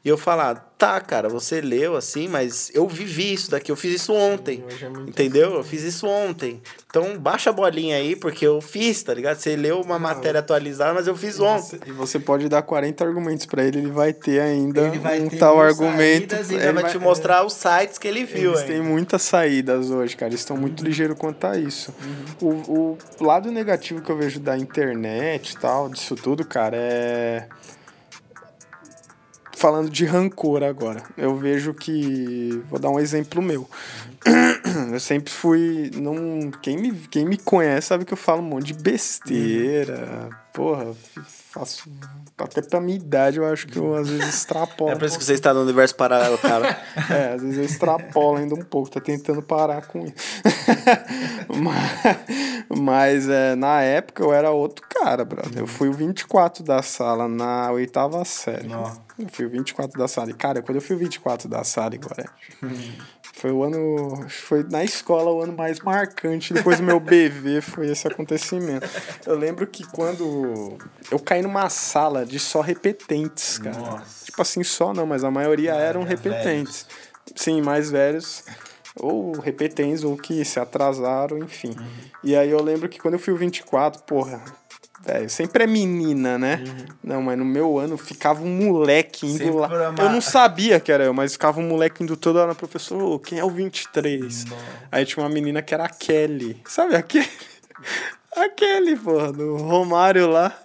E 0.07 0.09
eu 0.09 0.17
falar, 0.17 0.71
tá, 0.77 1.01
cara, 1.01 1.27
você 1.27 1.59
leu 1.59 1.97
assim, 1.97 2.29
mas 2.29 2.71
eu 2.73 2.87
vivi 2.87 3.33
isso 3.33 3.51
daqui, 3.51 3.69
eu 3.69 3.75
fiz 3.75 3.95
isso 3.95 4.13
ontem. 4.13 4.63
é 4.81 4.85
entendeu? 5.01 5.55
Eu 5.55 5.65
fiz 5.65 5.83
isso 5.83 6.07
ontem. 6.07 6.61
Então 6.89 7.19
baixa 7.19 7.49
a 7.49 7.53
bolinha 7.53 7.97
aí, 7.97 8.15
porque 8.15 8.47
eu 8.47 8.61
fiz, 8.61 9.03
tá 9.03 9.13
ligado? 9.13 9.37
Você 9.37 9.57
leu 9.57 9.81
uma 9.81 9.99
matéria 9.99 10.39
atualizada, 10.39 10.93
mas 10.93 11.07
eu 11.07 11.15
fiz 11.17 11.41
ontem. 11.41 11.77
E 11.85 11.91
você 11.91 12.17
pode 12.19 12.47
dar 12.47 12.61
40 12.61 13.03
argumentos 13.03 13.45
pra 13.45 13.65
ele, 13.65 13.79
ele 13.79 13.91
vai 13.91 14.13
ter 14.13 14.39
ainda 14.39 14.87
Ele 14.87 14.97
vai 14.97 15.19
um 15.19 15.27
ter 15.27 15.39
tal 15.39 15.59
argumento. 15.59 16.29
saídas 16.31 16.51
e 16.51 16.53
ele 16.55 16.67
ainda 16.67 16.81
vai 16.83 16.89
te 16.89 16.97
mostrar 16.99 17.45
os 17.45 17.51
sites 17.51 17.97
que 17.97 18.07
ele 18.07 18.23
viu. 18.23 18.51
Eles 18.51 18.61
ainda. 18.61 18.73
têm 18.75 18.81
muitas 18.81 19.21
saídas 19.23 19.91
hoje, 19.91 20.15
cara. 20.15 20.29
Eles 20.29 20.39
estão 20.39 20.55
muito 20.55 20.85
ligeiros 20.85 21.17
quanto 21.19 21.45
a 21.47 21.57
isso. 21.57 21.93
O, 22.41 22.95
o 23.19 23.25
lado 23.25 23.51
negativo 23.51 24.01
que 24.01 24.09
eu 24.09 24.15
vejo 24.15 24.39
da 24.39 24.57
internet 24.57 25.51
e 25.51 25.57
tal, 25.57 25.89
disso 25.89 26.15
tudo, 26.15 26.45
cara, 26.45 26.77
é. 26.79 27.49
Falando 29.57 29.89
de 29.89 30.05
rancor 30.05 30.61
agora, 30.61 31.01
eu 31.17 31.35
vejo 31.35 31.73
que. 31.73 32.63
Vou 32.69 32.77
dar 32.77 32.91
um 32.91 32.99
exemplo 32.99 33.41
meu. 33.41 33.67
Eu 34.93 34.99
sempre 34.99 35.33
fui. 35.33 35.89
Não, 35.95 36.51
quem, 36.61 36.77
me, 36.77 36.91
quem 37.09 37.25
me 37.25 37.37
conhece 37.37 37.87
sabe 37.87 38.05
que 38.05 38.13
eu 38.13 38.17
falo 38.17 38.41
um 38.41 38.45
monte 38.45 38.67
de 38.67 38.75
besteira. 38.75 40.29
Porra, 40.53 40.93
faço. 41.25 41.89
Até 42.37 42.61
pra 42.61 42.79
minha 42.79 42.97
idade 42.97 43.37
eu 43.37 43.45
acho 43.45 43.65
que 43.65 43.77
eu 43.77 43.95
às 43.95 44.07
vezes 44.07 44.27
extrapolo. 44.27 44.91
É 44.91 44.95
por 44.95 45.05
isso 45.05 45.17
que 45.17 45.23
você 45.23 45.33
está 45.33 45.51
no 45.53 45.61
universo 45.61 45.95
paralelo, 45.95 46.37
cara. 46.37 46.79
É, 47.09 47.33
às 47.33 47.41
vezes 47.41 47.57
eu 47.57 47.63
extrapolo 47.63 48.37
ainda 48.37 48.53
um 48.53 48.63
pouco, 48.63 48.91
tá 48.91 48.99
tentando 48.99 49.41
parar 49.41 49.87
com 49.87 50.05
isso. 50.05 50.13
mas 51.57 52.17
mas 52.69 53.29
é, 53.29 53.55
na 53.55 53.81
época 53.81 54.23
eu 54.23 54.31
era 54.31 54.51
outro 54.51 54.85
cara, 54.87 55.25
brother. 55.25 55.57
Eu 55.57 55.67
fui 55.67 55.89
o 55.89 55.93
24 55.93 56.63
da 56.63 56.83
sala 56.83 57.27
na 57.27 57.71
oitava 57.71 58.23
série. 58.23 58.67
Eu 59.19 59.27
fui 59.29 59.45
o 59.45 59.49
24 59.49 59.97
da 59.97 60.07
sala. 60.07 60.31
Cara, 60.33 60.61
quando 60.61 60.75
eu 60.75 60.81
fui 60.81 60.95
o 60.95 60.99
24 60.99 61.49
da 61.49 61.63
sala, 61.63 61.91
agora 61.95 62.29
foi 63.33 63.51
o 63.51 63.63
ano. 63.63 64.27
Foi 64.29 64.63
na 64.63 64.83
escola 64.83 65.31
o 65.31 65.41
ano 65.41 65.53
mais 65.53 65.79
marcante. 65.79 66.53
Depois 66.53 66.77
do 66.77 66.83
meu 66.83 66.99
BV 66.99 67.61
foi 67.61 67.87
esse 67.89 68.07
acontecimento. 68.07 68.87
Eu 69.25 69.35
lembro 69.35 69.65
que 69.65 69.83
quando 69.87 70.77
eu 71.09 71.19
caí 71.19 71.41
numa 71.41 71.67
sala 71.69 72.25
de 72.25 72.39
só 72.39 72.61
repetentes, 72.61 73.57
cara. 73.57 73.77
Nossa. 73.77 74.25
Tipo 74.25 74.41
assim, 74.41 74.63
só 74.63 74.93
não, 74.93 75.05
mas 75.05 75.23
a 75.23 75.31
maioria 75.31 75.73
eram 75.73 76.01
era 76.01 76.09
repetentes. 76.09 76.85
Sim, 77.35 77.61
mais 77.61 77.89
velhos. 77.89 78.43
ou 78.99 79.31
repetentes, 79.39 80.03
ou 80.03 80.17
que 80.17 80.43
se 80.43 80.59
atrasaram, 80.59 81.37
enfim. 81.39 81.75
E 82.23 82.35
aí 82.35 82.49
eu 82.49 82.61
lembro 82.61 82.89
que 82.89 82.99
quando 82.99 83.15
eu 83.15 83.19
fui 83.19 83.33
o 83.33 83.37
24, 83.37 84.03
porra, 84.03 84.43
velho, 85.07 85.29
sempre 85.29 85.63
é 85.63 85.67
menina, 85.67 86.37
né? 86.37 86.63
Não, 87.03 87.21
mas 87.21 87.37
no 87.37 87.45
meu 87.45 87.79
ano 87.79 87.97
ficava 87.97 88.43
um 88.43 88.65
moleque 88.65 89.25
indo 89.25 89.37
Sempre 89.37 89.51
lá. 89.55 89.69
Eu 89.97 90.09
não 90.09 90.21
sabia 90.21 90.79
que 90.79 90.91
era 90.91 91.05
eu, 91.05 91.13
mas 91.13 91.33
ficava 91.33 91.59
um 91.59 91.67
moleque 91.67 92.03
indo 92.03 92.17
toda 92.17 92.41
hora, 92.41 92.53
professor, 92.53 93.01
ô, 93.01 93.17
quem 93.17 93.39
é 93.39 93.43
o 93.43 93.49
23? 93.49 94.45
Aí 94.91 95.05
tinha 95.05 95.23
uma 95.23 95.29
menina 95.29 95.61
que 95.61 95.73
era 95.73 95.85
a 95.85 95.89
Kelly. 95.89 96.61
Sabe 96.67 96.95
a 96.95 97.01
Kelly? 97.01 97.27
A 98.35 98.49
Kelly, 98.49 98.95
porra, 98.95 99.31
do 99.31 99.57
Romário 99.57 100.29
lá, 100.29 100.55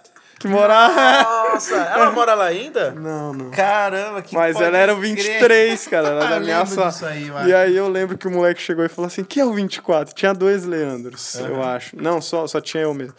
que 0.43 0.47
morava... 0.47 1.53
Nossa, 1.53 1.75
ela 1.75 2.11
mora 2.11 2.33
lá 2.33 2.45
ainda? 2.45 2.91
Não, 2.91 3.33
não. 3.33 3.51
Caramba, 3.51 4.21
que 4.21 4.35
Mas 4.35 4.59
ela 4.59 4.77
era 4.77 4.93
o 4.93 4.99
crer. 4.99 5.15
23, 5.15 5.87
cara. 5.87 6.07
Ela 6.09 6.25
era 6.25 6.29
da 6.35 6.39
minha 6.39 6.65
sala. 6.65 6.89
disso 6.89 7.05
aí, 7.05 7.25
mano. 7.25 7.47
E 7.47 7.53
aí 7.53 7.75
eu 7.75 7.87
lembro 7.87 8.17
que 8.17 8.27
o 8.27 8.31
moleque 8.31 8.61
chegou 8.61 8.83
e 8.83 8.89
falou 8.89 9.07
assim: 9.07 9.23
quem 9.23 9.41
é 9.41 9.45
o 9.45 9.53
24? 9.53 10.13
Tinha 10.13 10.33
dois 10.33 10.65
Leandros, 10.65 11.35
eu 11.35 11.63
acho. 11.63 11.95
Não, 12.01 12.19
só, 12.21 12.45
só 12.47 12.59
tinha 12.59 12.83
eu 12.83 12.93
mesmo. 12.93 13.13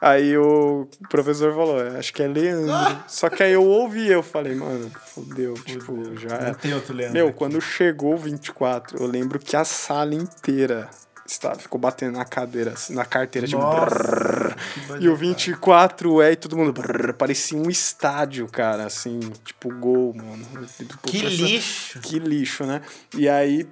Aí 0.00 0.36
o 0.38 0.88
professor 1.08 1.54
falou: 1.54 1.80
"É, 1.84 1.98
acho 1.98 2.12
que 2.12 2.22
é 2.22 2.28
Leandro. 2.28 2.70
Só 3.06 3.28
que 3.28 3.42
aí 3.42 3.52
eu 3.52 3.64
ouvi 3.64 4.06
e 4.06 4.12
eu 4.12 4.22
falei, 4.22 4.54
mano, 4.54 4.90
fodeu, 5.14 5.54
tipo, 5.54 6.16
já 6.16 6.38
Não 6.38 6.54
tem 6.54 6.72
outro 6.72 6.94
Leandro. 6.94 7.14
Meu, 7.14 7.28
aqui. 7.28 7.36
quando 7.36 7.60
chegou 7.60 8.14
o 8.14 8.16
24, 8.16 8.98
eu 9.02 9.06
lembro 9.06 9.38
que 9.38 9.56
a 9.56 9.64
sala 9.64 10.14
inteira 10.14 10.88
estava, 11.32 11.56
ficou 11.58 11.78
batendo 11.80 12.16
na 12.18 12.24
cadeira, 12.24 12.72
assim, 12.72 12.94
na 12.94 13.04
carteira, 13.04 13.46
tipo. 13.46 13.60
Brrr. 13.60 14.54
que 14.98 15.04
E 15.04 15.08
o 15.08 15.16
24 15.16 16.20
é 16.22 16.32
e 16.32 16.36
todo 16.36 16.56
mundo. 16.56 16.72
brrr, 16.72 17.12
parecia 17.14 17.58
um 17.58 17.68
estádio, 17.70 18.46
cara, 18.48 18.84
assim, 18.86 19.20
tipo 19.44 19.72
gol, 19.74 20.14
mano. 20.14 20.44
Que 21.06 21.20
Professor- 21.20 21.44
lixo. 21.46 22.00
Que 22.00 22.18
lixo, 22.18 22.64
né? 22.64 22.80
E 23.16 23.28
aí. 23.28 23.66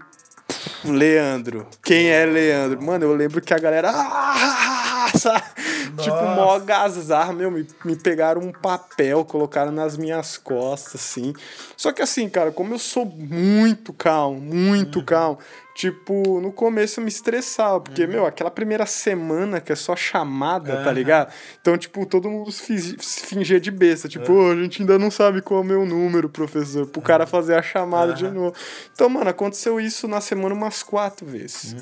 Leandro. 0.84 1.68
Quem 1.82 2.08
é 2.08 2.24
Leandro? 2.24 2.80
Mano, 2.82 3.04
eu 3.04 3.14
lembro 3.14 3.40
que 3.40 3.52
a 3.52 3.58
galera. 3.58 3.90
"Ah!" 3.94 5.08
Tipo, 5.98 6.16
mó 6.16 6.54
agazar, 6.54 7.32
meu. 7.32 7.50
Me, 7.50 7.66
me 7.84 7.96
pegaram 7.96 8.40
um 8.40 8.52
papel, 8.52 9.24
colocaram 9.24 9.72
nas 9.72 9.96
minhas 9.96 10.36
costas, 10.36 10.94
assim. 10.96 11.32
Só 11.76 11.92
que 11.92 12.02
assim, 12.02 12.28
cara, 12.28 12.50
como 12.50 12.74
eu 12.74 12.78
sou 12.78 13.04
muito 13.04 13.92
calmo, 13.92 14.40
muito 14.40 15.02
calmo. 15.04 15.38
Tipo, 15.74 16.40
no 16.40 16.50
começo 16.50 16.98
eu 16.98 17.04
me 17.04 17.08
estressava, 17.08 17.80
porque, 17.80 18.04
meu, 18.04 18.26
aquela 18.26 18.50
primeira 18.50 18.84
semana 18.84 19.60
que 19.60 19.70
é 19.70 19.76
só 19.76 19.94
chamada, 19.94 20.82
tá 20.82 20.90
ligado? 20.90 21.32
Então, 21.60 21.78
tipo, 21.78 22.04
todo 22.04 22.28
mundo 22.28 22.50
fingia 22.50 23.60
de 23.60 23.70
besta. 23.70 24.08
Tipo, 24.08 24.32
"Ô, 24.32 24.50
a 24.50 24.56
gente 24.56 24.82
ainda 24.82 24.98
não 24.98 25.08
sabe 25.08 25.40
qual 25.40 25.60
é 25.60 25.62
o 25.62 25.64
meu 25.66 25.86
número, 25.86 26.28
professor, 26.28 26.84
pro 26.88 27.00
cara 27.00 27.26
fazer 27.28 27.54
a 27.54 27.62
chamada 27.62 28.12
de 28.12 28.28
novo. 28.28 28.54
Então, 28.92 29.08
mano, 29.08 29.30
aconteceu 29.30 29.80
isso 29.80 30.08
na 30.08 30.20
semana 30.20 30.52
umas 30.52 30.82
quatro 30.82 31.24
vezes. 31.24 31.76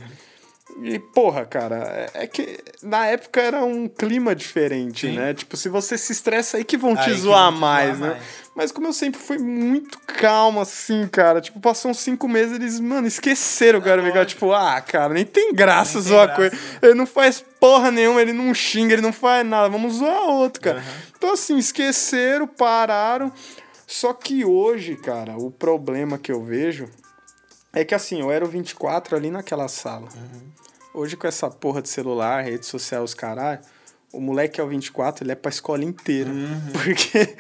E, 0.83 0.99
porra, 0.99 1.45
cara, 1.47 2.11
é- 2.15 2.25
é 2.25 2.27
que 2.27 2.59
na 2.83 3.07
época 3.07 3.41
era 3.41 3.65
um 3.65 3.89
clima 3.89 4.35
diferente, 4.35 5.07
né? 5.11 5.33
Tipo, 5.33 5.57
se 5.57 5.69
você 5.69 5.97
se 5.97 6.13
estressa 6.13 6.59
aí 6.59 6.65
que 6.65 6.77
vão 6.77 6.95
te 6.95 7.09
Aí 7.11 7.17
zoar 7.17 7.51
mais, 7.51 7.99
né? 7.99 8.09
mais. 8.11 8.23
Mas 8.55 8.73
como 8.73 8.87
eu 8.87 8.93
sempre 8.93 9.21
fui 9.21 9.39
muito 9.39 9.99
calmo, 10.07 10.61
assim, 10.61 11.07
cara, 11.09 11.41
tipo, 11.41 11.61
passou 11.61 11.91
uns 11.91 11.99
cinco 11.99 12.29
meses, 12.29 12.55
eles, 12.55 12.79
mano, 12.81 13.07
esqueceram 13.07 13.79
o 13.79 13.83
cara 13.83 14.03
ficar, 14.03 14.25
tipo, 14.27 14.53
ah, 14.53 14.81
cara, 14.81 15.13
nem 15.15 15.25
tem 15.25 15.53
graça 15.55 15.95
Nem 15.95 16.03
tem 16.03 16.13
zoar 16.13 16.27
graça, 16.27 16.51
coisa. 16.51 16.79
Ele 16.83 16.95
não 16.95 17.07
faz 17.07 17.45
porra 17.61 17.91
nenhuma, 17.91 18.21
ele 18.21 18.33
não 18.33 18.53
xinga, 18.55 18.93
ele 18.95 19.03
não 19.03 19.13
faz 19.13 19.47
nada, 19.47 19.69
vamos 19.69 19.95
zoar 19.95 20.25
outro, 20.29 20.61
cara. 20.63 20.83
Então, 21.17 21.33
assim, 21.33 21.57
esqueceram, 21.59 22.47
pararam. 22.47 23.33
Só 23.87 24.13
que 24.13 24.45
hoje, 24.45 24.97
cara, 24.97 25.37
o 25.39 25.51
problema 25.51 26.19
que 26.19 26.33
eu 26.33 26.43
vejo 26.43 26.89
é 27.73 27.85
que, 27.85 27.95
assim, 27.95 28.21
eu 28.21 28.33
era 28.33 28.45
o 28.45 28.49
24 28.49 29.17
ali 29.17 29.31
naquela 29.31 29.69
sala. 29.69 30.09
Hoje, 30.97 31.15
com 31.15 31.27
essa 31.27 31.51
porra 31.51 31.83
de 31.83 31.91
celular, 31.91 32.43
rede 32.43 32.65
social, 32.65 33.05
os 33.05 33.13
caralho, 33.13 33.61
o 34.15 34.19
moleque 34.19 34.59
é 34.59 34.65
o 34.65 34.67
24, 34.67 35.25
ele 35.25 35.33
é 35.33 35.35
pra 35.35 35.51
escola 35.51 35.85
inteira. 35.85 36.31
Porque 36.73 37.37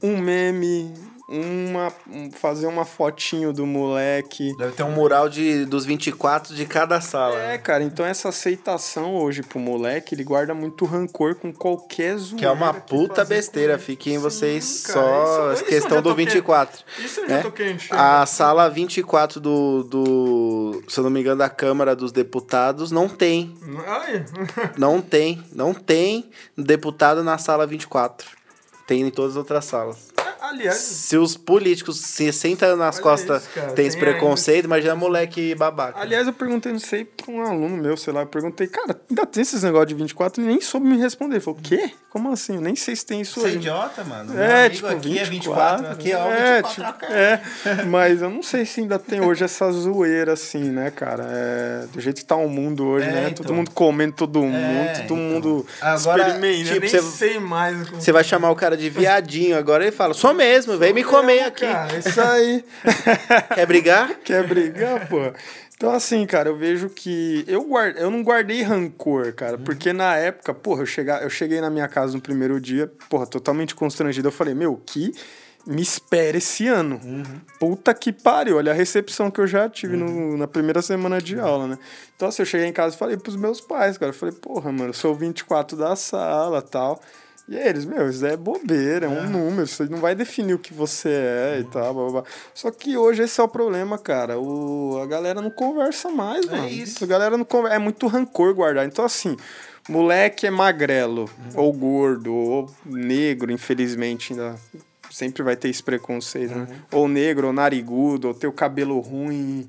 um 0.00 0.16
meme, 0.16 0.94
uma, 1.30 1.92
um- 2.10 2.30
fazer 2.32 2.66
uma 2.66 2.84
fotinho 2.84 3.52
do 3.52 3.64
moleque. 3.66 4.54
Deve 4.56 4.72
ter 4.72 4.82
um 4.82 4.90
mural 4.90 5.28
de, 5.28 5.64
dos 5.64 5.84
24 5.84 6.54
de 6.54 6.66
cada 6.66 7.00
sala. 7.00 7.36
É, 7.36 7.48
né? 7.48 7.58
cara, 7.58 7.84
então 7.84 8.04
essa 8.04 8.28
aceitação 8.30 9.14
hoje 9.16 9.42
pro 9.42 9.58
moleque, 9.60 10.14
ele 10.14 10.24
guarda 10.24 10.52
muito 10.54 10.84
rancor 10.84 11.36
com 11.36 11.52
qualquer 11.52 12.16
zoeira. 12.18 12.38
Que 12.38 12.44
é 12.44 12.50
uma 12.50 12.74
que 12.74 12.80
puta 12.88 13.24
besteira. 13.24 13.78
Fiquem 13.78 14.18
vocês 14.18 14.64
só. 14.64 15.52
isso- 15.52 15.62
isso 15.62 15.64
questão 15.70 15.96
já 15.98 16.00
do 16.02 16.08
toquei. 16.10 16.24
24. 16.26 16.84
Isso 16.98 17.20
eu 17.20 17.28
já 17.28 17.36
né? 17.36 17.42
tô 17.42 17.52
quente. 17.52 17.88
A 17.92 18.26
sala 18.26 18.68
24 18.68 19.40
do, 19.40 19.84
do. 19.84 20.82
Se 20.88 20.98
eu 20.98 21.04
não 21.04 21.10
me 21.10 21.20
engano, 21.20 21.38
da 21.38 21.48
Câmara 21.48 21.94
dos 21.94 22.10
Deputados 22.12 22.90
não 22.90 23.08
tem. 23.08 23.54
Ai. 23.86 24.24
Não 24.76 25.00
tem. 25.00 25.42
Não 25.54 25.72
tem 25.74 26.28
deputado 26.56 27.22
na 27.22 27.38
sala 27.38 27.66
24. 27.66 28.28
Tem 28.86 29.02
em 29.02 29.10
todas 29.10 29.32
as 29.32 29.36
outras 29.36 29.64
salas. 29.64 30.09
Aliás, 30.50 30.76
Se 30.76 31.16
os 31.16 31.36
políticos 31.36 32.00
se 32.00 32.32
sentam 32.32 32.76
nas 32.76 32.98
costas, 32.98 33.42
isso, 33.42 33.50
cara. 33.54 33.72
tem 33.72 33.86
esse 33.86 33.96
Tem 33.96 34.04
ainda- 34.06 34.18
preconceito, 34.18 34.64
imagina 34.64 34.94
moleque 34.96 35.54
babaca. 35.54 36.00
Aliás, 36.00 36.26
eu 36.26 36.32
perguntei, 36.32 36.72
não 36.72 36.78
sei, 36.78 37.04
pra 37.04 37.30
um 37.32 37.40
aluno 37.42 37.76
meu, 37.76 37.96
sei 37.96 38.12
lá, 38.12 38.22
eu 38.22 38.26
perguntei, 38.26 38.66
cara, 38.66 39.00
ainda 39.08 39.24
tem 39.26 39.42
esses 39.42 39.62
negócios 39.62 39.88
de 39.88 39.94
24? 39.94 40.42
Ele 40.42 40.50
nem 40.50 40.60
soube 40.60 40.86
me 40.88 40.98
responder. 40.98 41.36
Ele 41.36 41.40
falou, 41.44 41.60
quê? 41.62 41.90
Como 42.10 42.32
assim? 42.32 42.56
Eu 42.56 42.60
nem 42.60 42.74
sei 42.74 42.96
se 42.96 43.06
tem 43.06 43.20
isso 43.20 43.34
Você 43.40 43.46
é 43.46 43.48
hoje. 43.50 43.56
idiota, 43.58 44.02
mano. 44.02 44.34
Meu 44.34 44.42
É, 44.42 44.60
amigo 44.66 44.74
tipo, 44.74 44.86
aqui 44.88 45.24
24, 45.24 45.86
é 45.86 45.90
24, 45.90 45.92
aqui 45.92 46.12
é 46.12 46.16
o 46.16 46.32
é, 46.32 46.56
24. 46.62 46.92
tipo, 47.06 47.12
é, 47.12 47.40
mas 47.86 48.20
eu 48.20 48.28
não 48.30 48.42
sei 48.42 48.66
se 48.66 48.80
ainda 48.80 48.98
tem 48.98 49.20
hoje 49.20 49.44
essa 49.44 49.70
zoeira 49.70 50.32
assim, 50.32 50.70
né, 50.70 50.90
cara? 50.90 51.24
É, 51.30 51.86
do 51.92 52.00
jeito 52.00 52.16
que 52.16 52.24
tá 52.24 52.34
o 52.34 52.48
mundo 52.48 52.84
hoje, 52.84 53.06
É, 53.06 53.12
né? 53.12 53.28
então. 53.30 53.44
Todo 53.46 53.54
mundo 53.54 53.70
comendo 53.70 54.12
todo 54.14 54.40
mundo, 54.42 54.56
É, 54.56 54.92
todo 54.94 55.04
então. 55.04 55.16
mundo 55.16 55.66
Agora, 55.80 56.28
experimenta. 56.28 56.64
tipo, 56.74 56.84
eu 56.84 56.90
você- 56.90 57.00
nem 57.00 57.10
sei 57.10 57.38
mais. 57.38 57.88
Você 57.90 58.10
vai 58.10 58.24
chamar 58.24 58.50
o 58.50 58.56
cara 58.56 58.76
de 58.76 58.90
viadinho 58.90 59.56
agora 59.56 59.84
ele 59.84 59.92
fala, 59.92 60.12
sou 60.12 60.34
mesmo, 60.40 60.78
vem 60.78 60.94
me 60.94 61.04
comer 61.04 61.40
aqui. 61.40 61.66
Cara, 61.66 61.98
isso 61.98 62.18
aí. 62.18 62.64
Quer 63.54 63.66
brigar? 63.66 64.14
Quer 64.24 64.46
brigar, 64.46 65.06
pô? 65.06 65.18
Então, 65.76 65.92
assim, 65.92 66.24
cara, 66.26 66.48
eu 66.48 66.56
vejo 66.56 66.88
que. 66.88 67.44
Eu, 67.46 67.62
guard... 67.64 67.96
eu 67.98 68.10
não 68.10 68.22
guardei 68.22 68.62
rancor, 68.62 69.34
cara, 69.34 69.58
porque 69.58 69.92
na 69.92 70.16
época, 70.16 70.54
porra, 70.54 70.82
eu, 70.82 70.86
chega... 70.86 71.18
eu 71.18 71.28
cheguei 71.28 71.60
na 71.60 71.68
minha 71.68 71.86
casa 71.88 72.14
no 72.14 72.22
primeiro 72.22 72.58
dia, 72.58 72.90
porra, 73.10 73.26
totalmente 73.26 73.74
constrangido. 73.74 74.28
Eu 74.28 74.32
falei, 74.32 74.54
meu, 74.54 74.80
que 74.86 75.12
me 75.66 75.82
espera 75.82 76.38
esse 76.38 76.66
ano. 76.66 76.98
Puta 77.58 77.92
que 77.92 78.12
pariu, 78.12 78.56
olha 78.56 78.72
a 78.72 78.74
recepção 78.74 79.30
que 79.30 79.40
eu 79.40 79.46
já 79.46 79.68
tive 79.68 79.94
no... 79.94 80.38
na 80.38 80.48
primeira 80.48 80.80
semana 80.80 81.20
de 81.20 81.38
aula, 81.38 81.66
né? 81.66 81.78
Então, 82.16 82.28
assim, 82.28 82.42
eu 82.42 82.46
cheguei 82.46 82.66
em 82.66 82.72
casa 82.72 82.96
e 82.96 82.98
falei 82.98 83.18
pros 83.18 83.36
meus 83.36 83.60
pais, 83.60 83.98
cara, 83.98 84.10
eu 84.10 84.14
falei, 84.14 84.34
porra, 84.34 84.72
mano, 84.72 84.90
eu 84.90 84.94
sou 84.94 85.12
o 85.12 85.14
24 85.14 85.76
da 85.76 85.94
sala 85.96 86.62
tal. 86.62 87.02
E 87.50 87.56
eles, 87.56 87.84
meu, 87.84 88.08
isso 88.08 88.24
é 88.24 88.36
bobeira, 88.36 89.06
é 89.06 89.08
um 89.08 89.28
número, 89.28 89.64
isso 89.64 89.84
não 89.90 89.98
vai 89.98 90.14
definir 90.14 90.54
o 90.54 90.58
que 90.58 90.72
você 90.72 91.08
é 91.08 91.58
e 91.58 91.64
tal, 91.64 91.92
blá, 91.92 92.02
blá, 92.04 92.12
blá. 92.12 92.24
Só 92.54 92.70
que 92.70 92.96
hoje 92.96 93.24
esse 93.24 93.40
é 93.40 93.42
o 93.42 93.48
problema, 93.48 93.98
cara. 93.98 94.38
O, 94.38 95.00
a 95.02 95.06
galera 95.06 95.42
não 95.42 95.50
conversa 95.50 96.08
mais, 96.10 96.46
mano. 96.46 96.68
isso. 96.68 97.02
A 97.02 97.08
galera 97.08 97.36
não 97.36 97.44
conversa, 97.44 97.74
é 97.74 97.78
muito 97.80 98.06
rancor 98.06 98.54
guardar. 98.54 98.86
Então, 98.86 99.04
assim, 99.04 99.36
moleque 99.88 100.46
é 100.46 100.50
magrelo, 100.50 101.28
ou 101.56 101.72
gordo, 101.72 102.32
ou 102.32 102.70
negro, 102.86 103.50
infelizmente, 103.50 104.32
ainda 104.32 104.54
sempre 105.10 105.42
vai 105.42 105.56
ter 105.56 105.68
esse 105.68 105.82
preconceito, 105.82 106.54
né? 106.54 106.68
Ou 106.92 107.08
negro, 107.08 107.48
ou 107.48 107.52
narigudo, 107.52 108.28
ou 108.28 108.34
ter 108.34 108.46
o 108.46 108.52
cabelo 108.52 109.00
ruim. 109.00 109.66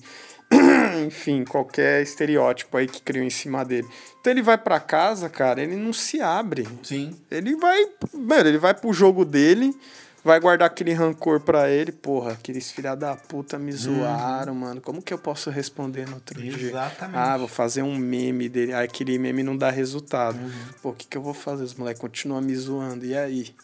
Enfim, 1.05 1.43
qualquer 1.45 2.01
estereótipo 2.01 2.77
aí 2.77 2.87
que 2.87 3.01
criou 3.01 3.25
em 3.25 3.29
cima 3.29 3.63
dele. 3.63 3.87
Então 4.19 4.31
ele 4.31 4.41
vai 4.41 4.57
pra 4.57 4.79
casa, 4.79 5.29
cara, 5.29 5.61
ele 5.61 5.75
não 5.75 5.93
se 5.93 6.21
abre. 6.21 6.67
Sim. 6.83 7.15
Ele 7.29 7.55
vai. 7.55 7.85
Mano, 8.13 8.49
ele 8.49 8.57
vai 8.57 8.73
pro 8.73 8.93
jogo 8.93 9.25
dele, 9.25 9.75
vai 10.23 10.39
guardar 10.39 10.67
aquele 10.67 10.93
rancor 10.93 11.39
pra 11.39 11.69
ele. 11.69 11.91
Porra, 11.91 12.33
aqueles 12.33 12.71
filha 12.71 12.95
da 12.95 13.15
puta 13.15 13.57
me 13.57 13.71
zoaram, 13.71 14.53
mano. 14.53 14.81
Como 14.81 15.01
que 15.01 15.13
eu 15.13 15.17
posso 15.17 15.49
responder 15.49 16.07
no 16.07 16.15
outro 16.15 16.39
dia? 16.39 16.69
Exatamente. 16.69 17.17
Ah, 17.17 17.37
vou 17.37 17.47
fazer 17.47 17.81
um 17.81 17.95
meme 17.97 18.47
dele. 18.47 18.73
Ah, 18.73 18.81
aquele 18.81 19.17
meme 19.17 19.41
não 19.41 19.57
dá 19.57 19.71
resultado. 19.71 20.37
Pô, 20.81 20.89
o 20.89 20.93
que, 20.93 21.07
que 21.07 21.17
eu 21.17 21.21
vou 21.21 21.33
fazer? 21.33 21.63
Os 21.63 21.73
moleques 21.73 22.01
continuam 22.01 22.41
me 22.41 22.55
zoando. 22.55 23.05
E 23.05 23.17
aí? 23.17 23.55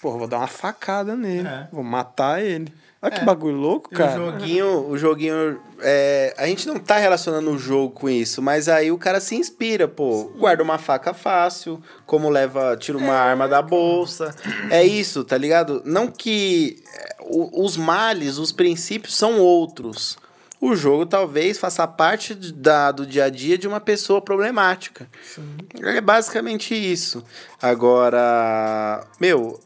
Pô, 0.00 0.16
vou 0.16 0.26
dar 0.26 0.38
uma 0.38 0.46
facada 0.46 1.14
nele. 1.14 1.46
É. 1.46 1.68
Vou 1.70 1.84
matar 1.84 2.42
ele. 2.42 2.72
Olha 3.02 3.12
que 3.12 3.20
É. 3.20 3.24
bagulho 3.24 3.56
louco, 3.56 3.88
cara. 3.90 4.20
O 4.20 4.26
joguinho, 4.26 4.88
o 4.88 4.98
joguinho. 4.98 5.60
é, 5.82 6.34
a 6.36 6.46
gente 6.46 6.66
não 6.68 6.78
tá 6.78 6.98
relacionando 6.98 7.50
o 7.50 7.58
jogo 7.58 7.94
com 7.94 8.10
isso, 8.10 8.42
mas 8.42 8.68
aí 8.68 8.92
o 8.92 8.98
cara 8.98 9.20
se 9.20 9.34
inspira, 9.34 9.88
pô. 9.88 10.24
Guarda 10.36 10.62
uma 10.62 10.76
faca 10.76 11.14
fácil, 11.14 11.82
como 12.04 12.28
leva, 12.28 12.76
tira 12.76 12.98
uma 12.98 13.14
arma 13.14 13.48
da 13.48 13.62
bolsa. 13.62 14.34
É 14.70 14.84
isso, 14.84 15.24
tá 15.24 15.38
ligado? 15.38 15.80
Não 15.84 16.08
que 16.08 16.82
é, 16.94 17.16
os 17.26 17.76
males, 17.78 18.36
os 18.36 18.52
princípios 18.52 19.16
são 19.16 19.38
outros. 19.40 20.18
O 20.60 20.76
jogo 20.76 21.06
talvez 21.06 21.56
faça 21.56 21.86
parte 21.88 22.34
da, 22.34 22.92
do 22.92 23.06
dia 23.06 23.24
a 23.24 23.30
dia 23.30 23.56
de 23.56 23.66
uma 23.66 23.80
pessoa 23.80 24.20
problemática. 24.20 25.08
É 25.82 26.02
basicamente 26.02 26.74
isso. 26.74 27.24
Agora, 27.62 29.02
meu, 29.18 29.58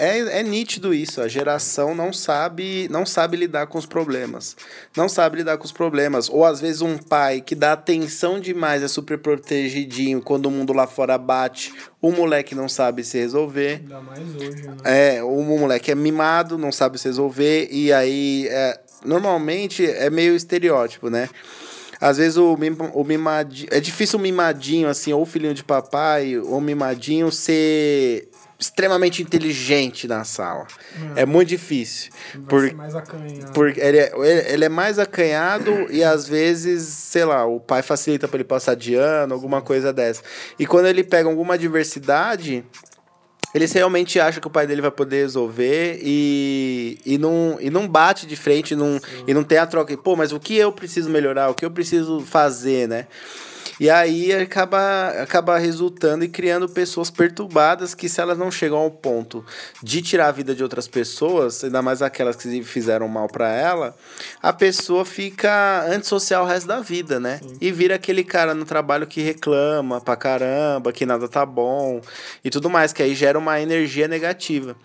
é, 0.00 0.40
é 0.40 0.42
nítido 0.42 0.94
isso. 0.94 1.20
A 1.20 1.28
geração 1.28 1.94
não 1.94 2.12
sabe, 2.12 2.88
não 2.90 3.04
sabe 3.04 3.36
lidar 3.36 3.66
com 3.66 3.76
os 3.76 3.84
problemas. 3.84 4.56
Não 4.96 5.08
sabe 5.08 5.38
lidar 5.38 5.58
com 5.58 5.64
os 5.64 5.72
problemas. 5.72 6.28
Ou 6.30 6.44
às 6.44 6.60
vezes 6.60 6.80
um 6.80 6.96
pai 6.96 7.42
que 7.42 7.54
dá 7.54 7.72
atenção 7.72 8.40
demais, 8.40 8.82
é 8.82 8.88
super 8.88 9.18
protegidinho, 9.18 10.22
quando 10.22 10.46
o 10.46 10.50
mundo 10.50 10.72
lá 10.72 10.86
fora 10.86 11.18
bate, 11.18 11.74
o 12.00 12.10
moleque 12.10 12.54
não 12.54 12.68
sabe 12.68 13.04
se 13.04 13.18
resolver. 13.18 13.82
Ainda 13.82 14.00
mais 14.00 14.34
hoje, 14.34 14.62
né? 14.62 14.76
É, 14.84 15.22
o 15.22 15.42
moleque 15.42 15.90
é 15.90 15.94
mimado, 15.94 16.56
não 16.56 16.72
sabe 16.72 16.98
se 16.98 17.06
resolver, 17.06 17.68
e 17.70 17.92
aí 17.92 18.48
é, 18.48 18.80
normalmente 19.04 19.84
é 19.84 20.08
meio 20.08 20.34
estereótipo, 20.34 21.10
né? 21.10 21.28
Às 22.00 22.16
vezes 22.16 22.38
o, 22.38 22.56
mim, 22.56 22.74
o 22.94 23.04
mimadinho. 23.04 23.68
É 23.70 23.78
difícil 23.78 24.18
o 24.18 24.22
mimadinho, 24.22 24.88
assim, 24.88 25.12
ou 25.12 25.26
filhinho 25.26 25.52
de 25.52 25.62
papai, 25.62 26.38
ou 26.38 26.58
mimadinho 26.58 27.30
ser 27.30 28.29
extremamente 28.60 29.22
inteligente 29.22 30.06
na 30.06 30.22
sala. 30.22 30.66
É, 31.16 31.24
muito 31.24 31.48
difícil. 31.48 32.12
Vai 32.34 32.44
Por, 32.44 32.68
ser 32.68 32.74
mais 32.74 32.94
acanhado. 32.94 33.52
porque 33.52 33.80
ele 33.80 33.98
é, 33.98 34.12
ele- 34.52 34.64
é 34.66 34.68
mais 34.68 34.98
acanhado 34.98 35.90
e 35.90 36.04
às 36.04 36.28
vezes, 36.28 36.82
sei 36.86 37.24
lá, 37.24 37.46
o 37.46 37.58
pai 37.58 37.80
facilita 37.82 38.28
para 38.28 38.36
ele 38.36 38.44
passar 38.44 38.76
de 38.76 38.94
ano, 38.94 39.32
alguma 39.32 39.62
coisa 39.62 39.92
dessa. 39.94 40.22
E 40.58 40.66
quando 40.66 40.86
ele 40.86 41.02
pega 41.02 41.26
alguma 41.28 41.54
adversidade, 41.54 42.62
ele 43.54 43.66
realmente 43.66 44.20
acha 44.20 44.40
que 44.40 44.46
o 44.46 44.50
pai 44.50 44.66
dele 44.66 44.82
vai 44.82 44.90
poder 44.90 45.22
resolver 45.22 45.98
e, 46.02 46.98
e, 47.04 47.16
não, 47.18 47.56
e 47.60 47.70
não 47.70 47.88
bate 47.88 48.26
de 48.26 48.36
frente 48.36 48.76
não, 48.76 49.00
e 49.26 49.32
não 49.34 49.42
tem 49.42 49.58
a 49.58 49.66
troca. 49.66 49.96
Pô, 49.96 50.14
mas 50.14 50.32
o 50.32 50.38
que 50.38 50.54
eu 50.56 50.70
preciso 50.70 51.08
melhorar? 51.10 51.48
O 51.48 51.54
que 51.54 51.64
eu 51.64 51.70
preciso 51.70 52.20
fazer, 52.20 52.86
né? 52.86 53.06
E 53.80 53.88
aí 53.88 54.30
acaba, 54.30 55.08
acaba 55.22 55.56
resultando 55.56 56.22
e 56.22 56.28
criando 56.28 56.68
pessoas 56.68 57.10
perturbadas 57.10 57.94
que, 57.94 58.10
se 58.10 58.20
elas 58.20 58.36
não 58.36 58.50
chegam 58.50 58.76
ao 58.76 58.90
ponto 58.90 59.42
de 59.82 60.02
tirar 60.02 60.28
a 60.28 60.32
vida 60.32 60.54
de 60.54 60.62
outras 60.62 60.86
pessoas, 60.86 61.64
ainda 61.64 61.80
mais 61.80 62.02
aquelas 62.02 62.36
que 62.36 62.62
fizeram 62.62 63.08
mal 63.08 63.26
para 63.26 63.48
ela, 63.48 63.96
a 64.42 64.52
pessoa 64.52 65.06
fica 65.06 65.86
antissocial 65.88 66.44
o 66.44 66.46
resto 66.46 66.66
da 66.66 66.80
vida, 66.80 67.18
né? 67.18 67.40
E 67.58 67.72
vira 67.72 67.94
aquele 67.94 68.22
cara 68.22 68.52
no 68.52 68.66
trabalho 68.66 69.06
que 69.06 69.22
reclama 69.22 69.98
pra 69.98 70.14
caramba, 70.14 70.92
que 70.92 71.06
nada 71.06 71.26
tá 71.26 71.46
bom 71.46 72.02
e 72.44 72.50
tudo 72.50 72.68
mais, 72.68 72.92
que 72.92 73.02
aí 73.02 73.14
gera 73.14 73.38
uma 73.38 73.62
energia 73.62 74.06
negativa. 74.06 74.76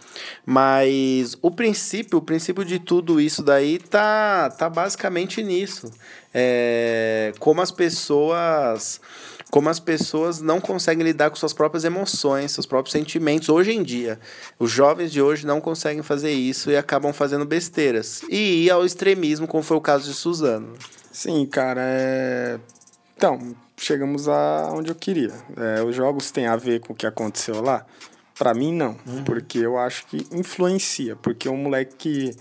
Mas 0.46 1.36
o 1.42 1.52
princípio, 1.52 2.20
o 2.20 2.22
princípio 2.22 2.64
de 2.64 2.80
tudo 2.80 3.20
isso 3.20 3.44
daí 3.44 3.78
tá, 3.78 4.50
tá 4.52 4.70
basicamente 4.70 5.44
nisso. 5.44 5.92
É, 6.38 7.32
como 7.40 7.62
as 7.62 7.72
pessoas 7.72 9.00
como 9.50 9.70
as 9.70 9.80
pessoas 9.80 10.42
não 10.42 10.60
conseguem 10.60 11.06
lidar 11.06 11.30
com 11.30 11.38
suas 11.38 11.54
próprias 11.54 11.86
emoções, 11.86 12.52
seus 12.52 12.66
próprios 12.66 12.92
sentimentos 12.92 13.48
hoje 13.48 13.72
em 13.72 13.82
dia. 13.82 14.20
Os 14.60 14.70
jovens 14.70 15.14
de 15.14 15.22
hoje 15.22 15.48
não 15.48 15.62
conseguem 15.62 16.04
fazer 16.04 16.32
isso 16.32 16.70
e 16.70 16.76
acabam 16.76 17.14
fazendo 17.14 17.46
besteiras. 17.46 18.22
E 18.30 18.66
ir 18.66 18.70
ao 18.70 18.86
extremismo, 18.86 19.48
como 19.48 19.64
foi 19.64 19.78
o 19.78 19.82
caso 19.82 20.10
de 20.10 20.14
Suzano. 20.14 20.74
Sim, 21.10 21.46
cara, 21.46 21.80
é. 21.82 22.60
Então, 23.16 23.56
chegamos 23.78 24.28
a 24.28 24.74
onde 24.74 24.92
eu 24.92 24.96
queria. 24.96 25.32
É, 25.56 25.82
os 25.82 25.96
jogos 25.96 26.32
têm 26.32 26.48
a 26.48 26.58
ver 26.58 26.82
com 26.82 26.92
o 26.92 26.96
que 26.96 27.08
aconteceu 27.08 27.62
lá? 27.62 27.86
Pra 28.38 28.54
mim, 28.54 28.74
não. 28.74 28.98
Porque 29.24 29.60
eu 29.60 29.78
acho 29.78 30.06
que 30.08 30.28
influencia. 30.34 31.16
Porque 31.16 31.48
o 31.48 31.56
moleque 31.56 31.96
que. 31.98 32.36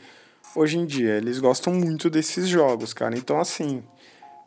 Hoje 0.54 0.78
em 0.78 0.86
dia, 0.86 1.16
eles 1.16 1.38
gostam 1.38 1.72
muito 1.72 2.08
desses 2.08 2.48
jogos, 2.48 2.92
cara. 2.92 3.16
Então, 3.16 3.40
assim. 3.40 3.82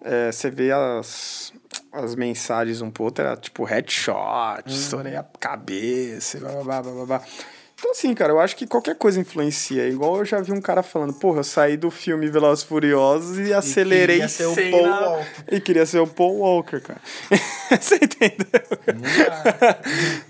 é, 0.01 0.31
você 0.31 0.49
vê 0.49 0.71
as, 0.71 1.51
as 1.91 2.15
mensagens 2.15 2.81
um 2.81 2.89
pouco, 2.91 3.19
era 3.19 3.35
tipo 3.35 3.63
headshot, 3.63 4.63
estourei 4.67 5.15
a 5.15 5.23
cabeça, 5.23 6.39
blá, 6.39 6.51
blá, 6.63 6.81
blá, 6.81 6.91
blá, 6.93 7.05
blá. 7.05 7.21
Então, 7.79 7.91
assim, 7.91 8.11
cara, 8.15 8.33
eu 8.33 8.39
acho 8.39 8.55
que 8.55 8.65
qualquer 8.65 8.95
coisa 8.95 9.19
influencia. 9.19 9.87
Igual 9.87 10.17
eu 10.17 10.25
já 10.25 10.41
vi 10.41 10.51
um 10.51 10.59
cara 10.59 10.81
falando, 10.81 11.13
porra, 11.13 11.41
eu 11.41 11.43
saí 11.43 11.77
do 11.77 11.91
filme 11.91 12.27
Velozes 12.27 12.63
e 12.63 12.67
Furiosos 12.67 13.37
e 13.37 13.53
acelerei 13.53 14.15
queria 14.15 14.27
ser 14.29 14.45
o 14.47 14.55
100 14.55 14.71
Paul 14.71 14.87
Walker. 14.89 15.25
E 15.51 15.61
queria 15.61 15.85
ser 15.85 15.99
o 15.99 16.07
Paul 16.07 16.37
Walker, 16.37 16.79
cara. 16.81 16.99
Você 17.79 17.95
entendeu? 17.95 18.61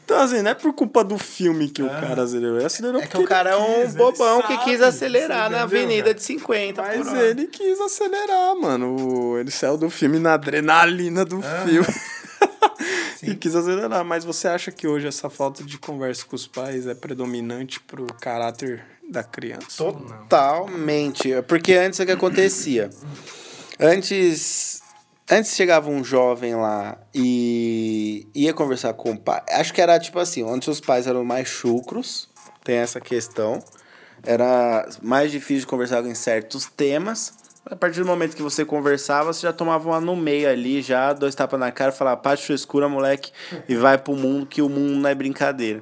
então, 0.03 0.19
assim, 0.19 0.41
não 0.41 0.51
é 0.51 0.53
por 0.55 0.73
culpa 0.73 1.05
do 1.05 1.17
filme 1.17 1.69
que 1.69 1.81
o 1.81 1.89
cara 1.89 2.23
acelerou. 2.23 2.57
Ele 2.57 2.65
acelerou 2.65 3.01
É 3.01 3.07
que 3.07 3.17
o 3.17 3.23
cara 3.23 3.51
é 3.51 3.55
um 3.55 3.83
quis, 3.83 3.95
bobão 3.95 4.41
que 4.41 4.57
quis 4.65 4.81
acelerar 4.81 5.45
você 5.45 5.55
na 5.55 5.63
entendeu, 5.63 5.79
avenida 5.79 6.03
cara? 6.03 6.13
de 6.15 6.23
50. 6.23 6.81
Mas 6.81 7.13
ele 7.13 7.47
quis 7.47 7.79
acelerar, 7.79 8.55
mano. 8.59 9.37
Ele 9.39 9.51
saiu 9.51 9.77
do 9.77 9.89
filme 9.89 10.19
na 10.19 10.33
adrenalina 10.33 11.23
do 11.23 11.41
filme. 11.41 11.87
e 13.23 13.35
quis 13.35 13.55
acelerar. 13.55 14.03
Mas 14.03 14.23
você 14.23 14.47
acha 14.47 14.71
que 14.71 14.87
hoje 14.87 15.07
essa 15.07 15.29
falta 15.29 15.63
de 15.63 15.77
conversa 15.77 16.25
com 16.25 16.35
os 16.35 16.47
pais 16.47 16.87
é 16.87 16.95
predominante 16.95 17.79
pro 17.79 18.13
caráter 18.13 18.85
da 19.09 19.23
criança? 19.23 19.77
Totalmente. 19.77 21.29
Porque 21.47 21.73
antes 21.73 21.99
o 21.99 22.05
que 22.05 22.11
acontecia? 22.11 22.89
Antes. 23.79 24.81
Antes 25.29 25.57
chegava 25.57 25.89
um 25.89 26.05
jovem 26.05 26.55
lá 26.55 26.97
e 27.13 28.25
ia 28.33 28.53
conversar 28.53 28.93
com 28.93 29.11
o 29.11 29.19
pai. 29.19 29.43
Acho 29.49 29.73
que 29.73 29.81
era 29.81 29.99
tipo 29.99 30.17
assim, 30.19 30.49
antes 30.49 30.69
os 30.69 30.79
pais 30.79 31.05
eram 31.05 31.25
mais 31.25 31.49
chucros, 31.49 32.29
tem 32.63 32.77
essa 32.77 33.01
questão. 33.01 33.61
Era 34.23 34.87
mais 35.01 35.29
difícil 35.29 35.61
de 35.61 35.67
conversar 35.67 36.05
em 36.05 36.15
certos 36.15 36.65
temas. 36.65 37.33
A 37.69 37.75
partir 37.75 37.99
do 37.99 38.05
momento 38.05 38.35
que 38.35 38.41
você 38.41 38.63
conversava, 38.63 39.33
você 39.33 39.41
já 39.41 39.51
tomava 39.51 39.89
uma 39.89 39.99
no 39.99 40.15
meio 40.15 40.49
ali, 40.49 40.81
já 40.81 41.11
dois 41.11 41.35
tapas 41.35 41.59
na 41.59 41.71
cara, 41.71 41.91
falava, 41.91 42.15
pá 42.17 42.33
de 42.33 42.43
frescura, 42.43 42.87
moleque, 42.87 43.31
e 43.67 43.75
vai 43.75 43.97
pro 43.97 44.15
mundo, 44.15 44.45
que 44.45 44.61
o 44.61 44.69
mundo 44.69 44.95
não 45.01 45.09
é 45.09 45.13
brincadeira. 45.13 45.81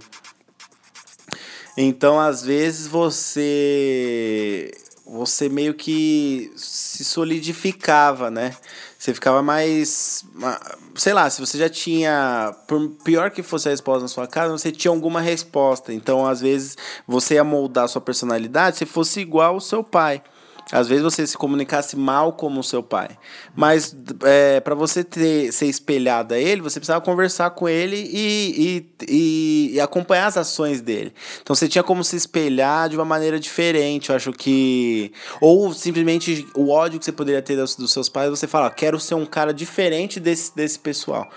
Então, 1.77 2.19
às 2.19 2.41
vezes, 2.43 2.87
você 2.87 4.71
você 5.05 5.47
meio 5.47 5.75
que 5.75 6.51
se 6.55 7.03
solidificava, 7.05 8.31
né? 8.31 8.55
Você 8.97 9.13
ficava 9.13 9.43
mais. 9.43 10.25
ma- 10.33 10.59
Sei 10.95 11.13
lá, 11.13 11.29
se 11.29 11.39
você 11.39 11.57
já 11.59 11.69
tinha. 11.69 12.55
Por 12.67 12.89
pior 13.03 13.29
que 13.29 13.43
fosse 13.43 13.67
a 13.67 13.71
resposta 13.71 14.01
na 14.01 14.07
sua 14.07 14.25
casa, 14.25 14.51
você 14.57 14.71
tinha 14.71 14.91
alguma 14.91 15.21
resposta. 15.21 15.93
Então, 15.93 16.25
às 16.25 16.41
vezes, 16.41 16.75
você 17.07 17.35
ia 17.35 17.43
moldar 17.43 17.83
a 17.83 17.87
sua 17.87 18.01
personalidade 18.01 18.77
se 18.77 18.85
fosse 18.85 19.19
igual 19.19 19.53
ao 19.53 19.61
seu 19.61 19.83
pai. 19.83 20.23
Às 20.71 20.87
vezes 20.87 21.03
você 21.03 21.25
se 21.27 21.37
comunicasse 21.37 21.95
mal 21.95 22.33
como 22.33 22.59
o 22.59 22.63
seu 22.63 22.81
pai. 22.81 23.09
Mas 23.55 23.95
é, 24.23 24.59
para 24.59 24.73
você 24.73 25.03
ter, 25.03 25.51
ser 25.51 25.67
espelhado 25.67 26.33
a 26.33 26.39
ele, 26.39 26.61
você 26.61 26.79
precisava 26.79 27.01
conversar 27.01 27.51
com 27.51 27.69
ele 27.69 27.97
e, 27.97 28.89
e, 29.07 29.71
e, 29.75 29.79
acompanhar 29.79 30.25
as 30.25 30.37
ações 30.37 30.81
dele. 30.81 31.13
Então 31.41 31.55
você 31.55 31.67
tinha 31.67 31.83
como 31.83 32.03
se 32.03 32.15
espelhar 32.15 32.89
de 32.89 32.95
uma 32.95 33.05
maneira 33.05 33.39
diferente. 33.39 34.09
Eu 34.09 34.15
acho 34.15 34.31
que. 34.31 35.11
Ou 35.39 35.71
simplesmente 35.71 36.47
o 36.55 36.71
ódio 36.71 36.97
que 36.97 37.05
você 37.05 37.11
poderia 37.11 37.43
ter 37.43 37.55
dos, 37.55 37.75
dos 37.75 37.93
seus 37.93 38.09
pais, 38.09 38.31
você 38.31 38.47
fala, 38.47 38.71
quero 38.71 38.99
ser 38.99 39.13
um 39.15 39.25
cara 39.25 39.53
diferente 39.53 40.19
desse, 40.19 40.55
desse 40.55 40.79
pessoal. 40.79 41.29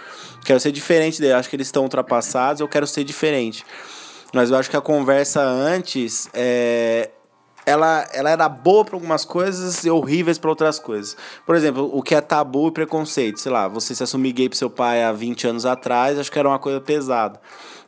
Quero 0.44 0.58
ser 0.58 0.72
diferente 0.72 1.20
dele. 1.20 1.34
Acho 1.34 1.50
que 1.50 1.56
eles 1.56 1.68
estão 1.68 1.82
ultrapassados, 1.82 2.60
eu 2.60 2.68
quero 2.68 2.86
ser 2.86 3.04
diferente. 3.04 3.64
Mas 4.32 4.50
eu 4.50 4.56
acho 4.56 4.70
que 4.70 4.76
a 4.76 4.80
conversa 4.80 5.42
antes 5.42 6.28
é, 6.34 7.10
ela, 7.68 8.08
ela 8.12 8.30
era 8.30 8.48
boa 8.48 8.84
para 8.84 8.96
algumas 8.96 9.24
coisas 9.24 9.84
e 9.84 9.90
horríveis 9.90 10.38
para 10.38 10.48
outras 10.48 10.78
coisas. 10.78 11.16
Por 11.44 11.54
exemplo, 11.54 11.90
o 11.92 12.02
que 12.02 12.14
é 12.14 12.20
tabu 12.20 12.68
e 12.68 12.72
preconceito. 12.72 13.38
Sei 13.38 13.52
lá, 13.52 13.68
você 13.68 13.94
se 13.94 14.02
assumir 14.02 14.32
gay 14.32 14.48
pro 14.48 14.56
seu 14.56 14.70
pai 14.70 15.04
há 15.04 15.12
20 15.12 15.46
anos 15.46 15.66
atrás, 15.66 16.18
acho 16.18 16.32
que 16.32 16.38
era 16.38 16.48
uma 16.48 16.58
coisa 16.58 16.80
pesada. 16.80 17.38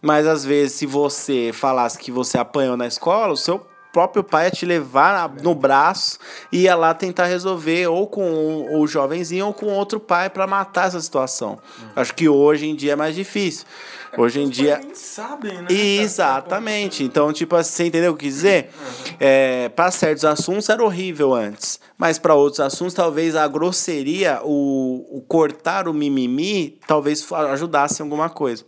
Mas 0.02 0.26
às 0.26 0.44
vezes, 0.44 0.74
se 0.74 0.86
você 0.86 1.50
falasse 1.52 1.98
que 1.98 2.12
você 2.12 2.36
apanhou 2.36 2.76
na 2.76 2.86
escola, 2.86 3.32
o 3.32 3.36
seu 3.36 3.69
próprio 3.92 4.22
pai 4.22 4.46
ia 4.46 4.50
te 4.50 4.64
levar 4.64 5.32
no 5.42 5.54
braço 5.54 6.18
e 6.50 6.62
ia 6.62 6.74
lá 6.74 6.94
tentar 6.94 7.26
resolver, 7.26 7.86
ou 7.88 8.06
com 8.06 8.78
o, 8.78 8.86
jovenzinho 8.86 9.46
ou 9.46 9.54
com 9.54 9.66
outro 9.66 9.98
pai 9.98 10.30
para 10.30 10.46
matar 10.46 10.88
essa 10.88 11.00
situação. 11.00 11.58
Acho 11.94 12.14
que 12.14 12.28
hoje 12.28 12.66
em 12.66 12.74
dia 12.74 12.92
é 12.92 12.96
mais 12.96 13.14
difícil. 13.14 13.66
Hoje 14.16 14.40
em 14.40 14.48
dia. 14.48 14.80
Sabem, 14.92 15.62
né? 15.62 15.66
Exatamente. 15.70 17.04
Então, 17.04 17.32
tipo 17.32 17.54
assim, 17.54 17.70
você 17.70 17.86
entendeu 17.86 18.12
o 18.12 18.16
que 18.16 18.26
dizer? 18.26 18.70
É, 19.20 19.68
para 19.68 19.90
certos 19.90 20.24
assuntos 20.24 20.68
era 20.68 20.82
horrível 20.82 21.32
antes. 21.32 21.78
Mas 21.96 22.18
para 22.18 22.34
outros 22.34 22.60
assuntos, 22.60 22.94
talvez 22.94 23.36
a 23.36 23.46
grosseria, 23.46 24.40
o, 24.42 25.18
o 25.18 25.20
cortar 25.28 25.86
o 25.86 25.94
mimimi, 25.94 26.78
talvez 26.86 27.30
ajudasse 27.32 28.02
em 28.02 28.04
alguma 28.04 28.28
coisa. 28.28 28.64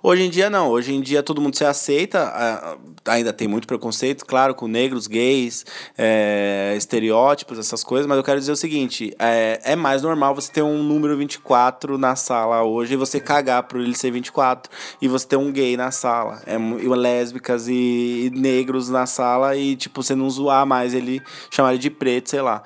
Hoje 0.00 0.22
em 0.22 0.30
dia 0.30 0.48
não, 0.48 0.68
hoje 0.68 0.94
em 0.94 1.00
dia 1.00 1.22
todo 1.22 1.40
mundo 1.40 1.56
se 1.56 1.64
aceita, 1.64 2.20
ah, 2.20 2.76
ainda 3.06 3.32
tem 3.32 3.48
muito 3.48 3.66
preconceito, 3.66 4.24
claro, 4.24 4.54
com 4.54 4.68
negros, 4.68 5.08
gays, 5.08 5.66
é, 5.96 6.74
estereótipos, 6.76 7.58
essas 7.58 7.82
coisas, 7.82 8.06
mas 8.06 8.16
eu 8.16 8.22
quero 8.22 8.38
dizer 8.38 8.52
o 8.52 8.56
seguinte, 8.56 9.12
é, 9.18 9.60
é 9.64 9.76
mais 9.76 10.02
normal 10.02 10.34
você 10.34 10.52
ter 10.52 10.62
um 10.62 10.82
número 10.84 11.16
24 11.16 11.98
na 11.98 12.14
sala 12.14 12.62
hoje 12.62 12.94
e 12.94 12.96
você 12.96 13.18
cagar 13.18 13.64
por 13.64 13.80
ele 13.80 13.94
ser 13.94 14.12
24 14.12 14.70
e 15.02 15.08
você 15.08 15.26
ter 15.26 15.36
um 15.36 15.50
gay 15.50 15.76
na 15.76 15.90
sala, 15.90 16.40
é, 16.46 16.54
e 16.54 16.88
lésbicas 16.88 17.66
e, 17.66 18.26
e 18.26 18.30
negros 18.30 18.88
na 18.88 19.04
sala 19.04 19.56
e 19.56 19.74
tipo, 19.74 20.02
você 20.02 20.14
não 20.14 20.30
zoar 20.30 20.64
mais 20.64 20.94
ele, 20.94 21.20
chamar 21.50 21.70
ele 21.70 21.78
de 21.78 21.90
preto, 21.90 22.30
sei 22.30 22.40
lá. 22.40 22.62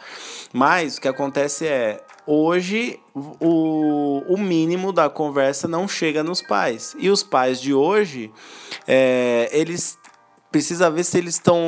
Mas 0.52 0.98
o 0.98 1.00
que 1.00 1.08
acontece 1.08 1.66
é, 1.66 2.02
hoje 2.26 2.98
o, 3.14 4.22
o 4.28 4.38
mínimo 4.38 4.92
da 4.92 5.08
conversa 5.08 5.66
não 5.66 5.86
chega 5.86 6.22
nos 6.22 6.42
pais. 6.42 6.94
E 6.98 7.10
os 7.10 7.22
pais 7.22 7.60
de 7.60 7.74
hoje, 7.74 8.32
é, 8.86 9.48
eles 9.52 9.98
precisa 10.50 10.90
ver 10.90 11.04
se 11.04 11.18
eles 11.18 11.34
estão 11.34 11.58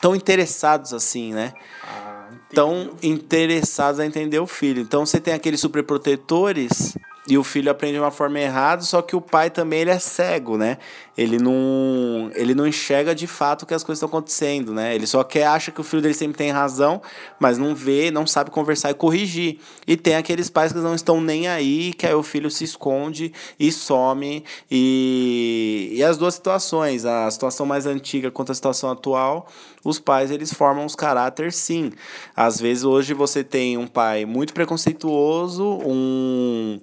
tão 0.00 0.14
interessados 0.14 0.94
assim, 0.94 1.32
né? 1.32 1.52
Ah, 1.82 2.28
Tão 2.54 2.90
interessados 3.02 3.98
a 3.98 4.04
entender 4.06 4.38
o 4.38 4.46
filho. 4.46 4.82
Então 4.82 5.06
você 5.06 5.18
tem 5.18 5.32
aqueles 5.32 5.60
superprotetores 5.60 6.96
e 7.28 7.38
o 7.38 7.44
filho 7.44 7.70
aprende 7.70 7.94
de 7.94 8.00
uma 8.00 8.10
forma 8.10 8.40
errada, 8.40 8.82
só 8.82 9.00
que 9.00 9.14
o 9.14 9.20
pai 9.20 9.48
também 9.48 9.80
ele 9.80 9.90
é 9.90 9.98
cego, 9.98 10.56
né? 10.56 10.78
Ele 11.16 11.38
não, 11.38 12.32
ele 12.34 12.52
não 12.52 12.66
enxerga 12.66 13.14
de 13.14 13.28
fato 13.28 13.64
que 13.64 13.74
as 13.74 13.84
coisas 13.84 13.98
estão 13.98 14.08
acontecendo, 14.08 14.72
né? 14.72 14.92
Ele 14.94 15.06
só 15.06 15.22
quer 15.22 15.46
acha 15.46 15.70
que 15.70 15.80
o 15.80 15.84
filho 15.84 16.02
dele 16.02 16.14
sempre 16.14 16.36
tem 16.36 16.50
razão, 16.50 17.00
mas 17.38 17.58
não 17.58 17.76
vê, 17.76 18.10
não 18.10 18.26
sabe 18.26 18.50
conversar 18.50 18.90
e 18.90 18.94
corrigir. 18.94 19.58
E 19.86 19.96
tem 19.96 20.16
aqueles 20.16 20.50
pais 20.50 20.72
que 20.72 20.78
não 20.78 20.96
estão 20.96 21.20
nem 21.20 21.46
aí, 21.46 21.92
que 21.92 22.06
aí 22.06 22.14
o 22.14 22.24
filho 22.24 22.50
se 22.50 22.64
esconde 22.64 23.32
e 23.60 23.70
some. 23.70 24.42
E, 24.68 25.92
e 25.92 26.02
as 26.02 26.18
duas 26.18 26.34
situações, 26.34 27.04
a 27.04 27.30
situação 27.30 27.64
mais 27.64 27.86
antiga 27.86 28.30
quanto 28.30 28.50
a 28.50 28.54
situação 28.54 28.90
atual, 28.90 29.46
os 29.84 29.98
pais 29.98 30.30
eles 30.30 30.52
formam 30.52 30.84
os 30.84 30.94
caráteres 30.94 31.56
sim. 31.56 31.92
Às 32.36 32.60
vezes 32.60 32.84
hoje 32.84 33.14
você 33.14 33.42
tem 33.42 33.76
um 33.76 33.86
pai 33.86 34.24
muito 34.24 34.54
preconceituoso, 34.54 35.64
um, 35.84 36.80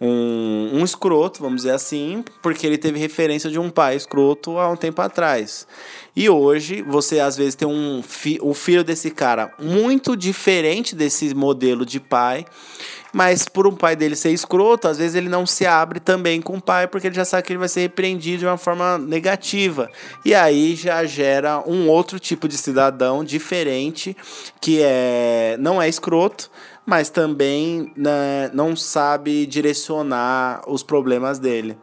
um, 0.00 0.70
um 0.74 0.84
escroto, 0.84 1.40
vamos 1.40 1.62
dizer 1.62 1.72
assim, 1.72 2.24
porque 2.42 2.66
ele 2.66 2.78
teve 2.78 2.98
referência 2.98 3.50
de 3.50 3.58
um 3.58 3.70
pai 3.70 3.96
escroto 3.96 4.58
há 4.58 4.68
um 4.68 4.76
tempo 4.76 5.00
atrás. 5.02 5.66
E 6.16 6.28
hoje 6.28 6.82
você 6.82 7.20
às 7.20 7.36
vezes 7.36 7.54
tem 7.54 7.68
um 7.68 8.02
fi, 8.02 8.38
o 8.42 8.52
filho 8.52 8.82
desse 8.82 9.10
cara 9.10 9.54
muito 9.58 10.16
diferente 10.16 10.96
desse 10.96 11.34
modelo 11.34 11.86
de 11.86 12.00
pai. 12.00 12.44
Mas 13.18 13.48
por 13.48 13.66
um 13.66 13.74
pai 13.74 13.96
dele 13.96 14.14
ser 14.14 14.30
escroto, 14.30 14.86
às 14.86 14.96
vezes 14.96 15.16
ele 15.16 15.28
não 15.28 15.44
se 15.44 15.66
abre 15.66 15.98
também 15.98 16.40
com 16.40 16.56
o 16.56 16.62
pai, 16.62 16.86
porque 16.86 17.08
ele 17.08 17.16
já 17.16 17.24
sabe 17.24 17.42
que 17.42 17.52
ele 17.52 17.58
vai 17.58 17.68
ser 17.68 17.80
repreendido 17.80 18.38
de 18.38 18.46
uma 18.46 18.56
forma 18.56 18.96
negativa. 18.96 19.90
E 20.24 20.36
aí 20.36 20.76
já 20.76 21.04
gera 21.04 21.58
um 21.66 21.88
outro 21.88 22.20
tipo 22.20 22.46
de 22.46 22.56
cidadão 22.56 23.24
diferente, 23.24 24.16
que 24.60 24.80
é 24.80 25.56
não 25.58 25.82
é 25.82 25.88
escroto, 25.88 26.48
mas 26.86 27.10
também 27.10 27.92
né, 27.96 28.52
não 28.54 28.76
sabe 28.76 29.46
direcionar 29.46 30.62
os 30.68 30.84
problemas 30.84 31.40
dele. 31.40 31.76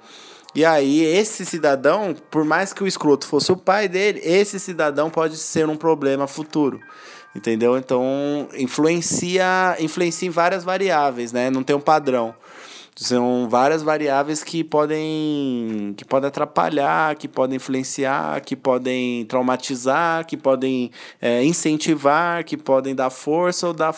E 0.55 0.63
aí, 0.63 1.03
esse 1.03 1.45
cidadão, 1.45 2.15
por 2.31 2.45
mais 2.45 2.71
que 2.71 2.81
o 2.81 2.87
escroto 2.87 3.27
fosse 3.27 3.51
o 3.51 3.57
pai 3.57 3.89
dele, 3.89 4.21
esse 4.23 4.57
cidadão 4.57 5.09
pode 5.09 5.35
ser 5.35 5.67
um 5.67 5.75
problema 5.75 6.27
futuro. 6.27 6.79
Entendeu? 7.35 7.77
Então, 7.77 8.47
influencia, 8.57 9.75
influencia 9.79 10.27
em 10.27 10.31
várias 10.31 10.63
variáveis, 10.63 11.33
né? 11.33 11.49
Não 11.49 11.63
tem 11.63 11.75
um 11.75 11.81
padrão. 11.81 12.33
São 12.97 13.49
várias 13.49 13.83
variáveis 13.83 14.41
que 14.41 14.63
podem, 14.63 15.93
que 15.97 16.05
podem 16.05 16.29
atrapalhar, 16.29 17.13
que 17.15 17.27
podem 17.27 17.57
influenciar, 17.57 18.39
que 18.39 18.55
podem 18.55 19.25
traumatizar, 19.25 20.25
que 20.25 20.37
podem 20.37 20.89
é, 21.21 21.43
incentivar, 21.43 22.45
que 22.45 22.55
podem 22.55 22.95
dar 22.95 23.09
força 23.09 23.67
ou 23.67 23.73
dar, 23.73 23.93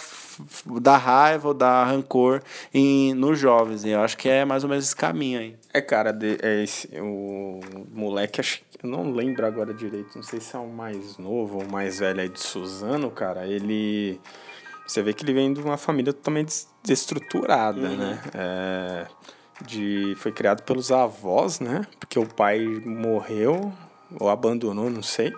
dar 0.81 0.97
raiva 0.97 1.49
ou 1.49 1.53
dar 1.53 1.83
rancor 1.83 2.41
em, 2.73 3.13
nos 3.13 3.37
jovens. 3.37 3.85
Eu 3.85 4.01
acho 4.01 4.17
que 4.17 4.27
é 4.27 4.43
mais 4.43 4.63
ou 4.63 4.69
menos 4.69 4.85
esse 4.85 4.95
caminho 4.95 5.41
aí. 5.41 5.55
É, 5.71 5.79
cara, 5.79 6.11
de, 6.11 6.39
é 6.41 6.63
esse, 6.63 6.89
o 6.99 7.59
moleque, 7.93 8.41
acho 8.41 8.61
eu 8.81 8.89
não 8.89 9.11
lembro 9.11 9.45
agora 9.45 9.73
direito, 9.73 10.15
não 10.15 10.23
sei 10.23 10.39
se 10.39 10.55
é 10.55 10.59
o 10.59 10.67
mais 10.67 11.17
novo 11.17 11.57
ou 11.57 11.63
o 11.63 11.71
mais 11.71 11.99
velho 11.99 12.21
aí 12.21 12.29
de 12.29 12.39
Suzano, 12.39 13.09
cara, 13.09 13.47
ele. 13.47 14.19
Você 14.85 15.01
vê 15.01 15.13
que 15.13 15.25
ele 15.25 15.33
vem 15.33 15.51
de 15.51 15.59
uma 15.59 15.77
família 15.77 16.13
totalmente 16.13 16.65
desestruturada, 16.83 17.89
uhum. 17.89 17.97
né? 17.97 18.21
É, 18.33 19.07
de, 19.65 20.15
foi 20.17 20.31
criado 20.31 20.61
pelos 20.61 20.91
avós, 20.91 21.59
né? 21.59 21.85
Porque 21.99 22.17
o 22.17 22.25
pai 22.25 22.59
morreu 22.85 23.73
ou 24.19 24.29
abandonou, 24.29 24.89
não 24.89 25.03
sei. 25.03 25.33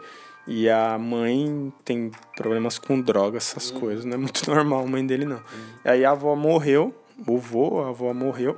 E 0.45 0.69
a 0.69 0.97
mãe 0.97 1.73
tem 1.85 2.11
problemas 2.35 2.77
com 2.77 2.99
drogas, 2.99 3.49
essas 3.49 3.71
uhum. 3.71 3.79
coisas. 3.79 4.05
Não 4.05 4.15
é 4.15 4.17
muito 4.17 4.45
normal 4.51 4.83
a 4.83 4.87
mãe 4.87 5.05
dele, 5.05 5.25
não. 5.25 5.37
Uhum. 5.37 5.41
E 5.85 5.89
aí 5.89 6.05
a 6.05 6.11
avó 6.11 6.35
morreu, 6.35 6.93
o 7.25 7.37
vô, 7.37 7.81
a 7.81 7.89
avó 7.89 8.13
morreu. 8.13 8.57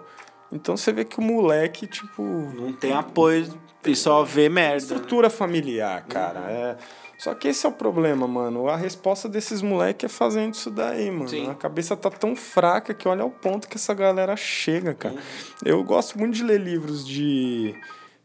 Então 0.52 0.76
você 0.76 0.91
vê 0.91 1.06
que 1.06 1.20
o 1.20 1.22
moleque, 1.22 1.88
tipo. 1.88 2.22
Não 2.24 2.74
tem 2.74 2.91
apoio 2.91 3.48
e 3.86 3.96
só 3.96 4.24
vê 4.24 4.50
merda. 4.50 4.78
Estrutura 4.78 5.30
familiar, 5.30 6.06
cara. 6.08 6.39
Uhum. 6.39 6.48
É. 6.48 6.78
Só 7.17 7.36
que 7.36 7.48
esse 7.48 7.65
é 7.65 7.70
o 7.70 7.72
problema, 7.72 8.28
mano. 8.28 8.67
A 8.67 8.76
resposta 8.76 9.30
desses 9.30 9.62
moleques 9.62 10.06
é 10.06 10.10
fazendo 10.10 10.56
isso 10.56 10.72
daí, 10.72 11.12
mano. 11.12 11.30
Sim. 11.30 11.50
A 11.50 11.54
cabeça 11.54 11.96
tá 11.96 12.10
tão 12.10 12.36
fraca 12.36 12.94
que 12.94 13.08
olha 13.08 13.24
o 13.24 13.30
ponto 13.30 13.67
que 13.67 13.78
essa 13.78 13.94
galera 13.94 14.36
chega, 14.36 14.94
cara. 14.96 15.15
Uhum. 15.15 15.22
Eu 15.63 15.84
gosto 15.84 16.17
muito 16.17 16.34
de 16.34 16.44
ler 16.44 16.60
livros 16.60 17.06
de 17.06 17.76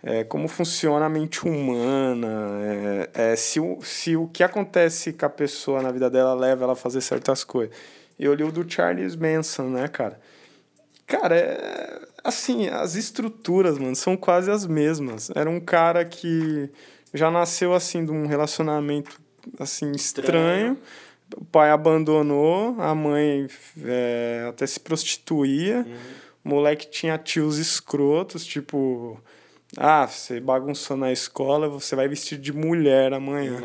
é, 0.02 0.24
como 0.24 0.46
funciona 0.46 1.06
a 1.06 1.08
mente 1.08 1.46
humana, 1.46 2.60
é, 2.62 3.32
é, 3.32 3.36
se, 3.36 3.58
o, 3.58 3.82
se 3.82 4.16
o 4.16 4.28
que 4.28 4.44
acontece 4.44 5.12
com 5.12 5.26
a 5.26 5.28
pessoa 5.28 5.82
na 5.82 5.90
vida 5.90 6.08
dela 6.08 6.32
leva 6.32 6.64
ela 6.64 6.74
a 6.74 6.76
fazer 6.76 7.00
certas 7.00 7.42
coisas. 7.42 7.74
Eu 8.18 8.32
li 8.32 8.44
o 8.44 8.52
do 8.52 8.64
Charles 8.70 9.16
Manson, 9.16 9.64
né, 9.64 9.88
cara? 9.88 10.18
Cara, 11.06 11.36
é, 11.36 11.85
assim, 12.26 12.68
as 12.68 12.94
estruturas, 12.94 13.78
mano, 13.78 13.96
são 13.96 14.16
quase 14.16 14.50
as 14.50 14.66
mesmas. 14.66 15.30
Era 15.34 15.48
um 15.48 15.60
cara 15.60 16.04
que 16.04 16.70
já 17.14 17.30
nasceu 17.30 17.74
assim 17.74 18.04
de 18.04 18.10
um 18.10 18.26
relacionamento 18.26 19.20
assim 19.58 19.92
estranho. 19.92 20.72
estranho. 20.72 20.78
O 21.36 21.44
pai 21.44 21.70
abandonou, 21.70 22.80
a 22.80 22.94
mãe 22.94 23.48
é, 23.84 24.46
até 24.48 24.66
se 24.66 24.78
prostituía. 24.78 25.78
Uhum. 25.78 25.96
O 26.44 26.48
moleque 26.48 26.88
tinha 26.88 27.18
tios 27.18 27.58
escrotos, 27.58 28.46
tipo, 28.46 29.20
ah, 29.76 30.06
você 30.06 30.38
bagunçou 30.38 30.96
na 30.96 31.10
escola, 31.10 31.68
você 31.68 31.96
vai 31.96 32.06
vestir 32.06 32.38
de 32.38 32.52
mulher 32.52 33.12
amanhã. 33.12 33.60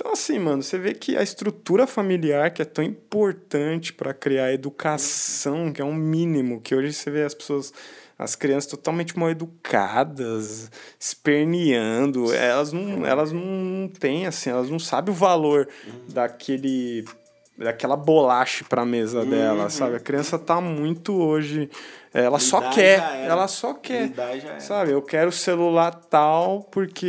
Então, 0.00 0.12
assim, 0.12 0.38
mano, 0.38 0.62
você 0.62 0.78
vê 0.78 0.94
que 0.94 1.16
a 1.16 1.22
estrutura 1.24 1.84
familiar, 1.84 2.52
que 2.52 2.62
é 2.62 2.64
tão 2.64 2.84
importante 2.84 3.92
para 3.92 4.14
criar 4.14 4.52
educação, 4.52 5.72
que 5.72 5.82
é 5.82 5.84
um 5.84 5.92
mínimo, 5.92 6.60
que 6.60 6.72
hoje 6.72 6.92
você 6.92 7.10
vê 7.10 7.24
as 7.24 7.34
pessoas 7.34 7.72
as 8.16 8.36
crianças 8.36 8.70
totalmente 8.70 9.16
mal 9.16 9.30
educadas, 9.30 10.70
esperneando, 10.98 12.32
elas 12.32 12.72
não, 12.72 13.06
elas 13.06 13.30
não 13.32 13.88
têm, 13.88 14.26
assim, 14.26 14.50
elas 14.50 14.68
não 14.68 14.78
sabem 14.78 15.12
o 15.12 15.16
valor 15.16 15.68
uhum. 15.86 15.92
daquele 16.08 17.04
daquela 17.56 17.96
bolacha 17.96 18.64
pra 18.68 18.86
mesa 18.86 19.20
uhum. 19.20 19.30
dela, 19.30 19.68
sabe? 19.68 19.96
A 19.96 20.00
criança 20.00 20.38
tá 20.38 20.60
muito 20.60 21.20
hoje 21.20 21.68
ela 22.24 22.38
só 22.38 22.60
quer, 22.70 23.24
ela 23.24 23.48
só 23.48 23.74
quer. 23.74 24.12
Sabe, 24.58 24.92
eu 24.92 25.02
quero 25.02 25.32
celular 25.32 25.92
tal 26.10 26.66
porque 26.70 27.06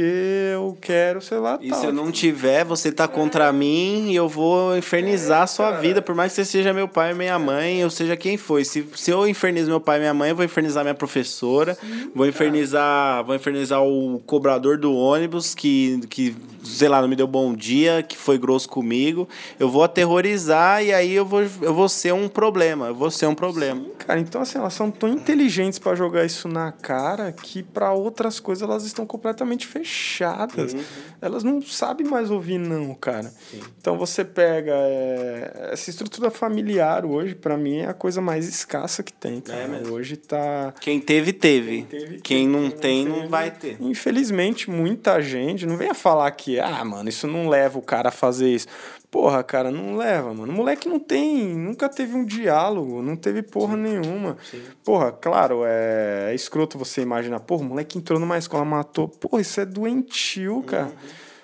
eu 0.54 0.78
quero 0.80 1.22
celular 1.22 1.60
e 1.62 1.70
tal. 1.70 1.78
E 1.78 1.82
se 1.82 1.86
eu 1.88 1.94
não 1.94 2.12
tiver, 2.12 2.64
você 2.64 2.92
tá 2.92 3.08
contra 3.08 3.48
é. 3.48 3.52
mim 3.52 4.12
e 4.12 4.16
eu 4.16 4.28
vou 4.28 4.78
infernizar 4.78 5.42
é, 5.42 5.44
a 5.44 5.48
sua 5.48 5.70
cara. 5.70 5.82
vida, 5.82 6.02
por 6.02 6.16
mais 6.16 6.32
que 6.32 6.38
você 6.38 6.46
seja 6.46 6.74
meu 6.74 6.88
pai 6.88 7.14
minha 7.14 7.38
mãe, 7.38 7.84
ou 7.84 7.90
seja 7.90 8.16
quem 8.16 8.38
foi. 8.38 8.64
Se, 8.64 8.86
se 8.96 9.12
eu 9.12 9.28
infernizo 9.28 9.70
meu 9.70 9.82
pai 9.82 9.98
e 9.98 10.00
minha 10.02 10.14
mãe, 10.14 10.30
eu 10.30 10.36
vou 10.36 10.46
infernizar 10.46 10.84
minha 10.84 10.96
professora, 10.96 11.76
Sim, 11.76 12.12
vou 12.16 12.28
infernizar, 12.28 13.24
vou 13.24 13.36
infernizar 13.36 13.84
o 13.84 14.22
cobrador 14.26 14.78
do 14.78 14.94
ônibus 14.96 15.54
que 15.54 16.00
que 16.10 16.36
sei 16.64 16.90
lá, 16.90 17.02
não 17.02 17.08
me 17.08 17.16
deu 17.16 17.28
bom 17.28 17.54
dia, 17.54 18.04
que 18.04 18.18
foi 18.18 18.38
grosso 18.38 18.68
comigo. 18.68 19.28
Eu 19.60 19.70
vou 19.70 19.84
aterrorizar 19.84 20.84
e 20.84 20.94
aí 20.94 21.14
eu 21.14 21.26
vou 21.26 21.42
eu 21.62 21.74
vou 21.74 21.90
ser 21.90 22.14
um 22.14 22.28
problema, 22.28 22.88
eu 22.88 22.96
vou 22.96 23.12
ser 23.12 23.28
um 23.28 23.36
problema. 23.36 23.82
Sim, 23.82 23.92
cara, 23.98 24.20
então 24.20 24.42
assim, 24.42 24.58
elas 24.58 24.74
são 24.74 24.92
tão 25.00 25.10
inteligentes 25.10 25.80
para 25.80 25.96
jogar 25.96 26.26
isso 26.26 26.48
na 26.48 26.72
cara 26.72 27.32
que 27.32 27.64
para 27.64 27.94
outras 27.94 28.40
coisas 28.40 28.62
elas 28.62 28.86
estão 28.86 29.06
completamente 29.06 29.66
fechadas. 29.66 30.74
Uhum. 30.74 30.84
Elas 31.22 31.44
não 31.44 31.62
sabem 31.62 32.06
mais 32.06 32.30
ouvir 32.30 32.58
não, 32.58 32.94
cara. 32.94 33.32
Sim. 33.50 33.62
Então 33.80 33.98
você 33.98 34.26
pega 34.26 34.74
é, 34.74 35.70
essa 35.72 35.90
estrutura 35.90 36.30
familiar 36.30 37.06
hoje 37.06 37.34
para 37.34 37.58
mim 37.58 37.78
é 37.78 37.88
a 37.88 37.94
coisa 37.94 38.22
mais 38.22 38.48
escassa 38.48 39.02
que 39.02 39.14
tem, 39.14 39.40
cara. 39.40 39.60
É 39.60 39.88
hoje 39.90 40.18
tá 40.18 40.74
Quem 40.80 41.00
teve 41.00 41.32
teve. 41.32 41.84
Quem, 41.90 42.00
teve, 42.00 42.22
Quem 42.22 42.48
não 42.48 42.70
tem 42.70 43.06
não, 43.06 43.22
não 43.22 43.30
vai 43.30 43.52
ter. 43.52 43.78
Infelizmente 43.80 44.70
muita 44.70 45.22
gente 45.22 45.66
não 45.66 45.78
venha 45.78 45.94
falar 45.94 46.30
que 46.32 46.60
ah, 46.60 46.84
mano, 46.84 47.10
isso 47.10 47.28
não 47.28 47.48
leva 47.48 47.80
o 47.80 47.82
cara 47.82 48.10
a 48.10 48.12
fazer 48.12 48.50
isso. 48.50 48.68
Porra, 49.12 49.44
cara, 49.44 49.72
não 49.72 49.98
leva, 49.98 50.34
mano. 50.34 50.54
O 50.54 50.56
moleque 50.56 50.88
não 50.88 51.00
tem, 51.00 51.56
nunca 51.56 51.90
teve 51.90 52.16
um 52.16 52.24
diálogo, 52.24 53.02
não 53.02 53.16
teve 53.16 53.42
porra 53.42 53.76
Sim. 53.76 53.82
nenhuma. 53.82 54.38
Sim. 54.52 54.62
Porra, 54.84 55.12
claro, 55.12 55.64
é, 55.66 56.28
é 56.32 56.36
escroto 56.36 56.78
você 56.78 57.02
imaginar, 57.02 57.40
porra, 57.40 57.64
o 57.64 57.66
moleque 57.66 57.98
entrou 57.98 58.20
numa 58.20 58.38
escola, 58.38 58.64
matou. 58.64 59.08
Porra, 59.08 59.42
isso 59.42 59.60
é 59.60 59.66
doentio, 59.66 60.62
cara. 60.62 60.86
Uhum. 60.86 60.92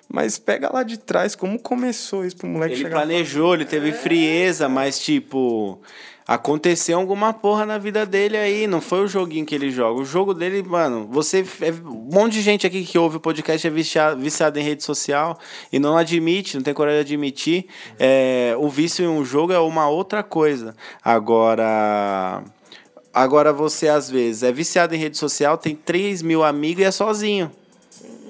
Mas 0.07 0.37
pega 0.37 0.71
lá 0.71 0.83
de 0.83 0.99
trás, 0.99 1.35
como 1.35 1.59
começou 1.59 2.23
isso 2.23 2.37
pro 2.37 2.47
moleque 2.47 2.75
ele 2.75 2.83
chegar. 2.83 2.97
Ele 2.97 3.07
planejou, 3.07 3.55
ele 3.55 3.65
teve 3.65 3.89
é... 3.89 3.93
frieza, 3.93 4.69
mas 4.69 4.99
tipo 4.99 5.81
aconteceu 6.27 6.97
alguma 6.97 7.31
porra 7.33 7.65
na 7.65 7.77
vida 7.77 8.05
dele 8.05 8.35
aí. 8.35 8.67
Não 8.67 8.81
foi 8.81 9.03
o 9.03 9.07
joguinho 9.07 9.45
que 9.45 9.53
ele 9.53 9.69
joga. 9.69 9.99
O 10.01 10.05
jogo 10.05 10.33
dele, 10.33 10.63
mano, 10.63 11.07
você. 11.11 11.45
É, 11.61 11.71
um 11.71 12.09
monte 12.11 12.33
de 12.33 12.41
gente 12.41 12.65
aqui 12.65 12.83
que 12.83 12.97
ouve 12.97 13.17
o 13.17 13.19
podcast 13.19 13.65
é 13.65 13.69
viciado, 13.69 14.19
viciado 14.19 14.59
em 14.59 14.63
rede 14.63 14.83
social 14.83 15.37
e 15.71 15.79
não 15.79 15.97
admite, 15.97 16.55
não 16.55 16.63
tem 16.63 16.73
coragem 16.73 17.03
de 17.03 17.13
admitir. 17.13 17.67
É, 17.99 18.55
o 18.57 18.67
vício 18.69 19.05
em 19.05 19.07
um 19.07 19.23
jogo 19.23 19.53
é 19.53 19.59
uma 19.59 19.87
outra 19.87 20.23
coisa. 20.23 20.75
Agora. 21.03 22.43
Agora 23.13 23.53
você, 23.53 23.87
às 23.87 24.09
vezes, 24.09 24.43
é 24.43 24.51
viciado 24.51 24.93
em 24.93 24.97
rede 24.97 25.17
social, 25.17 25.57
tem 25.57 25.73
3 25.73 26.21
mil 26.21 26.43
amigos 26.43 26.83
e 26.83 26.85
é 26.85 26.91
sozinho. 26.91 27.49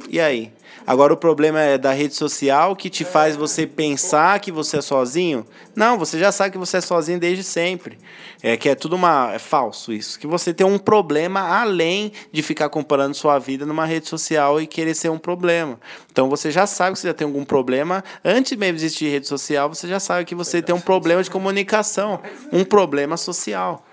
E 0.08 0.20
aí? 0.20 0.52
Agora 0.88 1.14
o 1.14 1.18
problema 1.18 1.60
é 1.60 1.80
da 1.80 1.92
rede 1.92 2.14
social 2.14 2.76
que 2.76 2.92
te 2.92 3.04
faz 3.04 3.36
você 3.36 3.66
pensar 3.66 4.40
que 4.40 4.52
você 4.52 4.78
é 4.78 4.82
sozinho. 4.82 5.44
Não, 5.76 5.98
você 5.98 6.20
já 6.20 6.32
sabe 6.32 6.52
que 6.52 6.58
você 6.60 6.78
é 6.78 6.82
sozinho 6.82 7.20
desde 7.20 7.44
sempre. 7.44 7.98
É 8.44 8.56
que 8.56 8.70
é 8.70 8.76
tudo 8.76 8.96
uma 8.96 9.34
é 9.34 9.40
falso 9.40 9.92
isso, 9.92 10.20
que 10.20 10.28
você 10.28 10.54
tem 10.54 10.66
um 10.66 10.78
problema 10.78 11.40
além 11.42 12.12
de 12.32 12.44
ficar 12.44 12.70
comparando 12.70 13.16
sua 13.16 13.40
vida 13.40 13.66
numa 13.66 13.86
rede 13.86 14.08
social 14.08 14.62
e 14.62 14.68
querer 14.68 14.94
ser 14.94 15.10
um 15.10 15.18
problema. 15.18 15.80
Então 16.12 16.30
você 16.30 16.52
já 16.52 16.68
sabe 16.68 16.94
que 16.94 17.00
você 17.00 17.08
já 17.08 17.14
tem 17.14 17.26
algum 17.26 17.44
problema 17.44 18.04
antes 18.24 18.56
mesmo 18.56 18.78
de 18.78 18.86
existir 18.86 19.10
rede 19.10 19.28
social, 19.28 19.68
você 19.68 19.88
já 19.88 20.00
sabe 20.00 20.26
que 20.26 20.36
você 20.36 20.62
tem 20.62 20.76
um 20.76 20.80
problema 20.80 21.24
de 21.24 21.32
comunicação, 21.32 22.20
um 22.54 22.64
problema 22.64 23.18
social. 23.18 23.84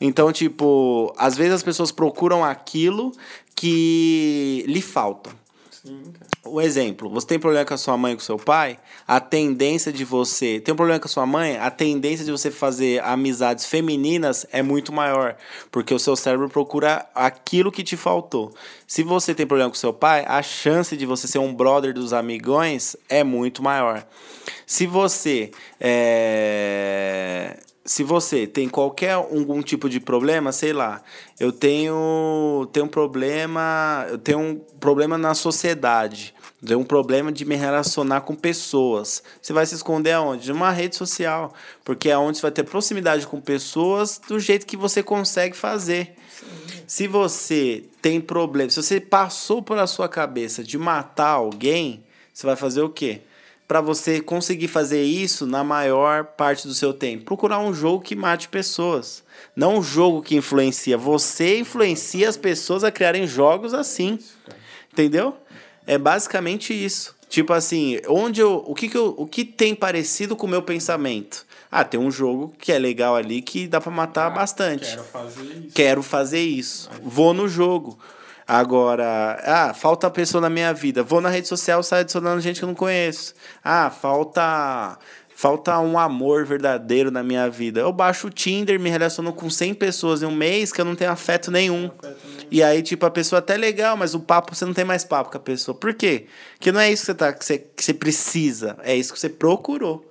Então, 0.00 0.32
tipo, 0.32 1.14
às 1.16 1.36
vezes 1.36 1.54
as 1.54 1.62
pessoas 1.62 1.92
procuram 1.92 2.44
aquilo 2.44 3.12
que 3.54 4.64
lhe 4.66 4.80
falta. 4.80 5.30
O 6.44 6.60
exemplo, 6.60 7.08
você 7.08 7.26
tem 7.26 7.38
problema 7.38 7.64
com 7.64 7.74
a 7.74 7.78
sua 7.78 7.96
mãe 7.96 8.12
e 8.12 8.16
com 8.16 8.22
o 8.22 8.24
seu 8.24 8.36
pai, 8.36 8.78
a 9.06 9.18
tendência 9.20 9.92
de 9.92 10.04
você. 10.04 10.60
Tem 10.60 10.74
um 10.74 10.76
problema 10.76 11.00
com 11.00 11.06
a 11.06 11.10
sua 11.10 11.24
mãe, 11.24 11.56
a 11.56 11.70
tendência 11.70 12.24
de 12.24 12.30
você 12.30 12.50
fazer 12.50 13.02
amizades 13.02 13.64
femininas 13.64 14.44
é 14.52 14.62
muito 14.62 14.92
maior. 14.92 15.36
Porque 15.70 15.94
o 15.94 15.98
seu 15.98 16.16
cérebro 16.16 16.48
procura 16.48 17.08
aquilo 17.14 17.72
que 17.72 17.82
te 17.82 17.96
faltou. 17.96 18.52
Se 18.86 19.02
você 19.02 19.34
tem 19.34 19.46
problema 19.46 19.70
com 19.70 19.76
seu 19.76 19.92
pai, 19.92 20.24
a 20.26 20.42
chance 20.42 20.96
de 20.96 21.06
você 21.06 21.26
ser 21.26 21.38
um 21.38 21.54
brother 21.54 21.94
dos 21.94 22.12
amigões 22.12 22.96
é 23.08 23.24
muito 23.24 23.62
maior. 23.62 24.06
Se 24.66 24.86
você 24.86 25.50
é, 25.80 27.58
se 27.90 28.04
você 28.04 28.46
tem 28.46 28.68
qualquer 28.68 29.14
algum 29.14 29.60
tipo 29.60 29.88
de 29.88 29.98
problema, 29.98 30.52
sei 30.52 30.72
lá, 30.72 31.02
eu 31.40 31.50
tenho, 31.50 32.68
tenho 32.72 32.86
um 32.86 32.88
problema, 32.88 34.06
eu 34.08 34.16
tenho 34.16 34.38
um 34.38 34.54
problema 34.78 35.18
na 35.18 35.34
sociedade, 35.34 36.32
tenho 36.64 36.78
um 36.78 36.84
problema 36.84 37.32
de 37.32 37.44
me 37.44 37.56
relacionar 37.56 38.20
com 38.20 38.36
pessoas. 38.36 39.24
Você 39.42 39.52
vai 39.52 39.66
se 39.66 39.74
esconder 39.74 40.12
aonde? 40.12 40.50
Numa 40.50 40.70
rede 40.70 40.94
social, 40.94 41.52
porque 41.84 42.08
é 42.08 42.16
onde 42.16 42.38
você 42.38 42.42
vai 42.42 42.52
ter 42.52 42.62
proximidade 42.62 43.26
com 43.26 43.40
pessoas 43.40 44.20
do 44.24 44.38
jeito 44.38 44.68
que 44.68 44.76
você 44.76 45.02
consegue 45.02 45.56
fazer. 45.56 46.14
Se 46.86 47.08
você 47.08 47.82
tem 48.00 48.20
problema, 48.20 48.70
se 48.70 48.80
você 48.80 49.00
passou 49.00 49.64
pela 49.64 49.88
sua 49.88 50.08
cabeça 50.08 50.62
de 50.62 50.78
matar 50.78 51.30
alguém, 51.30 52.04
você 52.32 52.46
vai 52.46 52.54
fazer 52.54 52.82
o 52.82 52.88
quê? 52.88 53.22
Para 53.70 53.80
você 53.80 54.20
conseguir 54.20 54.66
fazer 54.66 55.04
isso 55.04 55.46
na 55.46 55.62
maior 55.62 56.24
parte 56.24 56.66
do 56.66 56.74
seu 56.74 56.92
tempo? 56.92 57.24
Procurar 57.24 57.60
um 57.60 57.72
jogo 57.72 58.02
que 58.02 58.16
mate 58.16 58.48
pessoas. 58.48 59.22
Não 59.54 59.76
um 59.76 59.82
jogo 59.82 60.22
que 60.22 60.34
influencia. 60.34 60.98
Você 60.98 61.60
influencia 61.60 62.28
as 62.28 62.36
pessoas 62.36 62.82
a 62.82 62.90
criarem 62.90 63.28
jogos 63.28 63.72
assim. 63.72 64.18
Entendeu? 64.92 65.36
É 65.86 65.96
basicamente 65.96 66.74
isso. 66.74 67.14
Tipo 67.28 67.52
assim, 67.52 68.00
onde 68.08 68.40
eu, 68.40 68.64
o 68.66 68.74
que, 68.74 68.88
que 68.88 68.98
eu, 68.98 69.14
o 69.16 69.24
que 69.24 69.44
tem 69.44 69.72
parecido 69.72 70.34
com 70.34 70.48
o 70.48 70.50
meu 70.50 70.62
pensamento? 70.62 71.46
Ah, 71.70 71.84
tem 71.84 72.00
um 72.00 72.10
jogo 72.10 72.52
que 72.58 72.72
é 72.72 72.78
legal 72.78 73.14
ali 73.14 73.40
que 73.40 73.68
dá 73.68 73.80
para 73.80 73.92
matar 73.92 74.26
ah, 74.26 74.30
bastante. 74.30 74.96
Quero 74.96 75.04
fazer 75.04 75.42
isso. 75.44 75.72
Quero 75.72 76.02
fazer 76.02 76.40
isso. 76.40 76.90
Vou 77.04 77.32
no 77.32 77.46
jogo. 77.46 77.96
Agora, 78.52 79.40
ah, 79.44 79.72
falta 79.72 80.10
pessoa 80.10 80.40
na 80.40 80.50
minha 80.50 80.74
vida. 80.74 81.04
Vou 81.04 81.20
na 81.20 81.28
rede 81.28 81.46
social, 81.46 81.84
saio 81.84 82.00
adicionando 82.00 82.40
gente 82.40 82.58
que 82.58 82.64
eu 82.64 82.66
não 82.66 82.74
conheço. 82.74 83.32
Ah, 83.62 83.88
falta 83.90 84.98
falta 85.32 85.78
um 85.78 85.96
amor 85.96 86.44
verdadeiro 86.44 87.12
na 87.12 87.22
minha 87.22 87.48
vida. 87.48 87.78
Eu 87.78 87.92
baixo 87.92 88.26
o 88.26 88.30
Tinder, 88.30 88.80
me 88.80 88.90
relaciono 88.90 89.32
com 89.32 89.48
100 89.48 89.74
pessoas 89.74 90.20
em 90.20 90.26
um 90.26 90.34
mês 90.34 90.72
que 90.72 90.80
eu 90.80 90.84
não 90.84 90.96
tenho 90.96 91.12
afeto 91.12 91.48
nenhum. 91.48 91.92
Afeto 91.96 92.18
nenhum. 92.26 92.48
E 92.50 92.60
aí, 92.60 92.82
tipo, 92.82 93.06
a 93.06 93.10
pessoa 93.10 93.38
é 93.38 93.38
até 93.38 93.56
legal, 93.56 93.96
mas 93.96 94.14
o 94.16 94.20
papo, 94.20 94.52
você 94.52 94.64
não 94.64 94.74
tem 94.74 94.84
mais 94.84 95.04
papo 95.04 95.30
com 95.30 95.36
a 95.36 95.40
pessoa. 95.40 95.72
Por 95.72 95.94
quê? 95.94 96.26
Porque 96.58 96.72
não 96.72 96.80
é 96.80 96.90
isso 96.90 97.02
que 97.02 97.06
você, 97.06 97.14
tá, 97.14 97.32
que 97.32 97.44
você, 97.44 97.58
que 97.58 97.84
você 97.84 97.94
precisa, 97.94 98.76
é 98.82 98.96
isso 98.96 99.12
que 99.12 99.20
você 99.20 99.28
procurou 99.28 100.09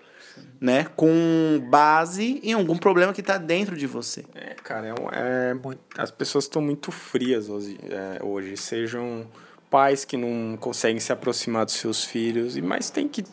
né? 0.59 0.85
Com 0.95 1.61
base 1.69 2.39
em 2.43 2.53
algum 2.53 2.77
problema 2.77 3.13
que 3.13 3.21
está 3.21 3.37
dentro 3.37 3.77
de 3.77 3.87
você. 3.87 4.25
É, 4.35 4.55
cara, 4.55 4.87
é, 4.87 4.91
é 4.91 5.55
as 5.97 6.11
pessoas 6.11 6.45
estão 6.45 6.61
muito 6.61 6.91
frias 6.91 7.49
hoje, 7.49 7.77
é, 7.89 8.23
hoje, 8.23 8.57
sejam 8.57 9.25
pais 9.69 10.03
que 10.03 10.17
não 10.17 10.57
conseguem 10.57 10.99
se 10.99 11.11
aproximar 11.13 11.63
dos 11.63 11.75
seus 11.75 12.03
filhos, 12.03 12.57
mas 12.57 12.89
tem 12.89 13.07
que 13.07 13.23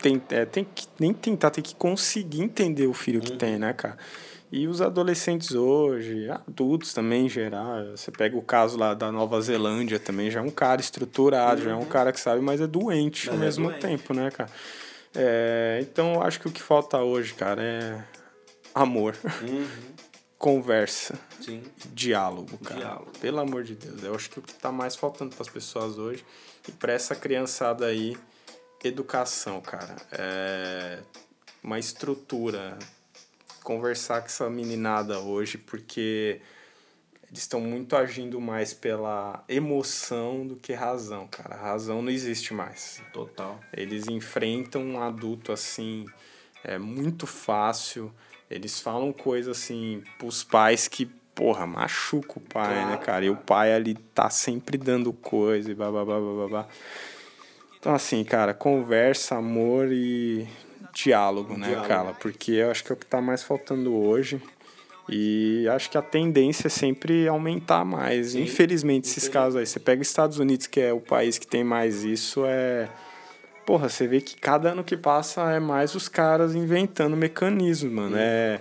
tem, 0.00 0.20
é, 0.30 0.44
tem 0.44 0.66
que 0.74 0.86
nem 0.98 1.12
tentar, 1.12 1.50
tem 1.50 1.62
que 1.62 1.76
conseguir 1.76 2.42
entender 2.42 2.86
o 2.86 2.92
filho 2.92 3.20
que 3.20 3.32
uhum. 3.32 3.38
tem, 3.38 3.58
né, 3.58 3.72
cara? 3.72 3.96
E 4.50 4.66
os 4.66 4.82
adolescentes 4.82 5.54
hoje, 5.54 6.28
adultos 6.28 6.92
também 6.92 7.24
em 7.24 7.28
geral, 7.28 7.96
você 7.96 8.10
pega 8.10 8.36
o 8.36 8.42
caso 8.42 8.76
lá 8.76 8.92
da 8.92 9.10
Nova 9.10 9.40
Zelândia 9.40 9.98
também, 9.98 10.30
já 10.30 10.40
é 10.40 10.42
um 10.42 10.50
cara 10.50 10.80
estruturado, 10.80 11.60
uhum. 11.60 11.64
já 11.64 11.70
é 11.70 11.74
um 11.74 11.78
uhum. 11.78 11.86
cara 11.86 12.12
que 12.12 12.20
sabe, 12.20 12.42
mas 12.42 12.60
é 12.60 12.66
doente 12.66 13.28
mas 13.28 13.34
ao 13.36 13.42
é 13.42 13.46
mesmo 13.46 13.68
doente. 13.68 13.80
tempo, 13.80 14.12
né, 14.12 14.30
cara? 14.30 14.50
É, 15.14 15.78
então 15.82 16.14
eu 16.14 16.22
acho 16.22 16.40
que 16.40 16.48
o 16.48 16.52
que 16.52 16.62
falta 16.62 16.98
hoje, 16.98 17.34
cara, 17.34 17.62
é 17.62 18.04
amor. 18.74 19.16
Uhum. 19.42 19.66
Conversa. 20.38 21.16
Sim. 21.40 21.62
Diálogo, 21.92 22.58
cara. 22.58 22.80
Diálogo. 22.80 23.12
Pelo 23.20 23.38
amor 23.38 23.62
de 23.62 23.76
Deus. 23.76 24.02
Eu 24.02 24.14
acho 24.14 24.28
que 24.28 24.40
o 24.40 24.42
que 24.42 24.54
tá 24.54 24.72
mais 24.72 24.96
faltando 24.96 25.34
para 25.36 25.42
as 25.42 25.48
pessoas 25.48 25.98
hoje 25.98 26.24
e 26.66 26.72
para 26.72 26.92
essa 26.92 27.14
criançada 27.14 27.86
aí, 27.86 28.16
educação, 28.82 29.60
cara. 29.60 29.94
É 30.10 30.98
uma 31.62 31.78
estrutura. 31.78 32.78
Conversar 33.62 34.20
com 34.20 34.26
essa 34.26 34.50
meninada 34.50 35.20
hoje, 35.20 35.56
porque 35.56 36.40
eles 37.32 37.44
estão 37.44 37.62
muito 37.62 37.96
agindo 37.96 38.38
mais 38.38 38.74
pela 38.74 39.42
emoção 39.48 40.46
do 40.46 40.54
que 40.54 40.74
razão, 40.74 41.26
cara. 41.26 41.54
A 41.54 41.58
razão 41.58 42.02
não 42.02 42.10
existe 42.10 42.52
mais. 42.52 43.00
Total. 43.10 43.58
Eles 43.72 44.06
enfrentam 44.06 44.82
um 44.82 45.00
adulto 45.00 45.50
assim, 45.50 46.04
é 46.62 46.76
muito 46.76 47.26
fácil. 47.26 48.12
Eles 48.50 48.80
falam 48.80 49.14
coisas 49.14 49.56
assim 49.56 50.02
pros 50.18 50.44
pais 50.44 50.86
que, 50.86 51.06
porra, 51.34 51.66
machuca 51.66 52.38
o 52.38 52.42
pai, 52.42 52.68
né, 52.68 52.74
claro, 52.74 52.90
né, 52.90 52.96
cara? 52.98 53.24
E 53.24 53.30
o 53.30 53.36
pai 53.36 53.72
ali 53.72 53.94
tá 53.94 54.28
sempre 54.28 54.76
dando 54.76 55.10
coisa 55.10 55.72
e 55.72 55.74
babá, 55.74 56.04
babá. 56.04 56.68
Então, 57.80 57.94
assim, 57.94 58.22
cara, 58.24 58.52
conversa, 58.52 59.36
amor 59.36 59.90
e 59.90 60.46
diálogo, 60.92 61.56
né, 61.56 61.68
diálogo. 61.68 61.88
cara? 61.88 62.12
Porque 62.12 62.52
eu 62.52 62.70
acho 62.70 62.84
que 62.84 62.92
é 62.92 62.94
o 62.94 62.98
que 62.98 63.06
tá 63.06 63.22
mais 63.22 63.42
faltando 63.42 63.96
hoje. 63.96 64.38
E 65.08 65.66
acho 65.68 65.90
que 65.90 65.98
a 65.98 66.02
tendência 66.02 66.68
é 66.68 66.70
sempre 66.70 67.26
aumentar 67.26 67.84
mais. 67.84 68.32
Sim, 68.32 68.42
Infelizmente, 68.42 69.08
esses 69.08 69.28
casos 69.28 69.56
aí. 69.56 69.66
Você 69.66 69.80
pega 69.80 70.02
Estados 70.02 70.38
Unidos, 70.38 70.66
que 70.66 70.80
é 70.80 70.92
o 70.92 71.00
país 71.00 71.38
que 71.38 71.46
tem 71.46 71.64
mais 71.64 72.04
isso, 72.04 72.44
é. 72.46 72.88
Porra, 73.66 73.88
você 73.88 74.06
vê 74.08 74.20
que 74.20 74.36
cada 74.36 74.70
ano 74.70 74.82
que 74.82 74.96
passa 74.96 75.52
é 75.52 75.60
mais 75.60 75.94
os 75.94 76.08
caras 76.08 76.54
inventando 76.54 77.16
mecanismos, 77.16 77.92
mano. 77.92 78.16
É, 78.18 78.60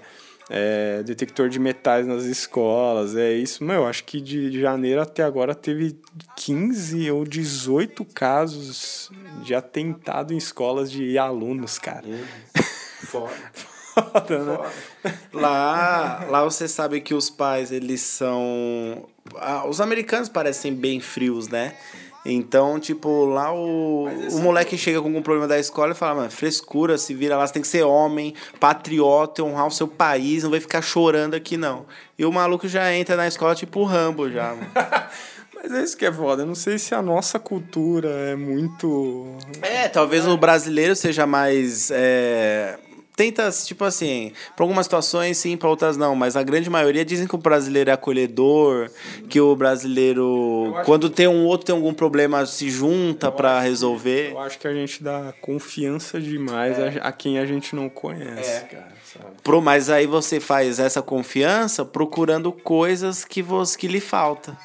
é 0.50 1.02
detector 1.04 1.50
de 1.50 1.60
metais 1.60 2.06
nas 2.06 2.24
escolas, 2.24 3.16
é 3.16 3.34
isso. 3.34 3.64
Meu, 3.64 3.88
acho 3.88 4.04
que 4.04 4.22
de 4.22 4.60
janeiro 4.60 5.02
até 5.02 5.24
agora 5.24 5.56
teve 5.56 5.98
15 6.38 7.10
ou 7.10 7.24
18 7.24 8.06
casos 8.06 9.10
de 9.44 9.56
atentado 9.56 10.34
em 10.34 10.38
escolas 10.38 10.92
de 10.92 11.18
alunos, 11.18 11.80
cara. 11.80 12.06
Uhum. 12.06 12.24
Fora. 13.08 13.34
Foda, 14.04 14.40
né? 14.40 14.58
Lá, 15.34 16.26
lá 16.30 16.44
você 16.44 16.68
sabe 16.68 17.02
que 17.02 17.14
os 17.14 17.30
pais, 17.30 17.72
eles 17.72 18.02
são. 18.02 19.08
Ah, 19.38 19.68
os 19.68 19.80
americanos 19.80 20.30
parecem 20.30 20.74
bem 20.74 21.00
frios, 21.00 21.48
né? 21.48 21.74
Então, 22.24 22.80
tipo, 22.80 23.26
lá 23.26 23.52
o, 23.52 24.06
o 24.06 24.40
moleque 24.40 24.78
chega 24.78 25.02
com 25.02 25.08
algum 25.08 25.24
problema 25.24 25.48
da 25.48 25.58
escola 25.58 25.94
e 25.94 25.96
fala, 25.96 26.16
mano, 26.16 26.30
frescura, 26.30 26.96
se 26.98 27.16
vira 27.16 27.36
lá, 27.36 27.48
você 27.48 27.54
tem 27.54 27.62
que 27.64 27.68
ser 27.68 27.84
homem, 27.84 28.36
patriota, 28.60 29.44
honrar 29.44 29.66
o 29.66 29.72
seu 29.72 29.88
país, 29.88 30.44
não 30.44 30.52
vai 30.52 30.60
ficar 30.60 30.84
chorando 30.84 31.34
aqui, 31.34 31.58
não. 31.58 31.86
E 32.20 32.26
o 32.26 32.32
maluco 32.32 32.68
já 32.68 32.94
entra 32.94 33.16
na 33.16 33.28
escola 33.28 33.56
tipo 33.56 33.80
o 33.80 33.86
Rambo 33.86 34.30
já, 34.30 34.50
mano. 34.50 34.72
Mas 35.64 35.72
é 35.74 35.84
isso 35.84 35.98
que 35.98 36.06
é 36.06 36.12
foda. 36.12 36.42
Eu 36.42 36.48
não 36.48 36.56
sei 36.56 36.80
se 36.80 36.94
a 36.96 37.02
nossa 37.02 37.38
cultura 37.38 38.10
é 38.10 38.36
muito. 38.36 39.38
É, 39.62 39.88
talvez 39.88 40.28
o 40.28 40.36
brasileiro 40.36 40.96
seja 40.96 41.28
mais. 41.28 41.92
É 41.92 42.80
tenta, 43.16 43.50
tipo 43.52 43.84
assim, 43.84 44.32
para 44.56 44.64
algumas 44.64 44.86
situações 44.86 45.38
sim, 45.38 45.58
para 45.58 45.70
outras 45.70 45.98
não, 45.98 46.16
mas 46.16 46.36
a 46.36 46.44
grande 46.44 46.70
maioria 46.70 47.06
dizem 47.06 47.28
que 47.28 47.36
o 47.36 47.38
brasileiro 47.38 47.90
é 47.90 47.94
acolhedor, 47.94 48.90
sim. 48.90 49.28
que 49.28 49.40
o 49.40 49.56
brasileiro, 49.56 50.74
quando 50.86 51.10
tem 51.10 51.28
um 51.28 51.46
outro 51.46 51.66
tem 51.68 51.76
algum 51.76 51.94
problema, 51.94 52.46
se 52.46 52.70
junta 52.70 53.32
para 53.32 53.60
resolver. 53.60 54.30
Que, 54.30 54.34
eu 54.34 54.40
acho 54.40 54.60
que 54.60 54.68
a 54.68 54.74
gente 54.74 55.04
dá 55.04 55.34
confiança 55.42 56.20
demais 56.20 56.80
é. 56.80 57.00
a, 57.00 57.08
a, 57.10 57.12
quem 57.12 57.40
a 57.40 57.46
gente 57.46 57.76
não 57.76 57.90
conhece, 57.90 58.50
é. 58.50 58.60
cara. 58.62 59.02
Pro, 59.44 59.62
mas 59.62 59.90
aí 59.90 60.08
você 60.08 60.40
faz 60.40 60.80
essa 60.80 61.02
confiança 61.02 61.84
procurando 61.84 62.52
coisas 62.52 63.26
que, 63.26 63.42
você, 63.42 63.78
que 63.78 63.88
lhe 63.88 64.00
falta. 64.00 64.58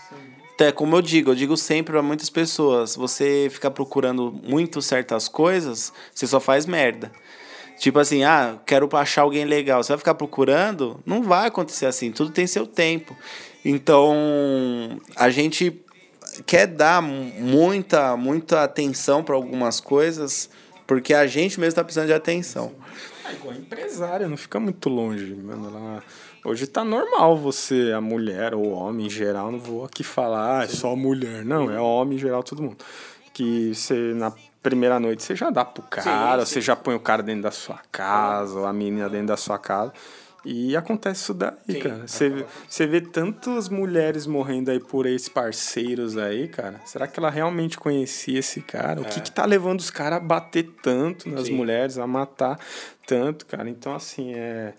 É 0.58 0.72
como 0.72 0.96
eu 0.96 1.02
digo, 1.02 1.32
eu 1.32 1.34
digo 1.34 1.56
sempre 1.56 1.92
para 1.92 2.02
muitas 2.02 2.30
pessoas, 2.30 2.96
você 2.96 3.48
ficar 3.50 3.70
procurando 3.70 4.32
muito 4.42 4.80
certas 4.80 5.28
coisas, 5.28 5.92
você 6.14 6.26
só 6.26 6.40
faz 6.40 6.64
merda. 6.64 7.12
Tipo 7.78 7.98
assim, 7.98 8.24
ah, 8.24 8.58
quero 8.64 8.88
achar 8.96 9.22
alguém 9.22 9.44
legal. 9.44 9.82
Você 9.82 9.92
vai 9.92 9.98
ficar 9.98 10.14
procurando? 10.14 11.00
Não 11.04 11.22
vai 11.22 11.48
acontecer 11.48 11.86
assim. 11.86 12.10
Tudo 12.10 12.30
tem 12.30 12.46
seu 12.46 12.66
tempo. 12.66 13.16
Então, 13.64 15.00
a 15.14 15.28
gente 15.28 15.84
quer 16.46 16.66
dar 16.66 17.02
muita, 17.02 18.16
muita 18.16 18.62
atenção 18.62 19.22
para 19.22 19.34
algumas 19.34 19.80
coisas, 19.80 20.48
porque 20.86 21.12
a 21.12 21.26
gente 21.26 21.58
mesmo 21.60 21.74
tá 21.74 21.84
precisando 21.84 22.06
de 22.06 22.14
atenção. 22.14 22.72
É 23.28 23.32
igual 23.32 23.54
empresária, 23.54 24.28
não 24.28 24.36
fica 24.36 24.60
muito 24.60 24.88
longe, 24.88 25.34
mano. 25.34 25.68
Ela... 25.68 26.02
Hoje 26.44 26.66
tá 26.66 26.84
normal 26.84 27.36
você, 27.36 27.92
a 27.92 28.00
mulher 28.00 28.54
ou 28.54 28.66
o 28.66 28.70
homem 28.70 29.06
em 29.06 29.10
geral, 29.10 29.50
não 29.50 29.58
vou 29.58 29.84
aqui 29.84 30.04
falar, 30.04 30.60
ah, 30.60 30.64
é 30.64 30.68
só 30.68 30.94
mulher. 30.94 31.44
Não, 31.44 31.70
é 31.70 31.80
homem 31.80 32.16
em 32.16 32.20
geral, 32.20 32.42
todo 32.42 32.62
mundo. 32.62 32.76
Que 33.32 33.74
você, 33.74 34.14
na 34.14 34.32
primeira 34.66 34.98
noite, 34.98 35.22
você 35.22 35.36
já 35.36 35.48
dá 35.48 35.64
pro 35.64 35.82
cara, 35.84 36.40
sim, 36.40 36.46
sim. 36.46 36.54
você 36.54 36.60
já 36.60 36.74
põe 36.74 36.96
o 36.96 37.00
cara 37.00 37.22
dentro 37.22 37.42
da 37.42 37.52
sua 37.52 37.78
casa, 37.92 38.58
ou 38.58 38.66
a 38.66 38.72
menina 38.72 39.08
dentro 39.08 39.28
da 39.28 39.36
sua 39.36 39.58
casa. 39.58 39.92
E 40.44 40.76
acontece 40.76 41.22
isso 41.22 41.34
daí, 41.34 41.52
Sim, 41.68 41.80
cara. 41.80 42.06
Você, 42.06 42.46
você 42.68 42.86
vê 42.86 43.00
tantas 43.00 43.68
mulheres 43.68 44.26
morrendo 44.26 44.70
aí 44.70 44.78
por 44.78 45.04
ex-parceiros 45.06 46.16
aí, 46.16 46.46
cara. 46.46 46.80
Será 46.84 47.06
que 47.08 47.18
ela 47.18 47.30
realmente 47.30 47.76
conhecia 47.76 48.38
esse 48.38 48.60
cara? 48.60 49.00
É. 49.00 49.02
O 49.02 49.06
que 49.06 49.20
que 49.20 49.30
tá 49.32 49.44
levando 49.44 49.80
os 49.80 49.90
caras 49.90 50.18
a 50.18 50.20
bater 50.20 50.68
tanto 50.82 51.28
nas 51.28 51.48
mulheres, 51.48 51.98
a 51.98 52.06
matar 52.06 52.60
tanto, 53.06 53.44
cara? 53.46 53.68
Então, 53.68 53.94
assim, 53.94 54.34
é... 54.34 54.72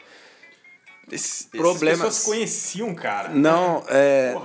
Esse, 1.12 1.48
Problemas. 1.48 2.00
pessoas 2.00 2.24
conheciam, 2.26 2.94
cara. 2.94 3.30
Não, 3.30 3.84
é, 3.88 4.36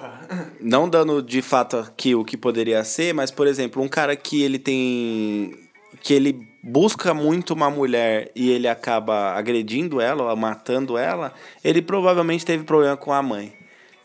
não 0.60 0.88
dando 0.88 1.20
de 1.22 1.42
fato 1.42 1.76
aqui 1.78 2.14
o 2.14 2.24
que 2.24 2.36
poderia 2.36 2.84
ser, 2.84 3.12
mas, 3.12 3.30
por 3.30 3.46
exemplo, 3.46 3.82
um 3.82 3.88
cara 3.88 4.14
que 4.14 4.42
ele 4.42 4.58
tem... 4.58 5.58
Que 6.00 6.14
ele 6.14 6.48
busca 6.62 7.12
muito 7.12 7.52
uma 7.54 7.68
mulher 7.68 8.30
e 8.34 8.50
ele 8.50 8.68
acaba 8.68 9.32
agredindo 9.32 10.00
ela, 10.00 10.30
ou 10.30 10.36
matando 10.36 10.96
ela, 10.96 11.32
ele 11.62 11.82
provavelmente 11.82 12.46
teve 12.46 12.64
problema 12.64 12.96
com 12.96 13.12
a 13.12 13.22
mãe. 13.22 13.52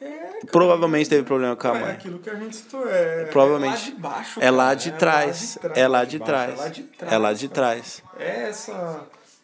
É, 0.02 0.46
provavelmente 0.52 1.10
teve 1.10 1.24
problema 1.24 1.56
com 1.56 1.68
a 1.68 1.74
mãe. 1.74 1.90
É 1.90 1.92
aquilo 1.92 2.20
que 2.20 2.30
a 2.30 2.36
gente 2.36 2.56
citou, 2.56 2.88
é, 2.88 3.26
provavelmente, 3.26 3.90
é 3.90 3.92
lá 3.92 3.94
de 3.94 4.02
baixo. 4.02 4.40
É 4.42 4.52
lá 4.52 4.74
de 4.74 4.92
trás. 4.92 5.58
É 5.76 5.88
lá 5.88 6.04
de 6.04 6.20
trás. 6.20 6.52
É 6.52 6.56
lá 6.58 6.68
de 6.70 6.84
trás. 6.84 7.14
É 7.14 7.18
lá 7.18 7.34
de 7.34 7.48
trás. 7.50 8.04
É 8.20 8.50
essa. 8.50 9.02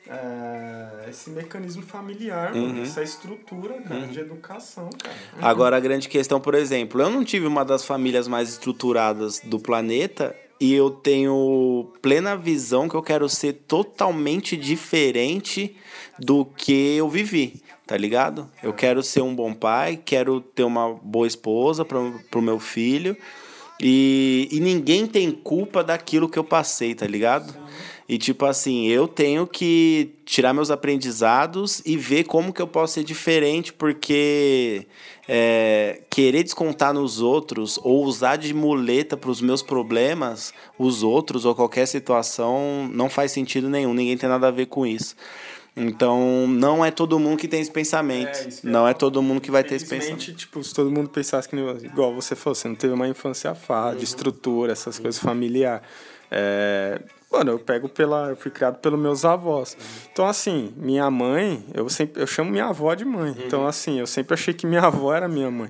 É, 0.10 1.10
esse 1.10 1.30
mecanismo 1.30 1.82
familiar, 1.82 2.54
uhum. 2.54 2.82
essa 2.82 3.02
estrutura 3.02 3.82
cara, 3.82 4.02
uhum. 4.02 4.08
de 4.08 4.20
educação. 4.20 4.90
Cara. 5.02 5.16
Uhum. 5.38 5.46
Agora, 5.46 5.78
a 5.78 5.80
grande 5.80 6.10
questão, 6.10 6.42
por 6.42 6.56
exemplo, 6.56 7.02
eu 7.02 7.10
não 7.10 7.24
tive 7.24 7.48
uma 7.48 7.64
das 7.64 7.86
famílias 7.86 8.28
mais 8.28 8.50
estruturadas 8.50 9.40
do 9.40 9.60
planeta 9.60 10.36
e 10.60 10.74
eu 10.74 10.90
tenho 10.90 11.92
plena 12.02 12.36
visão 12.36 12.88
que 12.90 12.96
eu 12.96 13.02
quero 13.02 13.28
ser 13.30 13.54
totalmente 13.68 14.56
diferente 14.58 15.76
do 16.20 16.46
que 16.46 16.96
eu 16.96 17.10
vivi, 17.10 17.62
tá 17.88 17.98
ligado? 17.98 18.50
Eu 18.62 18.74
quero 18.74 19.02
ser 19.02 19.22
um 19.22 19.34
bom 19.34 19.54
pai, 19.54 20.00
quero 20.04 20.42
ter 20.42 20.64
uma 20.64 20.94
boa 20.94 21.28
esposa 21.28 21.84
para 21.84 22.00
pro 22.30 22.42
meu 22.42 22.60
filho 22.60 23.18
e, 23.80 24.48
e 24.52 24.60
ninguém 24.60 25.08
tem 25.08 25.32
culpa 25.32 25.84
daquilo 25.84 26.30
que 26.30 26.40
eu 26.40 26.44
passei, 26.44 26.94
tá 26.96 27.06
ligado? 27.08 27.54
E 28.08 28.18
tipo 28.18 28.46
assim, 28.46 28.88
eu 28.88 29.08
tenho 29.08 29.48
que 29.48 30.14
tirar 30.26 30.54
meus 30.54 30.70
aprendizados 30.70 31.82
e 31.86 31.96
ver 31.96 32.26
como 32.26 32.52
que 32.52 32.62
eu 32.62 32.68
posso 32.68 32.96
ser 32.96 33.04
diferente, 33.04 33.72
porque 33.72 34.86
é, 35.28 36.02
querer 36.10 36.44
descontar 36.44 36.94
nos 36.94 37.22
outros 37.22 37.80
ou 37.82 38.04
usar 38.04 38.36
de 38.36 38.54
muleta 38.54 39.16
para 39.16 39.32
os 39.32 39.42
meus 39.42 39.62
problemas, 39.62 40.54
os 40.78 41.02
outros 41.02 41.46
ou 41.46 41.56
qualquer 41.56 41.88
situação, 41.88 42.90
não 42.92 43.10
faz 43.10 43.32
sentido 43.32 43.70
nenhum. 43.70 43.94
Ninguém 43.94 44.18
tem 44.18 44.28
nada 44.28 44.50
a 44.50 44.52
ver 44.52 44.66
com 44.66 44.86
isso. 44.86 45.16
Então, 45.76 46.46
não 46.48 46.86
é 46.86 46.92
todo 46.92 47.18
mundo 47.18 47.38
que 47.38 47.48
tem 47.48 47.60
esse 47.60 47.72
pensamento. 47.72 48.38
É, 48.38 48.50
não 48.64 48.88
é 48.88 48.94
todo 48.94 49.22
mundo 49.24 49.42
que 49.42 49.50
vai 49.50 49.64
ter 49.64 49.76
esse 49.76 49.88
pensamento. 49.88 50.34
tipo, 50.34 50.64
se 50.64 50.74
todo 50.74 50.92
mundo 50.92 51.10
pensasse 51.10 51.50
que, 51.50 51.56
igual 51.56 52.14
você 52.14 52.36
falou, 52.36 52.54
você 52.54 52.68
não 52.68 52.76
teve 52.76 52.94
uma 52.94 53.08
infância 53.08 53.56
fácil, 53.56 53.98
uhum. 53.98 54.04
estrutura, 54.04 54.74
essas 54.74 55.00
coisas 55.00 55.20
familiar. 55.20 55.82
É, 56.30 57.02
Mano, 57.34 57.54
eu 57.54 57.60
pego 57.60 57.90
pela. 57.90 58.30
Eu 58.30 58.36
fui 58.36 58.52
criado 58.52 58.78
pelos 58.78 59.00
meus 59.00 59.26
avós. 59.26 59.74
Uhum. 59.74 59.88
Então, 60.12 60.28
assim, 60.28 60.72
minha 60.78 61.10
mãe, 61.10 61.66
eu 61.74 61.90
sempre. 61.90 62.22
Eu 62.22 62.28
chamo 62.28 62.52
minha 62.52 62.66
avó 62.66 62.94
de 62.94 63.04
mãe. 63.04 63.32
Uhum. 63.32 63.44
Então, 63.44 63.68
assim, 63.68 64.00
eu 64.00 64.06
sempre 64.06 64.36
achei 64.36 64.54
que 64.54 64.68
minha 64.68 64.84
avó 64.84 65.12
era 65.12 65.28
minha 65.28 65.50
mãe. 65.50 65.68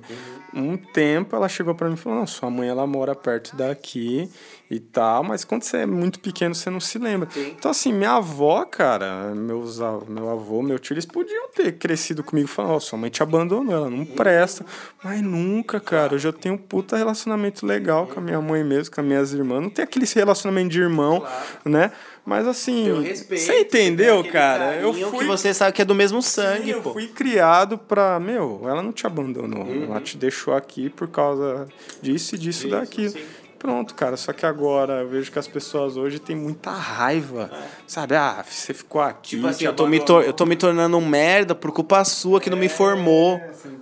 Uhum. 0.54 0.72
Um 0.72 0.76
tempo 0.76 1.34
ela 1.34 1.48
chegou 1.48 1.74
para 1.74 1.88
mim 1.88 1.94
e 1.94 1.96
falou: 1.96 2.20
Não, 2.20 2.26
sua 2.26 2.48
mãe 2.48 2.68
ela 2.68 2.86
mora 2.86 3.14
perto 3.14 3.56
daqui 3.56 4.30
e 4.70 4.80
tal, 4.80 5.22
mas 5.22 5.44
quando 5.44 5.62
você 5.62 5.78
é 5.78 5.86
muito 5.86 6.18
pequeno, 6.20 6.54
você 6.54 6.70
não 6.70 6.80
se 6.80 6.98
lembra. 6.98 7.28
Sim. 7.30 7.54
Então, 7.56 7.70
assim, 7.70 7.92
minha 7.92 8.12
avó, 8.12 8.64
cara, 8.64 9.34
meus, 9.34 9.78
meu 10.08 10.30
avô, 10.30 10.62
meu 10.62 10.78
tio, 10.78 10.94
eles 10.94 11.06
podiam 11.06 11.48
ter 11.50 11.72
crescido 11.72 12.24
comigo 12.24 12.48
e 12.48 12.50
falar, 12.50 12.70
ó, 12.70 12.76
oh, 12.76 12.80
sua 12.80 12.98
mãe 12.98 13.10
te 13.10 13.22
abandonou, 13.22 13.72
ela 13.72 13.90
não 13.90 14.04
presta. 14.04 14.64
Mas 15.02 15.20
nunca, 15.20 15.78
cara, 15.78 16.14
hoje 16.14 16.26
eu 16.26 16.32
tenho 16.32 16.54
um 16.54 16.58
puta 16.58 16.96
relacionamento 16.96 17.66
legal 17.66 18.06
com 18.06 18.20
a 18.20 18.22
minha 18.22 18.40
mãe 18.40 18.64
mesmo, 18.64 18.94
com 18.94 19.00
as 19.00 19.06
minhas 19.06 19.32
irmãs. 19.32 19.62
Não 19.62 19.70
tem 19.70 19.84
aquele 19.84 20.06
relacionamento 20.06 20.70
de 20.70 20.80
irmão, 20.80 21.20
claro. 21.20 21.34
né? 21.64 21.92
Mas 22.24 22.46
assim, 22.46 22.86
você 23.28 23.60
entendeu, 23.60 24.24
cara? 24.24 24.76
Eu 24.76 24.94
fui 25.10 25.20
que 25.20 25.26
você 25.26 25.52
sabe 25.52 25.72
que 25.72 25.82
é 25.82 25.84
do 25.84 25.94
mesmo 25.94 26.22
sangue, 26.22 26.72
Sim, 26.72 26.80
pô. 26.80 26.88
Eu 26.88 26.92
fui 26.94 27.08
criado 27.08 27.76
pra, 27.76 28.18
meu, 28.18 28.62
ela 28.64 28.82
não 28.82 28.92
te 28.92 29.06
abandonou, 29.06 29.64
uhum. 29.64 29.84
ela 29.84 30.00
te 30.00 30.16
deixou 30.16 30.54
aqui 30.54 30.88
por 30.88 31.06
causa 31.08 31.68
disso 32.00 32.34
e 32.34 32.38
disso, 32.38 32.66
Isso, 32.66 32.70
daquilo. 32.70 33.10
Sim 33.10 33.43
pronto, 33.64 33.94
cara. 33.94 34.14
Só 34.14 34.30
que 34.34 34.44
agora 34.44 35.00
eu 35.00 35.08
vejo 35.08 35.32
que 35.32 35.38
as 35.38 35.48
pessoas 35.48 35.96
hoje 35.96 36.18
têm 36.18 36.36
muita 36.36 36.70
raiva. 36.70 37.50
É. 37.50 37.68
Sabe? 37.86 38.14
Ah, 38.14 38.44
você 38.46 38.74
ficou 38.74 39.00
aqui. 39.00 39.36
Tipo 39.36 39.46
assim, 39.46 39.64
eu 39.64 39.72
tô, 39.72 39.86
me 39.86 39.96
eu 39.96 40.32
tô 40.34 40.44
me 40.44 40.54
tornando 40.54 40.98
um 40.98 41.06
merda 41.06 41.54
por 41.54 41.72
culpa 41.72 42.04
sua 42.04 42.42
que 42.42 42.50
é, 42.50 42.52
não 42.52 42.58
me 42.58 42.68
formou. 42.68 43.40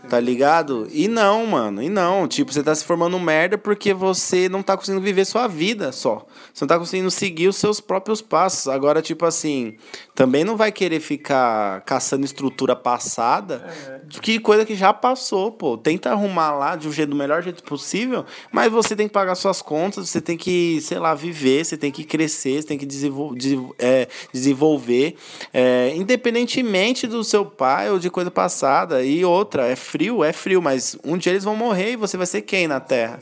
Tá 0.08 0.20
ligado? 0.20 0.86
E 0.92 1.08
não, 1.08 1.44
mano. 1.46 1.82
E 1.82 1.88
não. 1.88 2.28
Tipo, 2.28 2.52
você 2.52 2.62
tá 2.62 2.72
se 2.72 2.84
formando 2.84 3.16
um 3.16 3.20
merda 3.20 3.58
porque 3.58 3.92
você 3.92 4.48
não 4.48 4.62
tá 4.62 4.76
conseguindo 4.76 5.02
viver 5.02 5.24
sua 5.24 5.48
vida 5.48 5.90
só. 5.90 6.24
Você 6.54 6.64
não 6.64 6.68
tá 6.68 6.78
conseguindo 6.78 7.10
seguir 7.10 7.48
os 7.48 7.56
seus 7.56 7.80
próprios 7.80 8.22
passos. 8.22 8.68
Agora, 8.68 9.02
tipo 9.02 9.26
assim, 9.26 9.76
também 10.14 10.44
não 10.44 10.56
vai 10.56 10.70
querer 10.70 11.00
ficar 11.00 11.80
caçando 11.80 12.24
estrutura 12.24 12.76
passada. 12.76 13.68
É. 13.88 14.20
Que 14.20 14.38
coisa 14.38 14.64
que 14.64 14.76
já 14.76 14.92
passou, 14.92 15.50
pô. 15.50 15.76
Tenta 15.76 16.10
arrumar 16.10 16.52
lá 16.52 16.76
de 16.76 16.86
um 16.86 16.92
jeito, 16.92 17.10
do 17.10 17.16
melhor 17.16 17.42
jeito 17.42 17.64
possível, 17.64 18.24
mas 18.52 18.70
você 18.70 18.94
tem 18.94 19.08
que 19.08 19.12
pagar 19.12 19.34
suas 19.34 19.60
contas, 19.60 19.71
você 19.80 20.20
tem 20.20 20.36
que, 20.36 20.80
sei 20.80 20.98
lá, 20.98 21.14
viver, 21.14 21.64
você 21.64 21.76
tem 21.76 21.90
que 21.90 22.04
crescer, 22.04 22.62
você 22.62 22.68
tem 22.68 22.78
que 22.78 22.86
desenvolver, 22.86 23.74
é, 23.78 24.08
desenvolver 24.32 25.16
é, 25.52 25.92
independentemente 25.94 27.06
do 27.06 27.22
seu 27.24 27.44
pai 27.44 27.90
ou 27.90 27.98
de 27.98 28.10
coisa 28.10 28.30
passada. 28.30 29.02
E 29.02 29.24
outra, 29.24 29.66
é 29.66 29.76
frio, 29.76 30.22
é 30.22 30.32
frio, 30.32 30.60
mas 30.60 30.96
um 31.04 31.16
dia 31.16 31.32
eles 31.32 31.44
vão 31.44 31.56
morrer 31.56 31.92
e 31.92 31.96
você 31.96 32.16
vai 32.16 32.26
ser 32.26 32.42
quem 32.42 32.66
na 32.66 32.80
Terra? 32.80 33.20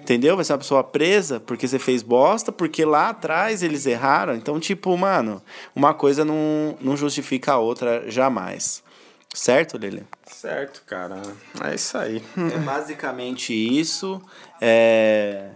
Entendeu? 0.00 0.36
Vai 0.36 0.44
ser 0.44 0.52
uma 0.52 0.58
pessoa 0.58 0.84
presa 0.84 1.40
porque 1.40 1.66
você 1.66 1.78
fez 1.78 2.02
bosta, 2.02 2.52
porque 2.52 2.84
lá 2.84 3.08
atrás 3.10 3.62
eles 3.62 3.86
erraram. 3.86 4.34
Então, 4.34 4.60
tipo, 4.60 4.96
mano, 4.96 5.42
uma 5.74 5.94
coisa 5.94 6.24
não, 6.24 6.76
não 6.80 6.96
justifica 6.96 7.52
a 7.52 7.58
outra 7.58 8.10
jamais. 8.10 8.82
Certo, 9.34 9.76
Lili? 9.76 10.06
Certo, 10.26 10.82
cara. 10.86 11.20
É 11.64 11.74
isso 11.74 11.98
aí. 11.98 12.22
É 12.54 12.58
basicamente 12.58 13.52
isso. 13.52 14.22
É... 14.60 15.50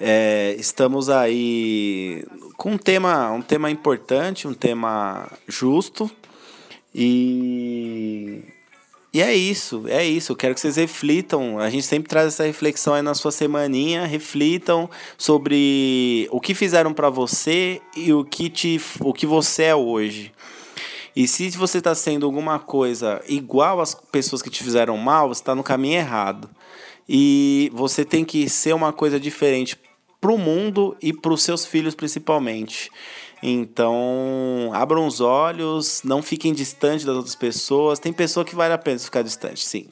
É, 0.00 0.56
estamos 0.58 1.08
aí 1.08 2.24
com 2.56 2.72
um 2.72 2.78
tema, 2.78 3.30
um 3.30 3.42
tema 3.42 3.70
importante, 3.70 4.48
um 4.48 4.54
tema 4.54 5.30
justo. 5.46 6.10
E, 6.92 8.42
e 9.12 9.22
é 9.22 9.34
isso, 9.34 9.84
é 9.86 10.04
isso. 10.04 10.32
Eu 10.32 10.36
quero 10.36 10.54
que 10.54 10.60
vocês 10.60 10.76
reflitam. 10.76 11.58
A 11.60 11.70
gente 11.70 11.86
sempre 11.86 12.08
traz 12.08 12.28
essa 12.28 12.44
reflexão 12.44 12.94
aí 12.94 13.02
na 13.02 13.14
sua 13.14 13.30
semaninha. 13.30 14.04
Reflitam 14.04 14.90
sobre 15.16 16.28
o 16.32 16.40
que 16.40 16.54
fizeram 16.54 16.92
para 16.92 17.08
você 17.08 17.80
e 17.96 18.12
o 18.12 18.24
que, 18.24 18.50
te, 18.50 18.80
o 19.00 19.12
que 19.12 19.26
você 19.26 19.64
é 19.64 19.74
hoje. 19.74 20.32
E 21.14 21.28
se 21.28 21.48
você 21.50 21.78
está 21.78 21.94
sendo 21.94 22.26
alguma 22.26 22.58
coisa 22.58 23.22
igual 23.28 23.80
às 23.80 23.94
pessoas 23.94 24.42
que 24.42 24.50
te 24.50 24.64
fizeram 24.64 24.96
mal, 24.96 25.28
você 25.28 25.40
está 25.40 25.54
no 25.54 25.62
caminho 25.62 25.98
errado. 25.98 26.50
E 27.08 27.70
você 27.72 28.04
tem 28.04 28.24
que 28.24 28.48
ser 28.48 28.74
uma 28.74 28.92
coisa 28.92 29.20
diferente 29.20 29.78
para 30.24 30.32
o 30.32 30.38
mundo 30.38 30.96
e 31.02 31.12
para 31.12 31.34
os 31.34 31.42
seus 31.42 31.66
filhos 31.66 31.94
principalmente. 31.94 32.90
Então, 33.42 34.70
abram 34.72 35.06
os 35.06 35.20
olhos, 35.20 36.00
não 36.02 36.22
fiquem 36.22 36.54
distantes 36.54 37.04
das 37.04 37.14
outras 37.14 37.34
pessoas. 37.34 37.98
Tem 37.98 38.10
pessoa 38.10 38.42
que 38.42 38.54
vale 38.54 38.72
a 38.72 38.78
pena 38.78 38.98
ficar 38.98 39.20
distante, 39.20 39.62
sim. 39.62 39.86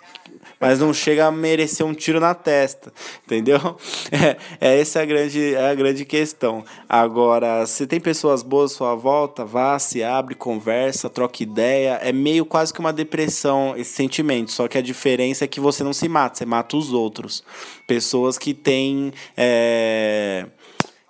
Mas 0.60 0.78
não 0.78 0.92
chega 0.92 1.26
a 1.26 1.30
merecer 1.30 1.84
um 1.84 1.94
tiro 1.94 2.20
na 2.20 2.34
testa, 2.34 2.92
entendeu? 3.24 3.58
É, 4.12 4.36
é 4.60 4.80
essa 4.80 5.00
a 5.00 5.04
grande, 5.04 5.54
é 5.54 5.70
a 5.70 5.74
grande 5.74 6.04
questão. 6.04 6.64
Agora, 6.88 7.64
se 7.66 7.86
tem 7.86 7.98
pessoas 7.98 8.42
boas 8.42 8.72
à 8.72 8.76
sua 8.76 8.94
volta, 8.94 9.44
vá, 9.44 9.78
se 9.78 10.02
abre, 10.02 10.34
conversa, 10.34 11.08
troca 11.08 11.42
ideia. 11.42 11.98
É 12.02 12.12
meio 12.12 12.44
quase 12.44 12.74
que 12.74 12.80
uma 12.80 12.92
depressão 12.92 13.74
esse 13.76 13.92
sentimento, 13.92 14.50
só 14.50 14.68
que 14.68 14.76
a 14.76 14.82
diferença 14.82 15.44
é 15.44 15.48
que 15.48 15.60
você 15.60 15.82
não 15.82 15.92
se 15.92 16.08
mata, 16.08 16.38
você 16.38 16.44
mata 16.44 16.76
os 16.76 16.92
outros. 16.92 17.42
Pessoas 17.86 18.36
que 18.36 18.52
têm. 18.52 19.12
É 19.36 20.46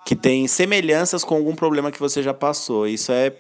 que 0.05 0.17
tem 0.17 0.49
semelhanças 0.49 1.25
com 1.25 1.37
algum 1.37 1.55
problema 1.55 1.91
que 1.91 2.01
você 2.01 2.23
já 2.23 2.35
passou. 2.35 2.87
Isso 2.87 3.13
é 3.13 3.33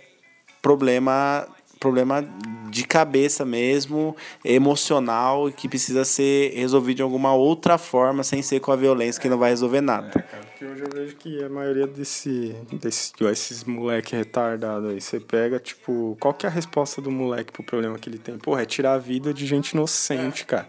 problema 0.60 1.46
problema 1.82 2.24
de 2.70 2.84
cabeça 2.84 3.44
mesmo, 3.44 4.16
emocional, 4.44 5.50
que 5.50 5.68
precisa 5.68 6.04
ser 6.04 6.52
resolvido 6.54 6.98
de 6.98 7.02
alguma 7.02 7.34
outra 7.34 7.76
forma, 7.76 8.22
sem 8.22 8.40
ser 8.40 8.60
com 8.60 8.72
a 8.72 8.76
violência, 8.76 9.20
que 9.20 9.28
não 9.28 9.36
vai 9.36 9.50
resolver 9.50 9.80
nada. 9.80 10.08
É, 10.08 10.22
cara, 10.22 10.44
porque 10.44 10.64
hoje 10.64 10.82
eu 10.82 10.88
vejo 10.90 11.16
que 11.16 11.44
a 11.44 11.50
maioria 11.50 11.86
desse, 11.86 12.56
desse 12.72 13.12
esses 13.30 13.64
moleque 13.64 14.16
retardado 14.16 14.88
aí, 14.88 15.00
você 15.00 15.20
pega, 15.20 15.58
tipo, 15.58 16.16
qual 16.18 16.32
que 16.32 16.46
é 16.46 16.48
a 16.48 16.52
resposta 16.52 17.02
do 17.02 17.10
moleque 17.10 17.52
pro 17.52 17.62
problema 17.62 17.98
que 17.98 18.08
ele 18.08 18.18
tem? 18.18 18.38
Porra, 18.38 18.62
é 18.62 18.64
tirar 18.64 18.94
a 18.94 18.98
vida 18.98 19.34
de 19.34 19.44
gente 19.44 19.72
inocente, 19.72 20.46
cara. 20.46 20.68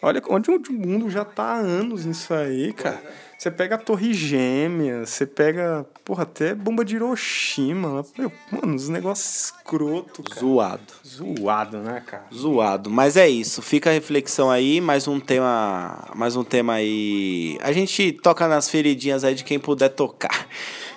Olha 0.00 0.22
onde 0.30 0.50
o 0.50 0.60
mundo 0.72 1.10
já 1.10 1.24
tá 1.24 1.44
há 1.44 1.58
anos 1.58 2.06
nisso 2.06 2.32
aí, 2.32 2.72
cara. 2.72 3.02
Você 3.42 3.50
pega 3.50 3.74
a 3.74 3.78
Torre 3.78 4.14
Gêmea, 4.14 5.04
você 5.04 5.26
pega, 5.26 5.84
porra, 6.04 6.22
até 6.22 6.54
bomba 6.54 6.84
de 6.84 6.94
Hiroshima. 6.94 8.06
Meu, 8.16 8.30
mano, 8.52 8.76
os 8.76 8.88
negócios 8.88 9.46
escroto, 9.46 10.22
cara. 10.22 10.40
Zoado. 10.40 10.92
Zoado, 11.04 11.78
né, 11.78 12.00
cara? 12.06 12.26
Zoado. 12.32 12.88
Mas 12.88 13.16
é 13.16 13.28
isso. 13.28 13.60
Fica 13.60 13.90
a 13.90 13.92
reflexão 13.92 14.48
aí, 14.48 14.80
mais 14.80 15.08
um 15.08 15.18
tema, 15.18 16.08
mais 16.14 16.36
um 16.36 16.44
tema 16.44 16.74
aí. 16.74 17.58
A 17.62 17.72
gente 17.72 18.12
toca 18.12 18.46
nas 18.46 18.70
feridinhas 18.70 19.24
aí 19.24 19.34
de 19.34 19.42
quem 19.42 19.58
puder 19.58 19.88
tocar. 19.88 20.46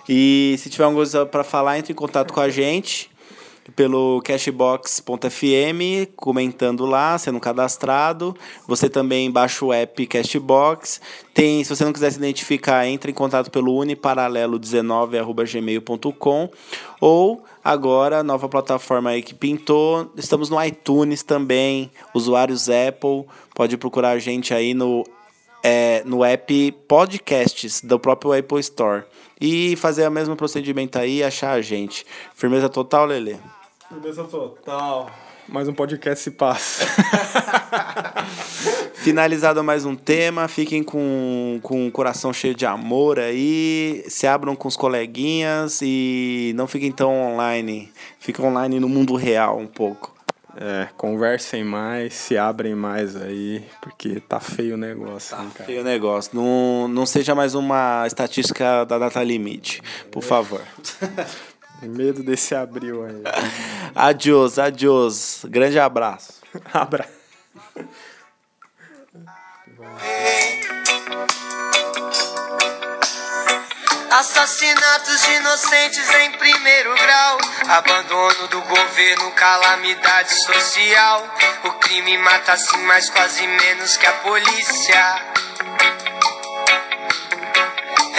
E 0.08 0.56
se 0.60 0.70
tiver 0.70 0.84
alguma 0.84 1.00
coisa 1.00 1.26
para 1.26 1.44
falar, 1.44 1.80
entre 1.80 1.94
em 1.94 1.96
contato 1.96 2.32
com 2.32 2.42
a 2.42 2.50
gente 2.50 3.10
pelo 3.74 4.22
cashbox.fm, 4.22 6.12
comentando 6.16 6.86
lá, 6.86 7.18
sendo 7.18 7.40
cadastrado. 7.40 8.38
Você 8.68 8.88
também 8.90 9.32
baixa 9.32 9.66
o 9.66 9.74
app 9.74 10.06
Cashbox. 10.06 11.02
Tem, 11.34 11.64
se 11.64 11.76
você 11.76 11.84
não 11.84 11.94
quiser 11.94 12.12
se 12.12 12.18
identificar, 12.18 12.88
entre 12.88 13.12
em 13.12 13.16
contato 13.16 13.50
pelo 13.50 13.74
uniparalelo19@gmail.com 13.74 16.50
ou 17.02 17.44
agora 17.64 18.22
nova 18.24 18.48
plataforma 18.48 19.10
aí 19.10 19.24
que 19.24 19.34
pintou. 19.34 20.12
Estamos 20.16 20.50
no 20.50 20.64
iTunes 20.64 21.24
também, 21.24 21.92
usuários 22.14 22.70
Apple, 22.70 23.26
pode 23.56 23.76
procurar 23.78 24.12
a 24.12 24.20
gente 24.20 24.54
aí 24.54 24.74
no 24.74 25.04
é, 25.64 26.04
no 26.06 26.24
app 26.24 26.72
Podcasts 26.88 27.82
do 27.82 28.00
próprio 28.00 28.38
Apple 28.38 28.60
Store. 28.60 29.04
E 29.42 29.76
fazer 29.76 30.08
o 30.08 30.12
mesmo 30.12 30.36
procedimento 30.36 31.00
aí 31.00 31.18
e 31.18 31.24
achar 31.24 31.54
a 31.54 31.62
gente. 31.62 32.06
Firmeza 32.36 32.70
total, 32.70 33.08
Lele? 33.08 33.40
Firmeza 33.96 34.26
total. 34.26 35.10
Mais 35.48 35.70
um 35.70 35.74
podcast 35.74 36.22
se 36.22 36.32
passa. 36.32 36.86
Finalizado 38.94 39.64
mais 39.64 39.86
um 39.86 39.96
tema, 39.96 40.50
fiquem 40.50 40.84
com, 40.84 41.62
com 41.64 41.88
o 41.88 41.92
coração 41.92 42.34
cheio 42.34 42.54
de 42.54 42.66
amor 42.66 43.20
aí, 43.20 44.04
se 44.10 44.28
abram 44.28 44.54
com 44.54 44.68
os 44.68 44.76
coleguinhas 44.76 45.80
e 45.82 46.52
não 46.58 46.68
fiquem 46.68 46.92
tão 46.92 47.14
online. 47.14 47.90
Fiquem 48.20 48.44
online 48.44 48.82
no 48.82 48.90
mundo 48.90 49.16
real 49.16 49.58
um 49.58 49.68
pouco. 49.68 50.14
É, 50.58 50.90
conversem 50.98 51.64
mais, 51.64 52.14
se 52.14 52.38
abrem 52.38 52.76
mais 52.76 53.16
aí, 53.16 53.64
porque 53.82 54.20
tá 54.20 54.42
feio 54.42 54.76
o 54.76 54.78
negócio. 54.78 55.38
Tá 55.38 55.44
hein, 55.44 55.52
feio 55.66 55.82
o 55.82 55.84
negócio. 55.86 56.32
Não, 56.34 56.88
não 56.90 57.06
seja 57.06 57.34
mais 57.34 57.56
uma 57.56 58.06
estatística 58.06 58.84
da 58.86 58.98
data 58.98 59.24
limite, 59.24 59.82
por 60.12 60.22
favor. 60.22 60.62
Medo 61.82 62.24
desse 62.24 62.56
abril 62.56 63.06
aí. 63.06 63.24
adiós, 63.96 64.58
adiós. 64.58 65.42
Grande 65.46 65.80
abraço. 65.80 66.34
Abraço. 66.74 67.16
Assassinatos 74.12 75.22
de 75.24 75.34
inocentes 75.34 76.10
em 76.16 76.32
primeiro 76.38 76.94
grau. 76.96 77.38
Abandono 77.68 78.48
do 78.48 78.62
governo, 78.62 79.32
calamidade 79.32 80.34
social. 80.36 81.28
O 81.66 81.72
crime 81.74 82.18
mata 82.20 82.56
sim, 82.56 82.82
mas 82.84 83.10
quase 83.10 83.46
menos 83.46 83.98
que 83.98 84.06
a 84.06 84.14
polícia. 84.14 85.22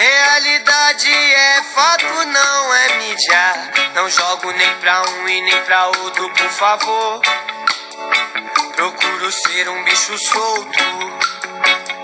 Realidade 0.09 1.11
é 1.11 1.63
fato, 1.63 2.05
não 2.05 2.73
é 2.73 2.97
mídia. 2.97 3.91
Não 3.93 4.09
jogo 4.09 4.53
nem 4.53 4.73
pra 4.75 5.01
um 5.01 5.27
e 5.27 5.41
nem 5.41 5.61
pra 5.65 5.87
outro, 5.87 6.29
por 6.29 6.49
favor. 6.49 7.21
Procuro 8.73 9.29
ser 9.33 9.67
um 9.67 9.83
bicho 9.83 10.17
solto. 10.17 10.79